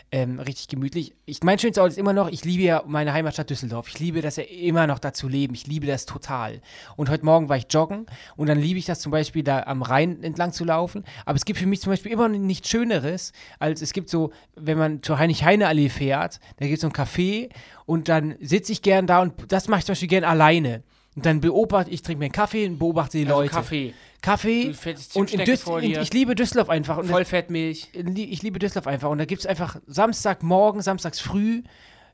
Ähm, 0.10 0.40
richtig 0.40 0.70
gemütlich. 0.70 1.16
Ich, 1.26 1.44
mein 1.44 1.60
schönster 1.60 1.82
Ort 1.82 1.92
ist 1.92 1.98
immer 1.98 2.14
noch, 2.14 2.30
ich 2.30 2.46
liebe 2.46 2.64
ja 2.64 2.82
meine 2.88 3.12
Heimatstadt 3.12 3.50
Düsseldorf. 3.50 3.90
Ich 3.90 4.00
liebe 4.00 4.22
das 4.22 4.38
ja 4.38 4.44
immer 4.44 4.88
noch 4.88 5.00
da 5.00 5.12
zu 5.12 5.28
leben. 5.28 5.54
Ich 5.54 5.68
liebe 5.68 5.86
das 5.86 6.06
total. 6.06 6.62
Und 6.96 7.10
heute 7.10 7.26
Morgen 7.26 7.50
war 7.50 7.58
ich 7.58 7.66
joggen 7.70 8.06
und 8.38 8.48
dann 8.48 8.58
liebe 8.58 8.80
ich 8.80 8.86
das 8.86 9.02
zum 9.02 9.12
Beispiel 9.12 9.44
da 9.44 9.64
am 9.64 9.82
Rhein 9.82 10.24
entlang 10.24 10.54
zu 10.54 10.64
laufen. 10.64 11.04
Aber 11.26 11.36
es 11.36 11.44
gibt 11.44 11.60
für 11.60 11.66
mich 11.66 11.82
zum 11.82 11.92
Beispiel 11.92 12.14
immer 12.14 12.30
nichts 12.30 12.70
Schöneres, 12.70 13.34
als 13.60 13.82
es 13.82 13.92
gibt 13.92 14.10
so, 14.10 14.32
wenn 14.56 14.78
man 14.78 15.04
zur 15.04 15.20
Heinrich-Heine-Allee 15.20 15.90
fährt, 15.90 16.40
da 16.56 16.68
gibt 16.68 16.78
es 16.78 16.82
so 16.82 16.88
ein 16.88 16.94
Café 16.94 17.50
und 17.86 18.08
dann 18.08 18.36
sitze 18.40 18.72
ich 18.72 18.82
gern 18.82 19.08
da 19.08 19.22
und 19.22 19.52
das 19.52 19.68
mache 19.68 19.80
ich 19.80 19.86
zum 19.86 19.92
Beispiel 19.92 20.08
gern 20.08 20.24
alleine. 20.24 20.84
Und 21.18 21.26
dann 21.26 21.42
beobachte 21.42 21.92
ich, 21.92 22.02
trinke 22.02 22.20
mir 22.20 22.26
einen 22.26 22.32
Kaffee 22.32 22.68
und 22.68 22.78
beobachte 22.78 23.18
die 23.18 23.26
also 23.26 23.40
Leute. 23.40 23.52
Kaffee. 23.52 23.94
Kaffee 24.22 24.74
und 25.14 25.34
in 25.34 25.46
Düs 25.46 25.64
in, 25.68 26.02
ich 26.02 26.14
liebe 26.14 26.36
Düsseldorf 26.36 26.70
einfach. 26.70 26.98
Und 26.98 27.08
Vollfettmilch. 27.08 27.92
Ich 27.94 28.42
liebe 28.42 28.60
Düsseldorf 28.60 28.88
einfach. 28.88 29.10
Und 29.10 29.20
da 29.20 29.26
gibt 29.26 29.42
es 29.42 29.46
einfach 29.46 29.80
Samstagmorgen, 29.86 30.82
samstags 30.82 31.20
früh, 31.20 31.64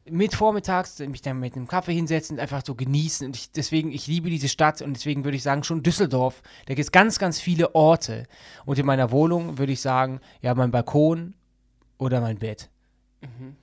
mit 0.09 0.35
vormittags, 0.35 0.99
mich 0.99 1.21
dann 1.21 1.39
mit 1.39 1.55
einem 1.55 1.67
Kaffee 1.67 1.93
hinsetzen 1.93 2.35
und 2.37 2.41
einfach 2.41 2.61
so 2.65 2.75
genießen. 2.75 3.27
Und 3.27 3.35
ich, 3.35 3.51
deswegen, 3.51 3.91
ich 3.91 4.07
liebe 4.07 4.29
diese 4.29 4.49
Stadt 4.49 4.81
und 4.81 4.95
deswegen 4.95 5.23
würde 5.23 5.37
ich 5.37 5.43
sagen, 5.43 5.63
schon 5.63 5.81
Düsseldorf, 5.81 6.41
da 6.65 6.73
gibt 6.73 6.85
es 6.85 6.91
ganz, 6.91 7.19
ganz 7.19 7.39
viele 7.39 7.73
Orte. 7.73 8.25
Und 8.65 8.77
in 8.77 8.85
meiner 8.85 9.11
Wohnung 9.11 9.57
würde 9.57 9.71
ich 9.71 9.81
sagen, 9.81 10.19
ja, 10.41 10.53
mein 10.55 10.71
Balkon 10.71 11.35
oder 11.97 12.19
mein 12.19 12.37
Bett. 12.37 12.69
Mhm. 13.21 13.55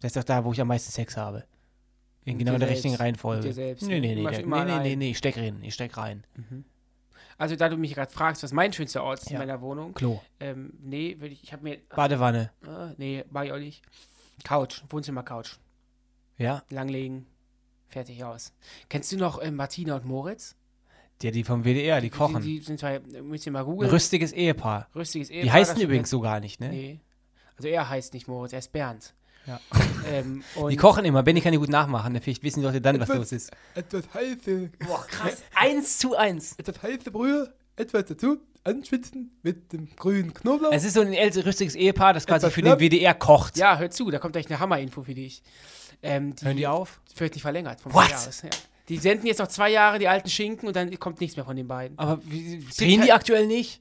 Das 0.00 0.10
ist 0.10 0.16
doch 0.16 0.24
da, 0.24 0.44
wo 0.44 0.52
ich 0.52 0.60
am 0.60 0.68
meisten 0.68 0.92
Sex 0.92 1.16
habe. 1.16 1.44
In 2.24 2.38
genau 2.38 2.52
der 2.52 2.60
selbst. 2.60 2.76
richtigen 2.76 2.94
Reihenfolge. 2.96 3.42
Mit 3.42 3.50
dir 3.50 3.54
selbst. 3.54 3.86
Nee, 3.86 4.00
nee, 4.00 4.14
nee, 4.14 4.22
nee, 4.22 4.64
nee, 4.64 4.78
nee, 4.80 4.96
nee, 4.96 5.10
ich 5.10 5.18
steck 5.18 5.36
rein, 5.36 5.58
ich 5.62 5.74
steck 5.74 5.96
rein. 5.96 6.24
Also 7.38 7.54
da 7.56 7.68
du 7.68 7.76
mich 7.76 7.94
gerade 7.94 8.10
fragst, 8.12 8.42
was 8.42 8.52
mein 8.52 8.72
schönster 8.72 9.02
Ort 9.02 9.20
ist 9.20 9.30
Ja. 9.30 9.34
in 9.40 9.46
meiner 9.46 9.60
Wohnung, 9.60 9.92
Klo, 9.94 10.20
ähm, 10.40 10.72
nee, 10.80 11.16
würde 11.18 11.34
ich, 11.34 11.42
ich 11.42 11.52
habe 11.52 11.62
mir, 11.62 11.78
Badewanne, 11.94 12.50
ah, 12.66 12.92
nee, 12.96 13.24
mach 13.30 13.42
ich 13.44 13.52
auch 13.52 13.58
nicht. 13.58 13.82
Couch, 14.44 14.82
Wohnzimmer-Couch, 14.90 15.56
ja, 16.38 16.62
langlegen, 16.70 17.26
fertig 17.88 18.24
aus. 18.24 18.52
Kennst 18.88 19.12
du 19.12 19.16
noch 19.18 19.38
äh, 19.38 19.50
Martina 19.50 19.96
und 19.96 20.04
Moritz? 20.04 20.56
die, 21.22 21.30
die 21.30 21.44
vom 21.44 21.64
WDR, 21.64 22.00
die 22.02 22.10
kochen. 22.10 22.42
Die, 22.42 22.58
die 22.58 22.64
sind 22.64 22.78
zwei, 22.78 23.00
müsst 23.00 23.46
ihr 23.46 23.52
mal 23.52 23.64
googeln. 23.64 23.90
rüstiges 23.90 24.32
Ehepaar. 24.32 24.88
Rüstiges 24.94 25.30
Ehepaar. 25.30 25.44
Die 25.44 25.52
heißen 25.52 25.80
übrigens 25.80 26.10
so 26.10 26.20
gar 26.20 26.40
nicht, 26.40 26.60
ne? 26.60 26.68
Nee. 26.68 27.00
Also 27.56 27.68
er 27.68 27.88
heißt 27.88 28.12
nicht 28.12 28.28
Moritz, 28.28 28.52
er 28.52 28.58
ist 28.58 28.72
Bernd. 28.72 29.14
Ja. 29.46 29.60
Ähm, 30.10 30.42
und 30.56 30.70
Die 30.70 30.76
kochen 30.76 31.04
immer. 31.04 31.22
Benny 31.22 31.40
kann 31.40 31.52
die 31.52 31.58
gut 31.58 31.68
nachmachen. 31.68 32.12
ne? 32.12 32.20
Vielleicht 32.20 32.42
wissen 32.42 32.60
die 32.60 32.66
Leute 32.66 32.80
dann, 32.80 32.98
was 33.00 33.08
los 33.08 33.32
ist. 33.32 33.50
Etwas 33.74 34.04
heiße, 34.12 34.70
Boah, 34.86 35.06
krass. 35.06 35.42
eins 35.54 35.98
zu 35.98 36.16
eins. 36.16 36.54
etwas 36.58 36.82
heiße 36.82 37.10
Brühe, 37.10 37.52
etwas 37.76 38.06
dazu, 38.06 38.38
anschwitzen 38.64 39.38
mit 39.42 39.72
dem 39.72 39.88
grünen 39.96 40.34
Knoblauch. 40.34 40.72
Es 40.72 40.84
ist 40.84 40.94
so 40.94 41.00
ein 41.00 41.12
älteres, 41.12 41.46
rüstiges 41.46 41.74
Ehepaar, 41.76 42.12
das 42.12 42.26
quasi 42.26 42.46
Etwas 42.46 42.54
für 42.54 42.62
den. 42.62 42.78
WDR 42.78 43.14
kocht. 43.14 43.56
Ja, 43.56 43.78
hör 43.78 43.90
zu, 43.90 44.10
da 44.10 44.18
kommt 44.18 44.32
gleich 44.32 44.46
eine 44.50 44.58
Hammer-Info 44.58 45.02
für 45.04 45.14
dich. 45.14 45.42
Ähm, 46.02 46.34
die 46.34 46.44
Hören 46.44 46.56
die 46.56 46.66
auf? 46.66 47.00
wird 47.16 47.34
nicht 47.34 47.42
verlängert. 47.42 47.80
Vom 47.80 47.94
What? 47.94 48.10
Jahr 48.10 48.26
aus, 48.26 48.42
ja. 48.42 48.50
Die 48.88 48.98
senden 48.98 49.26
jetzt 49.26 49.38
noch 49.38 49.48
zwei 49.48 49.70
Jahre 49.70 49.98
die 49.98 50.06
alten 50.08 50.28
Schinken 50.28 50.66
und 50.68 50.76
dann 50.76 50.96
kommt 51.00 51.20
nichts 51.20 51.36
mehr 51.36 51.44
von 51.44 51.56
den 51.56 51.66
beiden. 51.66 51.98
Aber 51.98 52.20
wie, 52.24 52.64
drehen 52.76 53.00
die 53.00 53.08
kein- 53.08 53.16
aktuell 53.16 53.46
nicht? 53.46 53.80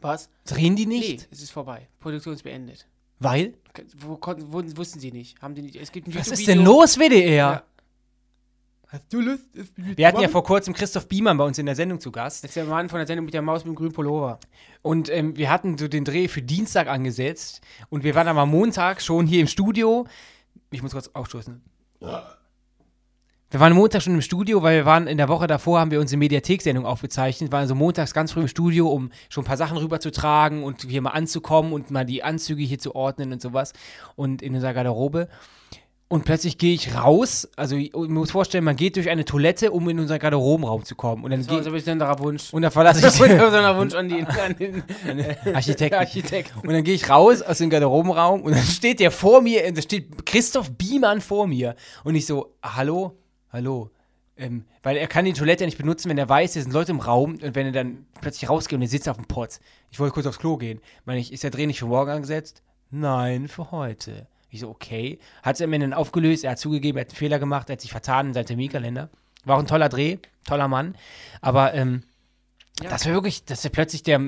Was? 0.00 0.28
Drehen 0.44 0.74
die 0.76 0.84
Nee, 0.86 0.98
nicht? 0.98 1.28
es 1.30 1.40
ist 1.42 1.50
vorbei. 1.52 1.88
Produktion 2.00 2.34
ist 2.34 2.42
beendet. 2.42 2.86
Weil? 3.22 3.54
Wo, 3.96 4.16
konnten, 4.16 4.52
wo 4.52 4.62
wussten 4.76 5.00
sie 5.00 5.12
nicht? 5.12 5.40
Haben 5.40 5.54
die 5.54 5.62
nicht? 5.62 5.76
Es 5.76 5.92
gibt 5.92 6.08
ein 6.08 6.14
Was 6.14 6.28
ist 6.28 6.46
denn 6.46 6.62
los, 6.62 6.98
WDR? 6.98 7.34
Ja. 7.34 7.62
Hast 8.88 9.10
du 9.10 9.22
Lust, 9.22 9.44
Wir 9.76 10.06
hatten 10.06 10.20
ja 10.20 10.28
vor 10.28 10.44
kurzem 10.44 10.74
Christoph 10.74 11.08
Biemann 11.08 11.38
bei 11.38 11.44
uns 11.44 11.56
in 11.56 11.64
der 11.64 11.74
Sendung 11.74 11.98
zu 11.98 12.12
Gast. 12.12 12.44
Das 12.44 12.50
ist 12.50 12.56
der 12.56 12.66
Mann 12.66 12.90
von 12.90 12.98
der 12.98 13.06
Sendung 13.06 13.24
mit 13.24 13.32
der 13.32 13.40
Maus 13.40 13.64
mit 13.64 13.72
dem 13.72 13.76
grünen 13.76 13.92
Pullover. 13.92 14.38
Und 14.82 15.08
ähm, 15.08 15.34
wir 15.34 15.48
hatten 15.48 15.78
so 15.78 15.88
den 15.88 16.04
Dreh 16.04 16.28
für 16.28 16.42
Dienstag 16.42 16.88
angesetzt. 16.88 17.62
Und 17.88 18.04
wir 18.04 18.14
waren 18.14 18.28
aber 18.28 18.44
Montag 18.44 19.00
schon 19.00 19.26
hier 19.26 19.40
im 19.40 19.46
Studio. 19.46 20.06
Ich 20.70 20.82
muss 20.82 20.92
kurz 20.92 21.08
aufstoßen. 21.08 21.62
Wir 23.52 23.60
waren 23.60 23.74
Montag 23.74 24.00
schon 24.00 24.14
im 24.14 24.22
Studio, 24.22 24.62
weil 24.62 24.78
wir 24.78 24.86
waren 24.86 25.06
in 25.06 25.18
der 25.18 25.28
Woche 25.28 25.46
davor, 25.46 25.78
haben 25.78 25.90
wir 25.90 26.00
unsere 26.00 26.18
Mediathek-Sendung 26.18 26.86
aufgezeichnet. 26.86 27.50
Wir 27.50 27.52
waren 27.52 27.60
also 27.60 27.74
montags 27.74 28.14
ganz 28.14 28.32
früh 28.32 28.40
im 28.40 28.48
Studio, 28.48 28.88
um 28.88 29.10
schon 29.28 29.44
ein 29.44 29.46
paar 29.46 29.58
Sachen 29.58 29.76
rüberzutragen 29.76 30.64
und 30.64 30.86
hier 30.88 31.02
mal 31.02 31.10
anzukommen 31.10 31.74
und 31.74 31.90
mal 31.90 32.06
die 32.06 32.24
Anzüge 32.24 32.62
hier 32.62 32.78
zu 32.78 32.94
ordnen 32.94 33.30
und 33.30 33.42
sowas. 33.42 33.74
Und 34.16 34.40
in 34.40 34.54
unserer 34.54 34.72
Garderobe. 34.72 35.28
Und 36.08 36.24
plötzlich 36.24 36.56
gehe 36.56 36.72
ich 36.72 36.94
raus. 36.94 37.46
Also, 37.54 37.76
ich, 37.76 37.88
ich 37.88 38.08
muss 38.08 38.30
vorstellen, 38.30 38.64
man 38.64 38.76
geht 38.76 38.96
durch 38.96 39.10
eine 39.10 39.26
Toilette, 39.26 39.70
um 39.70 39.86
in 39.90 40.00
unseren 40.00 40.18
Garderobenraum 40.18 40.86
zu 40.86 40.94
kommen. 40.94 41.22
Und 41.22 41.30
dann 41.30 41.42
so 41.42 41.58
ein 41.58 41.72
besonderer 41.72 42.18
Wunsch. 42.20 42.54
Und 42.54 42.62
da 42.62 42.70
verlasse 42.70 43.00
ich 43.06 43.18
besonderer 43.18 43.76
Wunsch 43.76 43.94
an 43.94 44.08
den, 44.08 44.26
an 44.26 44.56
den 44.56 44.82
Architekten. 45.54 45.98
Architekten. 45.98 46.60
Und 46.60 46.72
dann 46.72 46.84
gehe 46.84 46.94
ich 46.94 47.10
raus 47.10 47.42
aus 47.42 47.58
dem 47.58 47.68
Garderobenraum 47.68 48.40
und 48.40 48.52
dann 48.52 48.64
steht 48.64 48.98
der 48.98 49.10
vor 49.10 49.42
mir, 49.42 49.70
da 49.74 49.82
steht 49.82 50.24
Christoph 50.24 50.70
Biemann 50.70 51.20
vor 51.20 51.46
mir. 51.46 51.76
Und 52.02 52.14
ich 52.14 52.24
so, 52.24 52.54
hallo, 52.62 53.18
hallo. 53.52 53.90
Ähm, 54.36 54.64
weil 54.82 54.96
er 54.96 55.06
kann 55.08 55.26
die 55.26 55.34
Toilette 55.34 55.64
ja 55.64 55.66
nicht 55.66 55.76
benutzen, 55.78 56.08
wenn 56.08 56.16
er 56.16 56.28
weiß, 56.28 56.54
hier 56.54 56.62
sind 56.62 56.72
Leute 56.72 56.92
im 56.92 57.00
Raum 57.00 57.32
und 57.32 57.54
wenn 57.54 57.66
er 57.66 57.72
dann 57.72 58.06
plötzlich 58.20 58.48
rausgeht 58.48 58.76
und 58.76 58.82
er 58.82 58.88
sitzt 58.88 59.08
auf 59.08 59.16
dem 59.16 59.26
Pott. 59.26 59.60
Ich 59.90 60.00
wollte 60.00 60.14
kurz 60.14 60.26
aufs 60.26 60.38
Klo 60.38 60.56
gehen. 60.56 60.80
Meine 61.04 61.20
ich, 61.20 61.32
ist 61.32 61.42
der 61.42 61.50
Dreh 61.50 61.66
nicht 61.66 61.78
für 61.78 61.86
morgen 61.86 62.10
angesetzt? 62.10 62.62
Nein, 62.90 63.48
für 63.48 63.70
heute. 63.70 64.26
Ich 64.48 64.60
so, 64.60 64.70
okay. 64.70 65.18
Hat 65.42 65.56
es 65.56 65.62
am 65.62 65.72
Ende 65.72 65.86
dann 65.86 65.94
aufgelöst, 65.94 66.44
er 66.44 66.52
hat 66.52 66.58
zugegeben, 66.58 66.98
er 66.98 67.02
hat 67.02 67.10
einen 67.10 67.16
Fehler 67.16 67.38
gemacht, 67.38 67.68
er 67.68 67.74
hat 67.74 67.80
sich 67.82 67.90
vertan 67.90 68.28
in 68.28 68.34
seinem 68.34 68.46
Terminkalender. 68.46 69.10
War 69.44 69.56
auch 69.56 69.60
ein 69.60 69.66
toller 69.66 69.88
Dreh, 69.88 70.18
toller 70.46 70.68
Mann. 70.68 70.94
Aber 71.40 71.74
ähm, 71.74 72.02
Das 72.80 73.04
wäre 73.04 73.14
wirklich, 73.14 73.44
dass 73.44 73.64
er 73.64 73.70
plötzlich 73.70 74.02
der. 74.02 74.20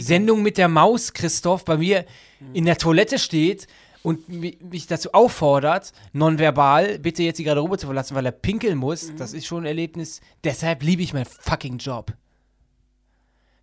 Sendung 0.00 0.42
mit 0.42 0.58
der 0.58 0.68
Maus, 0.68 1.12
Christoph, 1.12 1.64
bei 1.64 1.76
mir 1.76 2.04
in 2.52 2.64
der 2.64 2.76
Toilette 2.76 3.18
steht 3.18 3.68
und 4.04 4.28
mi- 4.28 4.56
mich 4.62 4.86
dazu 4.86 5.12
auffordert, 5.12 5.92
nonverbal, 6.12 7.00
bitte 7.00 7.22
jetzt 7.24 7.38
die 7.38 7.44
Garderobe 7.44 7.78
zu 7.78 7.86
verlassen, 7.86 8.14
weil 8.14 8.26
er 8.26 8.32
pinkeln 8.32 8.78
muss. 8.78 9.12
Das 9.16 9.32
ist 9.32 9.46
schon 9.46 9.64
ein 9.64 9.66
Erlebnis. 9.66 10.20
Deshalb 10.44 10.82
liebe 10.84 11.02
ich 11.02 11.12
meinen 11.12 11.24
fucking 11.26 11.78
Job. 11.78 12.12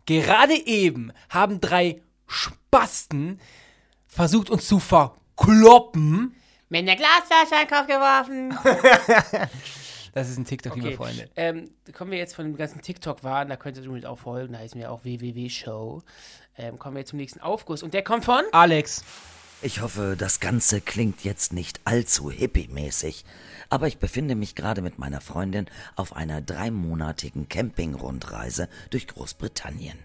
Gerade 0.05 0.55
eben 0.65 1.13
haben 1.29 1.61
drei 1.61 2.01
Spasten 2.27 3.39
versucht, 4.07 4.49
uns 4.49 4.67
zu 4.67 4.79
verkloppen. 4.79 6.35
Mit 6.69 6.81
einer 6.89 6.95
Glasflasche 6.95 7.61
in 7.61 7.67
Kopf 7.69 7.87
geworfen. 7.87 8.57
Das 10.13 10.27
ist 10.29 10.37
ein 10.37 10.43
TikTok, 10.43 10.75
liebe 10.75 10.87
Okay. 10.87 10.97
Freunde. 10.97 11.29
Ähm, 11.37 11.69
kommen 11.93 12.11
wir 12.11 12.17
jetzt 12.17 12.35
von 12.35 12.43
dem 12.43 12.57
ganzen 12.57 12.81
TikTok-Waren, 12.81 13.47
da 13.47 13.55
könnt 13.55 13.77
ihr 13.77 13.83
übrigens 13.83 14.05
auch 14.05 14.19
folgen, 14.19 14.51
da 14.51 14.59
heißen 14.59 14.77
wir 14.77 14.91
auch 14.91 15.05
www.show. 15.05 16.01
Ähm, 16.57 16.77
kommen 16.77 16.95
wir 16.97 16.99
jetzt 16.99 17.11
zum 17.11 17.17
nächsten 17.19 17.39
Aufguss. 17.39 17.81
Und 17.81 17.93
der 17.93 18.03
kommt 18.03 18.25
von? 18.25 18.43
Alex, 18.51 19.05
Ich 19.63 19.79
hoffe, 19.79 20.15
das 20.17 20.39
Ganze 20.39 20.81
klingt 20.81 21.23
jetzt 21.23 21.53
nicht 21.53 21.81
allzu 21.85 22.31
hippie-mäßig, 22.31 23.25
aber 23.69 23.87
ich 23.87 23.99
befinde 23.99 24.33
mich 24.33 24.55
gerade 24.55 24.81
mit 24.81 24.97
meiner 24.97 25.21
Freundin 25.21 25.67
auf 25.95 26.15
einer 26.15 26.41
dreimonatigen 26.41 27.47
Camping-Rundreise 27.47 28.67
durch 28.89 29.05
Großbritannien. 29.05 29.99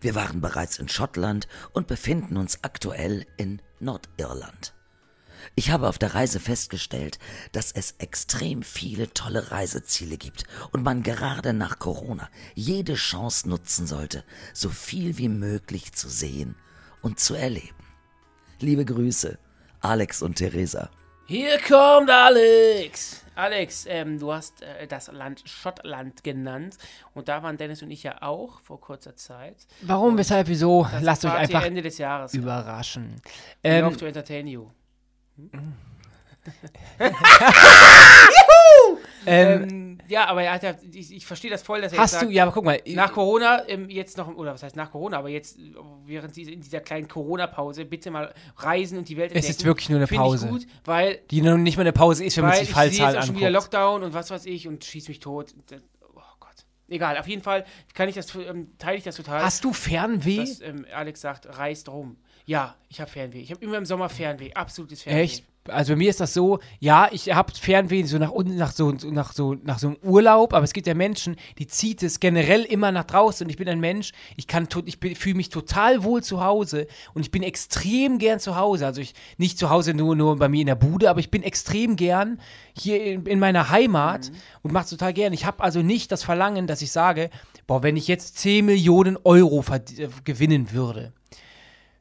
Wir 0.00 0.16
waren 0.16 0.40
bereits 0.40 0.80
in 0.80 0.88
Schottland 0.88 1.46
und 1.72 1.86
befinden 1.86 2.36
uns 2.36 2.64
aktuell 2.64 3.26
in 3.36 3.62
Nordirland. 3.78 4.74
Ich 5.54 5.70
habe 5.70 5.88
auf 5.88 5.98
der 5.98 6.16
Reise 6.16 6.40
festgestellt, 6.40 7.20
dass 7.52 7.70
es 7.70 7.94
extrem 7.98 8.64
viele 8.64 9.14
tolle 9.14 9.52
Reiseziele 9.52 10.16
gibt 10.16 10.46
und 10.72 10.82
man 10.82 11.04
gerade 11.04 11.52
nach 11.52 11.78
Corona 11.78 12.28
jede 12.56 12.96
Chance 12.96 13.48
nutzen 13.48 13.86
sollte, 13.86 14.24
so 14.52 14.68
viel 14.68 15.16
wie 15.16 15.28
möglich 15.28 15.92
zu 15.92 16.08
sehen 16.08 16.56
und 17.02 17.20
zu 17.20 17.34
erleben. 17.34 17.79
Liebe 18.60 18.84
Grüße, 18.84 19.38
Alex 19.80 20.22
und 20.22 20.34
Theresa. 20.36 20.90
Hier 21.26 21.58
kommt 21.60 22.10
Alex. 22.10 23.24
Alex, 23.36 23.86
ähm, 23.88 24.18
du 24.18 24.32
hast 24.32 24.62
äh, 24.62 24.86
das 24.86 25.10
Land 25.12 25.42
Schottland 25.46 26.22
genannt. 26.24 26.76
Und 27.14 27.28
da 27.28 27.42
waren 27.42 27.56
Dennis 27.56 27.82
und 27.82 27.90
ich 27.90 28.02
ja 28.02 28.20
auch 28.20 28.60
vor 28.60 28.80
kurzer 28.80 29.16
Zeit. 29.16 29.56
warum, 29.82 30.18
weshalb, 30.18 30.48
wieso? 30.48 30.86
Das 30.92 31.02
Lasst 31.02 31.24
euch 31.24 31.32
einfach 31.32 31.64
Ende 31.64 31.80
des 31.82 31.96
Jahres. 31.98 32.34
überraschen. 32.34 33.14
We 33.62 33.68
Ähm, 33.70 33.84
love 33.84 33.96
to 33.96 34.06
entertain 34.06 34.46
you. 34.46 34.66
ähm, 35.38 35.72
Ähm, 39.26 39.98
ja, 40.08 40.26
aber 40.26 40.42
er 40.42 40.52
hat 40.54 40.62
ja, 40.62 40.74
ich, 40.92 41.14
ich 41.14 41.26
verstehe 41.26 41.50
das 41.50 41.62
voll, 41.62 41.80
dass 41.80 41.92
er 41.92 41.98
hast 41.98 42.12
jetzt 42.12 42.22
du, 42.22 42.26
sagt, 42.26 42.34
ja, 42.34 42.42
aber 42.44 42.52
guck 42.52 42.64
mal. 42.64 42.80
nach 42.88 43.12
Corona 43.12 43.68
ähm, 43.68 43.88
jetzt 43.90 44.16
noch, 44.16 44.34
oder 44.34 44.54
was 44.54 44.62
heißt 44.62 44.76
nach 44.76 44.90
Corona, 44.90 45.18
aber 45.18 45.28
jetzt 45.28 45.58
äh, 45.58 45.74
während 46.06 46.34
dieser, 46.36 46.52
in 46.52 46.60
dieser 46.60 46.80
kleinen 46.80 47.06
Corona-Pause 47.08 47.84
bitte 47.84 48.10
mal 48.10 48.32
reisen 48.56 48.98
und 48.98 49.08
die 49.08 49.16
Welt 49.16 49.32
Es 49.34 49.48
ist 49.48 49.64
wirklich 49.64 49.88
nur 49.88 49.98
eine 49.98 50.06
Finde 50.06 50.22
Pause. 50.24 50.46
Ich 50.46 50.52
gut, 50.52 50.66
weil, 50.84 51.20
die 51.30 51.42
noch 51.42 51.56
nicht 51.56 51.76
mal 51.76 51.82
eine 51.82 51.92
Pause 51.92 52.24
ist, 52.24 52.36
wenn 52.36 52.44
man 52.44 52.52
weil 52.52 52.58
sich 52.60 52.68
die 52.68 52.72
ich 52.72 52.76
sehe 52.76 52.82
Fallzahlen 52.98 53.14
jetzt 53.14 53.22
auch 53.22 53.26
schon 53.26 53.36
wieder 53.36 53.46
anguckt. 53.48 53.72
Lockdown 53.72 54.02
und 54.04 54.14
was 54.14 54.30
weiß 54.30 54.46
ich 54.46 54.66
und 54.68 54.84
schieß 54.84 55.08
mich 55.08 55.20
tot. 55.20 55.54
Das- 55.68 55.82
Oh 56.14 56.20
Gott. 56.40 56.64
Egal, 56.88 57.18
auf 57.18 57.28
jeden 57.28 57.42
Fall 57.42 57.64
kann 57.94 58.08
ich 58.08 58.14
das, 58.14 58.34
ähm, 58.34 58.72
teile 58.78 58.96
ich 58.98 59.04
das 59.04 59.16
total. 59.16 59.42
Hast 59.42 59.64
du 59.64 59.72
Fernweh? 59.72 60.36
dass 60.38 60.60
ähm, 60.60 60.86
Alex 60.94 61.20
sagt, 61.20 61.46
reist 61.58 61.88
rum. 61.88 62.16
Ja, 62.50 62.74
ich 62.88 63.00
habe 63.00 63.08
Fernweh. 63.08 63.42
Ich 63.42 63.52
habe 63.52 63.64
immer 63.64 63.78
im 63.78 63.86
Sommer 63.86 64.08
Fernweh. 64.08 64.52
Absolutes 64.54 65.02
Fernweh. 65.02 65.20
Echt? 65.20 65.44
Also 65.68 65.92
bei 65.92 65.98
mir 65.98 66.10
ist 66.10 66.18
das 66.18 66.34
so, 66.34 66.58
ja, 66.80 67.08
ich 67.12 67.32
habe 67.32 67.52
Fernweh 67.54 68.02
so 68.02 68.18
nach 68.18 68.32
unten, 68.32 68.56
nach 68.56 68.72
so, 68.72 68.90
nach 68.90 69.32
so, 69.32 69.54
nach 69.54 69.78
so 69.78 69.86
einem 69.86 69.98
Urlaub, 70.02 70.52
aber 70.52 70.64
es 70.64 70.72
gibt 70.72 70.88
ja 70.88 70.94
Menschen, 70.94 71.36
die 71.58 71.68
zieht 71.68 72.02
es 72.02 72.18
generell 72.18 72.64
immer 72.64 72.90
nach 72.90 73.04
draußen 73.04 73.46
und 73.46 73.50
ich 73.50 73.56
bin 73.56 73.68
ein 73.68 73.78
Mensch, 73.78 74.10
ich 74.36 74.48
kann, 74.48 74.66
ich 74.84 74.98
fühle 75.16 75.36
mich 75.36 75.50
total 75.50 76.02
wohl 76.02 76.24
zu 76.24 76.42
Hause 76.42 76.88
und 77.14 77.22
ich 77.22 77.30
bin 77.30 77.44
extrem 77.44 78.18
gern 78.18 78.40
zu 78.40 78.56
Hause. 78.56 78.84
Also 78.84 79.00
ich, 79.00 79.14
nicht 79.36 79.56
zu 79.56 79.70
Hause 79.70 79.94
nur, 79.94 80.16
nur 80.16 80.36
bei 80.36 80.48
mir 80.48 80.62
in 80.62 80.66
der 80.66 80.74
Bude, 80.74 81.08
aber 81.08 81.20
ich 81.20 81.30
bin 81.30 81.44
extrem 81.44 81.94
gern 81.94 82.40
hier 82.76 83.00
in, 83.00 83.26
in 83.26 83.38
meiner 83.38 83.70
Heimat 83.70 84.32
und 84.62 84.72
mache 84.72 84.88
total 84.88 85.12
gern. 85.12 85.32
Ich 85.32 85.46
habe 85.46 85.62
also 85.62 85.82
nicht 85.82 86.10
das 86.10 86.24
Verlangen, 86.24 86.66
dass 86.66 86.82
ich 86.82 86.90
sage, 86.90 87.30
boah, 87.68 87.84
wenn 87.84 87.96
ich 87.96 88.08
jetzt 88.08 88.38
10 88.38 88.64
Millionen 88.66 89.16
Euro 89.22 89.64
äh, 89.70 90.08
gewinnen 90.24 90.72
würde, 90.72 91.12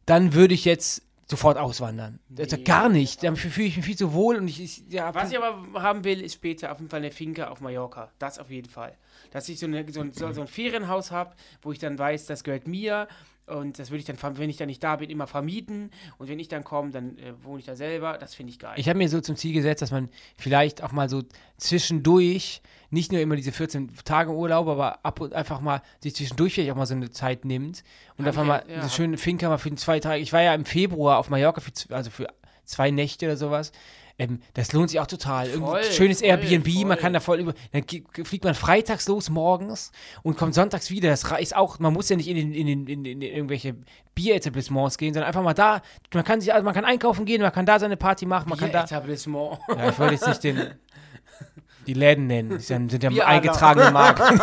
dann 0.10 0.34
würde 0.34 0.54
ich 0.54 0.66
jetzt 0.66 1.04
sofort 1.28 1.58
auswandern. 1.58 2.20
Also 2.38 2.58
gar 2.64 2.90
nicht. 2.90 3.24
Da 3.24 3.36
fühle 3.36 3.68
ich 3.68 3.78
mich 3.78 3.86
viel 3.86 3.98
zu 3.98 4.14
wohl 4.14 4.38
und 4.38 4.48
ich, 4.48 4.62
ich 4.62 4.84
ja, 4.90 5.14
Was 5.14 5.32
ich 5.32 5.38
aber 5.38 5.82
haben 5.82 6.04
will, 6.04 6.22
ist 6.22 6.34
später 6.34 6.72
auf 6.72 6.80
jeden 6.80 6.90
Fall 6.90 7.02
eine 7.02 7.12
Finke 7.12 7.52
auf 7.52 7.62
Mallorca. 7.62 8.10
Das 8.18 8.40
auf 8.40 8.50
jeden 8.50 8.70
Fall. 8.70 8.98
Dass 9.30 9.48
ich 9.48 9.60
so, 9.60 9.68
eine, 9.68 9.86
so, 9.92 10.02
ein, 10.02 10.12
so, 10.12 10.32
so 10.34 10.42
ein 10.42 10.48
Ferienhaus 10.48 11.12
habe, 11.12 11.36
wo 11.62 11.72
ich 11.72 11.78
dann 11.78 12.00
weiß, 12.00 12.26
das 12.26 12.44
gehört 12.44 12.68
mir. 12.68 13.08
Und 13.50 13.80
das 13.80 13.90
würde 13.90 14.00
ich 14.00 14.06
dann, 14.06 14.18
wenn 14.38 14.50
ich 14.50 14.58
dann 14.58 14.68
nicht 14.68 14.84
da 14.84 14.96
bin, 14.98 15.10
immer 15.10 15.28
vermieten. 15.28 15.92
Und 16.18 16.30
wenn 16.30 16.40
ich 16.40 16.48
dann 16.48 16.64
komme, 16.64 16.92
dann 16.92 17.18
äh, 17.18 17.34
wohne 17.44 17.60
ich 17.60 17.66
da 17.66 17.76
selber. 17.76 18.18
Das 18.18 18.36
finde 18.36 18.52
ich 18.52 18.60
geil. 18.60 18.74
Ich 18.78 18.88
habe 18.90 18.98
mir 18.98 19.10
so 19.10 19.20
zum 19.22 19.36
Ziel 19.36 19.54
gesetzt, 19.54 19.82
dass 19.82 19.92
man 19.92 20.10
vielleicht 20.38 20.84
auch 20.84 20.92
mal 20.92 21.10
so 21.10 21.24
zwischendurch, 21.58 22.62
nicht 22.90 23.12
nur 23.12 23.22
immer 23.22 23.36
diese 23.36 23.52
14 23.52 23.92
Tage 24.04 24.32
Urlaub, 24.32 24.68
aber 24.68 25.06
ab 25.06 25.22
und 25.22 25.34
einfach 25.34 25.62
mal 25.62 25.82
sich 26.02 26.16
zwischendurch 26.16 26.54
vielleicht 26.56 26.72
auch 26.72 26.76
mal 26.76 26.86
so 26.86 26.96
eine 26.96 27.12
Zeit 27.12 27.46
nimmt 27.46 27.84
und 28.18 28.26
Hab 28.26 28.30
einfach 28.30 28.44
mal 28.46 28.64
ja- 28.68 28.82
hab- 28.84 28.92
schöne 28.92 29.18
Finca 29.18 29.48
mal 29.48 29.58
für 29.58 29.74
zwei 29.76 30.00
Tage. 30.00 30.22
Ich 30.22 30.34
war 30.34 30.42
ja 30.42 30.54
im 30.54 30.66
Februar 30.66 31.18
auf 31.20 31.30
Mallorca, 31.30 31.62
für, 31.62 31.72
also 31.96 32.10
für 32.10 32.28
zwei 32.66 32.92
Nächte 32.92 33.26
oder 33.28 33.38
sowas. 33.38 33.72
Ähm, 34.20 34.42
das 34.54 34.74
lohnt 34.74 34.90
sich 34.90 35.00
auch 35.00 35.08
total. 35.08 35.48
Voll, 35.48 35.84
schönes 35.86 36.20
voll, 36.20 36.28
Airbnb, 36.28 36.68
man 36.68 36.88
voll. 36.88 36.98
kann 36.98 37.14
da 37.14 37.22
voll 37.22 37.40
über. 37.40 37.54
Dann 37.72 37.84
fliegt 38.26 38.44
man 38.44 38.54
freitags 38.54 39.08
los 39.08 39.30
morgens 39.30 39.92
und 40.22 40.38
kommt 40.38 40.54
sonntags 40.54 40.92
wieder. 40.92 41.10
Das 41.10 41.32
reicht 41.32 41.56
auch, 41.56 41.80
man 41.80 41.94
muss 41.94 42.10
ja 42.10 42.18
nicht 42.18 42.28
in, 42.28 42.36
den, 42.36 42.54
in, 42.54 42.68
den, 42.68 42.88
in, 42.88 43.04
den, 43.06 43.22
in 43.22 43.34
irgendwelche 43.34 43.76
Bieretablissements 44.16 44.98
gehen, 44.98 45.14
sondern 45.14 45.28
einfach 45.28 45.42
mal 45.42 45.54
da. 45.54 45.82
Man 46.14 46.26
kann 46.26 46.42
sich, 46.42 46.54
also 46.54 46.66
man 46.66 46.74
kann 46.74 46.84
einkaufen 46.84 47.26
gehen, 47.26 47.42
man 47.42 47.54
kann 47.54 47.66
da 47.66 47.80
seine 47.80 47.96
Party 47.96 48.26
machen, 48.26 48.50
man 48.50 48.60
kann 48.60 48.72
da. 48.74 48.84
Etablissement. 48.84 49.58
Ja, 49.70 49.90
ich 49.90 49.98
wollte 49.98 50.16
jetzt 50.16 50.28
nicht 50.28 50.44
den, 50.44 50.74
die 51.88 51.94
Läden 51.94 52.28
nennen. 52.28 52.50
Das 52.50 52.68
sind 52.68 52.92
sind 52.92 53.02
ja 53.02 53.26
eingetragene 53.26 53.92
Marken. 53.92 54.42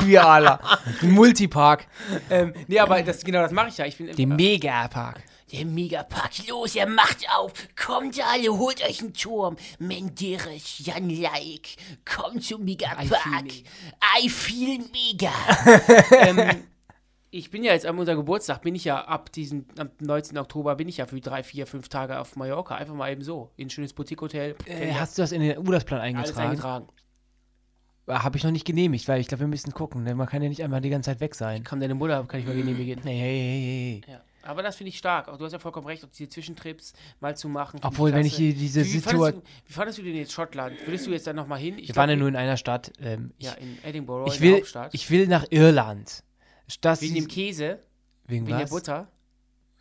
Bierala. 0.00 0.58
Multipark. 1.02 1.86
ähm, 2.30 2.54
nee, 2.66 2.78
aber 2.78 3.02
das, 3.02 3.22
genau 3.22 3.42
das 3.42 3.52
mache 3.52 3.68
ich 3.68 3.76
ja. 3.76 3.84
Ich 3.84 3.98
bin, 3.98 4.16
Die 4.16 4.26
Megapark. 4.26 5.20
Der 5.52 5.64
Megapark, 5.64 6.46
los, 6.46 6.76
er 6.76 6.86
macht 6.86 7.26
auf. 7.34 7.52
Kommt 7.74 8.18
alle, 8.22 8.50
holt 8.50 8.82
euch 8.84 9.00
einen 9.00 9.14
Turm. 9.14 9.56
Menderes, 9.78 10.84
Jan 10.84 11.08
Like, 11.08 11.76
kommt 12.04 12.44
zum 12.44 12.64
Megapark. 12.64 13.52
I 14.22 14.28
feel 14.28 14.78
mega. 14.92 15.32
ähm, 16.10 16.64
ich 17.30 17.50
bin 17.50 17.64
ja 17.64 17.72
jetzt 17.72 17.86
an 17.86 17.98
unserem 17.98 18.18
Geburtstag, 18.18 18.62
bin 18.62 18.74
ich 18.74 18.84
ja 18.84 19.04
ab 19.04 19.32
diesem, 19.32 19.66
am 19.78 19.90
19. 20.00 20.36
Oktober 20.38 20.76
bin 20.76 20.88
ich 20.88 20.98
ja 20.98 21.06
für 21.06 21.20
drei, 21.20 21.42
vier, 21.42 21.66
fünf 21.66 21.88
Tage 21.88 22.18
auf 22.20 22.36
Mallorca. 22.36 22.74
Einfach 22.74 22.94
mal 22.94 23.10
eben 23.10 23.22
so. 23.22 23.50
In 23.56 23.66
ein 23.66 23.70
schönes 23.70 23.92
Boutique-Hotel. 23.92 24.54
Äh, 24.66 24.92
hast 24.92 25.16
du 25.16 25.22
das 25.22 25.32
in 25.32 25.40
den 25.40 25.58
Urlaubsplan 25.58 26.00
alles 26.00 26.36
eingetragen? 26.36 26.50
eingetragen. 26.50 26.86
Habe 28.06 28.38
ich 28.38 28.44
noch 28.44 28.50
nicht 28.50 28.66
genehmigt, 28.66 29.06
weil 29.08 29.20
ich 29.20 29.28
glaube, 29.28 29.40
wir 29.42 29.48
müssen 29.48 29.72
gucken. 29.72 30.04
Denn 30.06 30.16
man 30.16 30.26
kann 30.26 30.42
ja 30.42 30.48
nicht 30.48 30.62
einmal 30.62 30.80
die 30.80 30.88
ganze 30.88 31.10
Zeit 31.10 31.20
weg 31.20 31.34
sein. 31.34 31.62
Kann 31.62 31.80
deine 31.80 31.94
Mutter, 31.94 32.24
kann 32.24 32.40
ich 32.40 32.46
mal 32.46 32.54
genehmigen. 32.56 33.02
Hey, 33.02 33.18
hey, 33.18 33.38
hey, 33.38 34.02
hey. 34.06 34.14
Ja. 34.14 34.20
Aber 34.42 34.62
das 34.62 34.76
finde 34.76 34.88
ich 34.88 34.98
stark. 34.98 35.28
Auch 35.28 35.36
du 35.36 35.44
hast 35.44 35.52
ja 35.52 35.58
vollkommen 35.58 35.86
recht, 35.86 36.04
auch 36.04 36.08
diese 36.08 36.28
Zwischentrips 36.28 36.92
mal 37.20 37.36
zu 37.36 37.48
machen. 37.48 37.80
Obwohl, 37.82 38.12
wenn 38.12 38.24
ich 38.24 38.34
hier 38.36 38.54
diese 38.54 38.84
Situation. 38.84 39.42
wie 39.66 39.72
fandest 39.72 39.98
du 39.98 40.02
denn 40.02 40.14
jetzt 40.14 40.32
Schottland? 40.32 40.74
Würdest 40.86 41.06
du 41.06 41.10
jetzt 41.10 41.26
dann 41.26 41.36
nochmal 41.36 41.58
hin? 41.58 41.78
Ich 41.78 41.88
Wir 41.88 41.96
waren 41.96 42.10
ja 42.10 42.16
nur 42.16 42.28
in 42.28 42.36
einer 42.36 42.56
Stadt. 42.56 42.92
Ähm, 43.00 43.32
Ja, 43.38 43.54
ich, 43.58 43.62
in 43.62 43.78
Edinburgh, 43.84 44.26
ich, 44.28 44.36
in 44.36 44.42
der 44.42 44.50
will, 44.50 44.56
Hauptstadt. 44.58 44.94
ich 44.94 45.10
will 45.10 45.26
nach 45.26 45.46
Irland. 45.50 46.22
Das 46.80 47.00
wegen 47.02 47.14
dem 47.14 47.28
Käse, 47.28 47.80
wegen 48.26 48.46
wegen 48.46 48.58
der? 48.58 48.66
Butter. 48.66 49.08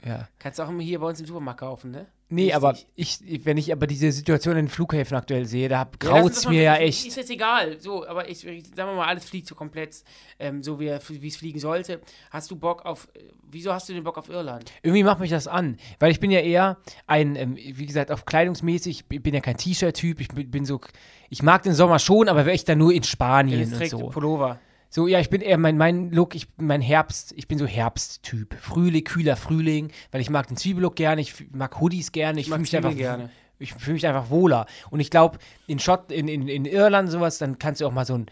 Ja. 0.05 0.27
Kannst 0.39 0.59
du 0.59 0.63
auch 0.63 0.69
immer 0.69 0.83
hier 0.83 0.99
bei 0.99 1.07
uns 1.07 1.19
im 1.19 1.25
Supermarkt 1.25 1.59
kaufen, 1.59 1.91
ne? 1.91 2.05
Nee, 2.29 2.41
Richtig. 2.51 2.55
aber 2.57 2.77
ich, 2.95 3.19
wenn 3.45 3.55
ich 3.55 3.71
aber 3.71 3.87
diese 3.87 4.11
Situation 4.11 4.57
in 4.57 4.65
den 4.65 4.69
Flughäfen 4.69 5.15
aktuell 5.15 5.45
sehe, 5.45 5.69
da 5.69 5.89
graut 5.97 6.33
es 6.33 6.45
mir 6.45 6.55
mal- 6.55 6.61
ja 6.61 6.75
Ist 6.75 7.05
echt. 7.05 7.15
jetzt 7.15 7.29
egal. 7.29 7.79
So, 7.79 8.05
aber 8.05 8.29
ich, 8.29 8.45
ich 8.45 8.65
sagen 8.67 8.89
wir 8.89 8.95
mal, 8.95 9.07
alles 9.07 9.23
fliegt 9.23 9.47
so 9.47 9.55
komplett, 9.55 10.03
ähm, 10.37 10.61
so 10.61 10.77
wie 10.77 10.87
es 10.89 11.37
fliegen 11.37 11.57
sollte. 11.59 12.01
Hast 12.29 12.51
du 12.51 12.57
Bock 12.57 12.85
auf, 12.85 13.07
äh, 13.13 13.21
wieso 13.49 13.71
hast 13.71 13.87
du 13.87 13.93
den 13.93 14.03
Bock 14.03 14.17
auf 14.17 14.27
Irland? 14.27 14.73
Irgendwie 14.83 15.03
macht 15.03 15.21
mich 15.21 15.29
das 15.29 15.47
an, 15.47 15.77
weil 15.99 16.11
ich 16.11 16.19
bin 16.19 16.29
ja 16.29 16.41
eher 16.41 16.77
ein, 17.07 17.37
ähm, 17.37 17.55
wie 17.55 17.85
gesagt, 17.85 18.11
auf 18.11 18.25
kleidungsmäßig, 18.25 19.05
ich 19.09 19.23
bin 19.23 19.33
ja 19.33 19.39
kein 19.39 19.55
T-Shirt-Typ, 19.55 20.19
ich 20.19 20.27
bin, 20.27 20.65
so, 20.65 20.81
ich 21.29 21.41
mag 21.43 21.63
den 21.63 21.73
Sommer 21.73 21.97
schon, 21.97 22.27
aber 22.27 22.45
wäre 22.45 22.55
ich 22.55 22.65
dann 22.65 22.77
nur 22.77 22.93
in 22.93 23.03
Spanien 23.03 23.73
und 23.73 23.87
so. 23.87 24.09
Pullover. 24.09 24.59
So, 24.89 25.07
ja, 25.07 25.19
ich 25.19 25.29
bin 25.29 25.41
eher, 25.41 25.57
mein, 25.57 25.77
mein 25.77 26.11
Look, 26.11 26.33
ich, 26.35 26.47
mein 26.57 26.81
Herbst, 26.81 27.33
ich 27.35 27.47
bin 27.47 27.57
so 27.57 27.65
Herbsttyp. 27.65 28.55
Frühling, 28.59 29.03
kühler 29.03 29.35
Frühling, 29.35 29.91
weil 30.11 30.21
ich 30.21 30.29
mag 30.29 30.47
den 30.47 30.57
Zwiebellook 30.57 30.95
gerne, 30.95 31.21
ich 31.21 31.53
mag 31.53 31.79
Hoodies 31.79 32.11
gerne, 32.11 32.39
ich 32.39 32.47
mag 32.47 32.57
fühle 32.57 32.61
mich 32.61 32.77
einfach 32.77 32.95
gerne. 32.95 33.29
Ich 33.59 33.73
fühle 33.73 33.95
mich 33.95 34.07
einfach 34.07 34.29
wohler. 34.29 34.67
Und 34.91 34.99
ich 34.99 35.09
glaube, 35.09 35.39
in 35.65 35.79
Schott, 35.79 36.11
in, 36.11 36.27
in, 36.27 36.47
in 36.47 36.65
Irland 36.65 37.09
sowas, 37.09 37.37
dann 37.39 37.57
kannst 37.57 37.81
du 37.81 37.87
auch 37.87 37.91
mal 37.91 38.05
so 38.05 38.13
einen 38.13 38.27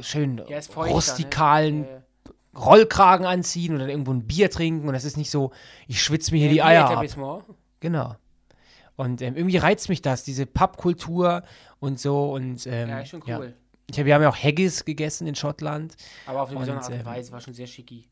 schönen 0.00 0.40
Ja, 0.48 0.60
feuchter, 0.62 0.94
rustikalen 0.94 1.80
Ne? 1.80 2.02
Rollkragen 2.58 3.26
anziehen 3.26 3.74
oder 3.74 3.88
irgendwo 3.88 4.12
ein 4.12 4.26
Bier 4.26 4.50
trinken 4.50 4.88
und 4.88 4.94
das 4.94 5.04
ist 5.04 5.16
nicht 5.16 5.30
so, 5.30 5.52
ich 5.86 6.02
schwitze 6.02 6.32
mir 6.32 6.38
hier 6.40 6.50
die 6.50 6.62
Eier 6.62 6.90
ab. 6.90 7.04
Genau. 7.78 8.16
Und 8.96 9.22
ähm, 9.22 9.36
irgendwie 9.36 9.56
reizt 9.56 9.88
mich 9.88 10.02
das, 10.02 10.24
diese 10.24 10.46
Pappkultur 10.46 11.42
und 11.78 12.00
so 12.00 12.32
und 12.32 12.66
ähm, 12.66 12.88
Ja, 12.88 13.00
ist 13.00 13.10
schon 13.10 13.22
cool. 13.26 13.54
Ich 13.90 13.98
hab, 13.98 14.06
wir 14.06 14.14
haben 14.14 14.22
ja 14.22 14.28
auch 14.30 14.36
Haggis 14.36 14.84
gegessen 14.84 15.26
in 15.26 15.34
Schottland. 15.34 15.96
Aber 16.26 16.42
auf 16.42 16.50
eine 16.50 16.60
besondere 16.60 16.84
Art 16.84 16.92
und 16.92 17.00
ähm, 17.00 17.04
Weise, 17.06 17.32
war 17.32 17.40
schon 17.40 17.54
sehr 17.54 17.66
schicki. 17.66 18.04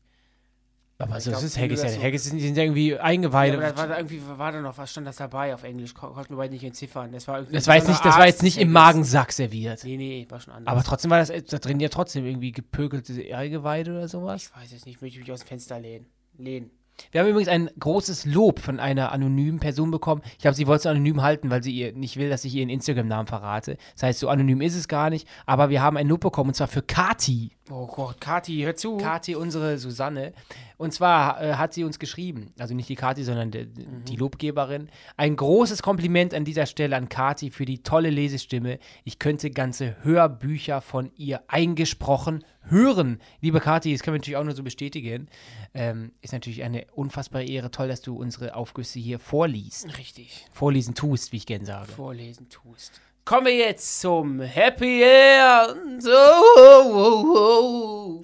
Aber 1.01 1.17
ich 1.17 1.23
so 1.23 1.31
glaub, 1.31 1.41
ist 1.43 1.57
Haggis 1.57 1.81
das 1.81 1.93
ja. 1.93 1.99
so- 1.99 2.03
Haggis 2.05 2.23
sind, 2.25 2.39
sind 2.41 2.57
ja 2.57 2.63
irgendwie 2.63 2.89
Ja, 2.91 3.01
Eingeweide. 3.01 3.53
aber 3.57 3.67
das 3.69 3.77
war 3.77 3.87
da 3.87 3.97
irgendwie, 3.97 4.21
war 4.35 4.51
da 4.51 4.59
noch, 4.59 4.77
was 4.77 4.91
stand 4.91 5.07
das 5.07 5.15
dabei 5.15 5.53
auf 5.53 5.63
Englisch? 5.63 5.93
Ko- 5.93 6.11
Konnten 6.11 6.33
wir 6.33 6.37
beide 6.37 6.53
nicht 6.53 6.63
entziffern. 6.65 7.13
Das 7.13 7.25
war, 7.29 7.37
irgendwie 7.37 7.55
das 7.55 7.67
war 7.67 7.75
jetzt 7.77 7.87
nicht, 7.87 8.03
das 8.03 8.17
war 8.17 8.25
jetzt 8.27 8.43
nicht 8.43 8.57
im 8.57 8.67
Haggis. 8.67 8.73
Magensack 8.73 9.31
serviert. 9.31 9.83
Nee, 9.85 9.95
nee, 9.95 10.25
war 10.29 10.41
schon 10.41 10.53
anders. 10.53 10.69
Aber 10.71 10.83
trotzdem 10.83 11.09
war 11.09 11.19
das 11.19 11.31
da 11.45 11.57
drin 11.59 11.79
ja 11.79 11.87
trotzdem 11.87 12.25
irgendwie 12.25 12.51
gepökelte 12.51 13.13
Eingeweide 13.33 13.91
oder 13.91 14.09
sowas. 14.09 14.51
ich 14.53 14.61
weiß 14.61 14.73
es 14.73 14.85
nicht, 14.85 15.01
möchte 15.01 15.19
ich 15.19 15.21
mich 15.25 15.31
aus 15.31 15.39
dem 15.39 15.47
Fenster 15.47 15.79
lehnen. 15.79 16.05
Lehnen. 16.37 16.69
Wir 17.11 17.21
haben 17.21 17.27
übrigens 17.29 17.49
ein 17.49 17.69
großes 17.79 18.25
Lob 18.25 18.59
von 18.59 18.79
einer 18.79 19.11
anonymen 19.11 19.59
Person 19.59 19.91
bekommen. 19.91 20.21
Ich 20.33 20.39
glaube, 20.39 20.55
sie 20.55 20.67
wollte 20.67 20.81
es 20.81 20.85
anonym 20.87 21.21
halten, 21.21 21.49
weil 21.49 21.63
sie 21.63 21.71
ihr 21.71 21.93
nicht 21.93 22.17
will, 22.17 22.29
dass 22.29 22.45
ich 22.45 22.55
ihren 22.55 22.69
Instagram-Namen 22.69 23.27
verrate. 23.27 23.77
Das 23.93 24.03
heißt, 24.03 24.19
so 24.19 24.29
anonym 24.29 24.61
ist 24.61 24.75
es 24.75 24.87
gar 24.87 25.09
nicht. 25.09 25.27
Aber 25.45 25.69
wir 25.69 25.81
haben 25.81 25.97
ein 25.97 26.07
Lob 26.07 26.21
bekommen 26.21 26.49
und 26.49 26.55
zwar 26.55 26.67
für 26.67 26.81
Kati. 26.81 27.51
Oh 27.71 27.85
Gott, 27.85 28.19
Kathi, 28.19 28.61
hör 28.61 28.75
zu. 28.75 28.97
Kati, 28.97 29.35
unsere 29.35 29.77
Susanne. 29.77 30.33
Und 30.77 30.93
zwar 30.93 31.41
äh, 31.41 31.53
hat 31.53 31.73
sie 31.73 31.83
uns 31.83 31.99
geschrieben, 31.99 32.51
also 32.57 32.73
nicht 32.73 32.89
die 32.89 32.95
Kati, 32.95 33.23
sondern 33.23 33.51
die, 33.51 33.65
Mhm. 33.65 34.05
die 34.07 34.15
Lobgeberin. 34.15 34.89
Ein 35.17 35.35
großes 35.35 35.83
Kompliment 35.83 36.33
an 36.33 36.45
dieser 36.45 36.65
Stelle 36.65 36.95
an 36.95 37.09
Kati 37.09 37.51
für 37.51 37.65
die 37.65 37.83
tolle 37.83 38.09
Lesestimme. 38.09 38.79
Ich 39.03 39.19
könnte 39.19 39.51
ganze 39.51 39.97
Hörbücher 40.03 40.81
von 40.81 41.11
ihr 41.15 41.43
eingesprochen 41.47 42.43
hören. 42.63 43.19
Liebe 43.41 43.59
Kati, 43.59 43.91
das 43.93 44.01
können 44.03 44.15
wir 44.15 44.19
natürlich 44.19 44.37
auch 44.37 44.43
nur 44.43 44.55
so 44.55 44.63
bestätigen. 44.63 45.27
Ähm, 45.73 46.11
ist 46.21 46.33
natürlich 46.33 46.63
eine 46.63 46.85
unfassbare 46.93 47.45
Ehre. 47.45 47.71
Toll, 47.71 47.87
dass 47.87 48.01
du 48.01 48.15
unsere 48.15 48.55
Aufgüsse 48.55 48.99
hier 48.99 49.19
vorliest. 49.19 49.97
Richtig. 49.97 50.47
Vorlesen 50.53 50.95
tust, 50.95 51.31
wie 51.33 51.37
ich 51.37 51.45
gern 51.45 51.65
sage. 51.65 51.91
Vorlesen 51.91 52.49
tust. 52.49 52.99
Kommen 53.29 53.45
wir 53.45 53.57
jetzt 53.57 54.01
zum 54.01 54.41
Happy 54.41 55.03
End. 55.03 56.03
Oh, 56.03 56.81
oh, 56.95 57.35
oh. 57.37 58.21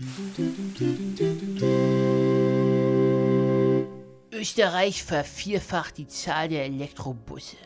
Österreich 4.32 5.04
vervierfacht 5.04 6.00
die 6.00 6.08
Zahl 6.08 6.50
der 6.50 6.66
Elektrobusse. 6.66 7.58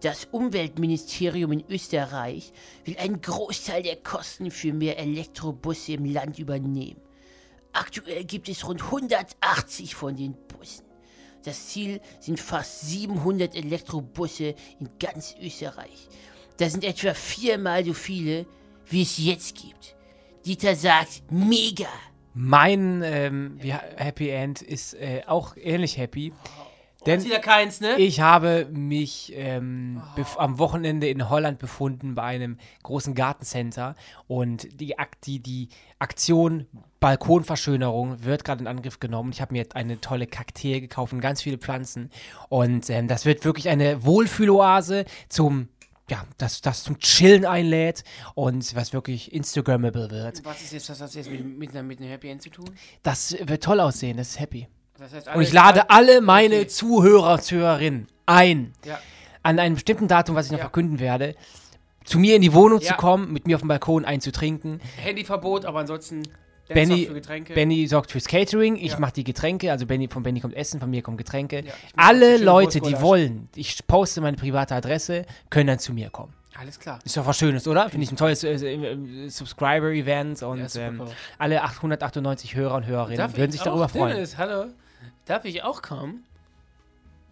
Das 0.00 0.26
Umweltministerium 0.30 1.52
in 1.52 1.64
Österreich 1.68 2.50
will 2.86 2.96
einen 2.96 3.20
Großteil 3.20 3.82
der 3.82 3.96
Kosten 3.96 4.50
für 4.50 4.72
mehr 4.72 4.98
Elektrobusse 4.98 5.92
im 5.92 6.06
Land 6.06 6.38
übernehmen. 6.38 7.02
Aktuell 7.74 8.24
gibt 8.24 8.48
es 8.48 8.66
rund 8.66 8.82
180 8.84 9.94
von 9.94 10.16
den 10.16 10.32
Bussen. 10.48 10.86
Das 11.44 11.68
Ziel 11.68 12.00
sind 12.20 12.40
fast 12.40 12.88
700 12.88 13.54
Elektrobusse 13.54 14.54
in 14.80 14.88
ganz 14.98 15.34
Österreich. 15.38 16.08
Das 16.58 16.72
sind 16.72 16.84
etwa 16.84 17.14
viermal 17.14 17.84
so 17.84 17.92
viele, 17.92 18.46
wie 18.86 19.02
es 19.02 19.18
jetzt 19.18 19.56
gibt. 19.56 19.96
Dieter 20.46 20.76
sagt, 20.76 21.22
mega. 21.30 21.88
Mein 22.34 23.02
ähm, 23.04 23.58
Happy 23.96 24.28
End 24.28 24.60
ist 24.62 24.94
äh, 24.94 25.22
auch 25.26 25.56
ähnlich 25.56 25.96
happy. 25.98 26.32
Denn 27.06 27.22
wieder 27.22 27.38
keins, 27.38 27.82
ne? 27.82 27.96
Ich 27.98 28.20
habe 28.20 28.66
mich 28.72 29.30
ähm, 29.36 30.00
bef- 30.16 30.38
am 30.38 30.58
Wochenende 30.58 31.06
in 31.06 31.28
Holland 31.28 31.58
befunden 31.58 32.14
bei 32.14 32.22
einem 32.22 32.56
großen 32.82 33.14
Gartencenter 33.14 33.94
und 34.26 34.80
die, 34.80 34.98
Ak 34.98 35.20
die, 35.20 35.40
die 35.40 35.68
Aktion 35.98 36.66
Balkonverschönerung 37.00 38.24
wird 38.24 38.44
gerade 38.44 38.62
in 38.62 38.66
Angriff 38.66 39.00
genommen. 39.00 39.32
Ich 39.32 39.42
habe 39.42 39.52
mir 39.52 39.66
eine 39.74 40.00
tolle 40.00 40.26
Kaktee 40.26 40.80
gekauft 40.80 41.12
und 41.12 41.20
ganz 41.20 41.42
viele 41.42 41.58
Pflanzen 41.58 42.10
und 42.48 42.88
ähm, 42.88 43.06
das 43.06 43.26
wird 43.26 43.44
wirklich 43.44 43.68
eine 43.68 44.02
Wohlfühloase 44.04 45.04
zum 45.28 45.68
ja, 46.10 46.24
das, 46.38 46.60
das 46.60 46.82
zum 46.84 46.98
Chillen 46.98 47.46
einlädt 47.46 48.04
und 48.34 48.74
was 48.76 48.92
wirklich 48.92 49.32
Instagrammable 49.32 50.10
wird. 50.10 50.44
Was 50.44 50.60
ist 50.62 50.72
jetzt, 50.72 50.90
was 50.90 51.00
hat 51.00 51.08
das 51.08 51.14
jetzt 51.14 51.30
mit, 51.30 51.44
mit, 51.58 51.70
einer- 51.70 51.82
mit 51.82 51.98
einem 52.00 52.10
Happy 52.10 52.28
End 52.28 52.42
zu 52.42 52.50
tun? 52.50 52.68
Das 53.02 53.34
wird 53.40 53.62
toll 53.64 53.80
aussehen, 53.80 54.16
das 54.18 54.30
ist 54.30 54.40
happy. 54.40 54.68
Das 54.98 55.12
heißt, 55.12 55.34
Und 55.34 55.42
ich 55.42 55.52
lade 55.52 55.90
alle 55.90 56.20
meine 56.20 56.56
Okay. 56.56 56.66
Zuhörer 56.68 57.40
Zuhörerinnen 57.40 58.06
ein, 58.26 58.72
Ja. 58.84 58.98
an 59.42 59.58
einem 59.58 59.74
bestimmten 59.74 60.06
Datum, 60.08 60.36
was 60.36 60.46
ich 60.46 60.52
noch 60.52 60.58
Ja. 60.58 60.64
verkünden 60.64 61.00
werde, 61.00 61.34
zu 62.04 62.18
mir 62.18 62.36
in 62.36 62.42
die 62.42 62.52
Wohnung 62.52 62.80
Ja. 62.80 62.90
zu 62.92 62.94
kommen, 62.96 63.32
mit 63.32 63.46
mir 63.46 63.56
auf 63.56 63.62
dem 63.62 63.68
Balkon 63.68 64.04
einzutrinken. 64.04 64.80
Handyverbot, 64.96 65.64
aber 65.64 65.80
ansonsten 65.80 66.22
Benny, 66.68 67.06
sorgt 67.06 67.26
für. 67.26 67.54
Benny 67.54 67.86
sorgt 67.86 68.10
fürs 68.12 68.24
Catering, 68.26 68.76
ich 68.76 68.92
Ja. 68.92 68.98
mache 68.98 69.12
die 69.12 69.24
Getränke, 69.24 69.70
also 69.70 69.86
Benny, 69.86 70.08
von 70.08 70.22
Benny 70.22 70.40
kommt 70.40 70.54
Essen, 70.54 70.80
von 70.80 70.88
mir 70.90 71.02
kommen 71.02 71.16
Getränke. 71.16 71.60
Ja, 71.64 71.72
Alle 71.96 72.38
Leute, 72.38 72.80
die 72.80 73.00
wollen, 73.00 73.48
ich 73.54 73.86
poste 73.86 74.20
meine 74.20 74.36
private 74.36 74.74
Adresse, 74.74 75.26
können 75.50 75.66
dann 75.66 75.78
zu 75.78 75.92
mir 75.92 76.10
kommen. 76.10 76.32
Alles 76.56 76.78
klar. 76.78 77.00
Ist 77.04 77.16
doch 77.16 77.26
was 77.26 77.36
Schönes, 77.36 77.66
oder? 77.66 77.90
Finde 77.90 78.04
ich 78.04 78.12
ein 78.12 78.16
tolles 78.16 78.44
äh, 78.44 78.52
äh, 78.54 79.28
Subscriber-Event 79.28 80.42
und 80.44 80.72
Ja, 80.74 80.80
ähm, 80.82 81.02
alle 81.36 81.62
898 81.62 82.54
Hörer 82.54 82.76
und 82.76 82.86
Hörerinnen 82.86 83.18
Darf 83.18 83.36
würden 83.36 83.50
ich 83.50 83.56
sich 83.56 83.62
darüber 83.62 83.88
freuen. 83.88 84.14
Dennis, 84.14 84.38
hallo. 84.38 84.66
Darf 85.26 85.44
ich 85.44 85.62
auch 85.64 85.82
kommen? 85.82 86.22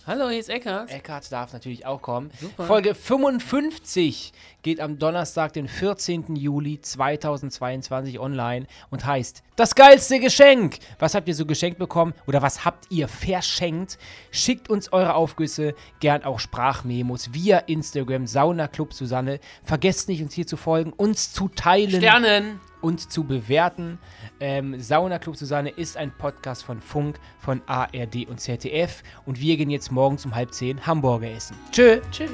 Hallo, 0.05 0.29
hier 0.31 0.41
ist 0.41 0.49
Eckart. 0.49 0.91
Eckhard 0.91 1.31
darf 1.31 1.53
natürlich 1.53 1.87
auch 1.87 2.03
kommen. 2.03 2.33
Super. 2.41 2.65
Folge 2.65 2.93
55 2.93 4.33
geht 4.63 4.81
am 4.81 4.99
Donnerstag, 4.99 5.53
den 5.53 5.69
14. 5.69 6.35
Juli 6.35 6.81
2022 6.81 8.19
online 8.19 8.67
und 8.91 9.07
heißt 9.07 9.45
Das 9.55 9.77
geilste 9.77 10.19
Geschenk. 10.19 10.79
Was 10.99 11.15
habt 11.15 11.29
ihr 11.29 11.37
so 11.37 11.47
geschenkt 11.47 11.79
bekommen 11.79 12.15
oder 12.27 12.43
was 12.43 12.65
habt 12.65 12.87
ihr 12.91 13.07
verschenkt? 13.07 13.97
Schickt 14.33 14.69
uns 14.69 14.93
eure 14.93 15.15
Aufgüsse, 15.15 15.73
gern 16.01 16.25
auch 16.25 16.41
Sprachmemos 16.41 17.33
via 17.33 17.59
Instagram 17.59 18.27
Sauna 18.27 18.67
Club 18.67 18.93
Susanne. 18.95 19.39
Vergesst 19.63 20.09
nicht, 20.09 20.21
uns 20.21 20.35
hier 20.35 20.49
zu 20.49 20.57
folgen, 20.57 20.93
uns 20.93 21.33
zu 21.33 21.47
teilen 21.47 22.01
Sternen. 22.01 22.61
Und 22.83 23.11
zu 23.11 23.25
bewerten. 23.25 23.99
Ähm, 24.41 24.79
Sauna 24.81 25.19
Club 25.19 25.37
Susanne 25.37 25.71
ist 25.71 25.97
ein 25.97 26.13
Podcast 26.17 26.65
von 26.65 26.81
Funk, 26.81 27.19
von 27.39 27.63
ARD 27.67 28.27
und 28.29 28.41
ZDF. 28.41 29.03
Und 29.25 29.41
wir 29.41 29.57
gehen 29.57 29.71
jetzt 29.71 29.91
morgens 29.91 30.27
um 30.27 30.35
halb 30.35 30.53
zehn 30.53 30.87
Hamburger 30.87 31.31
essen. 31.31 31.57
Tschö. 31.71 32.01
Tschüss. 32.11 32.31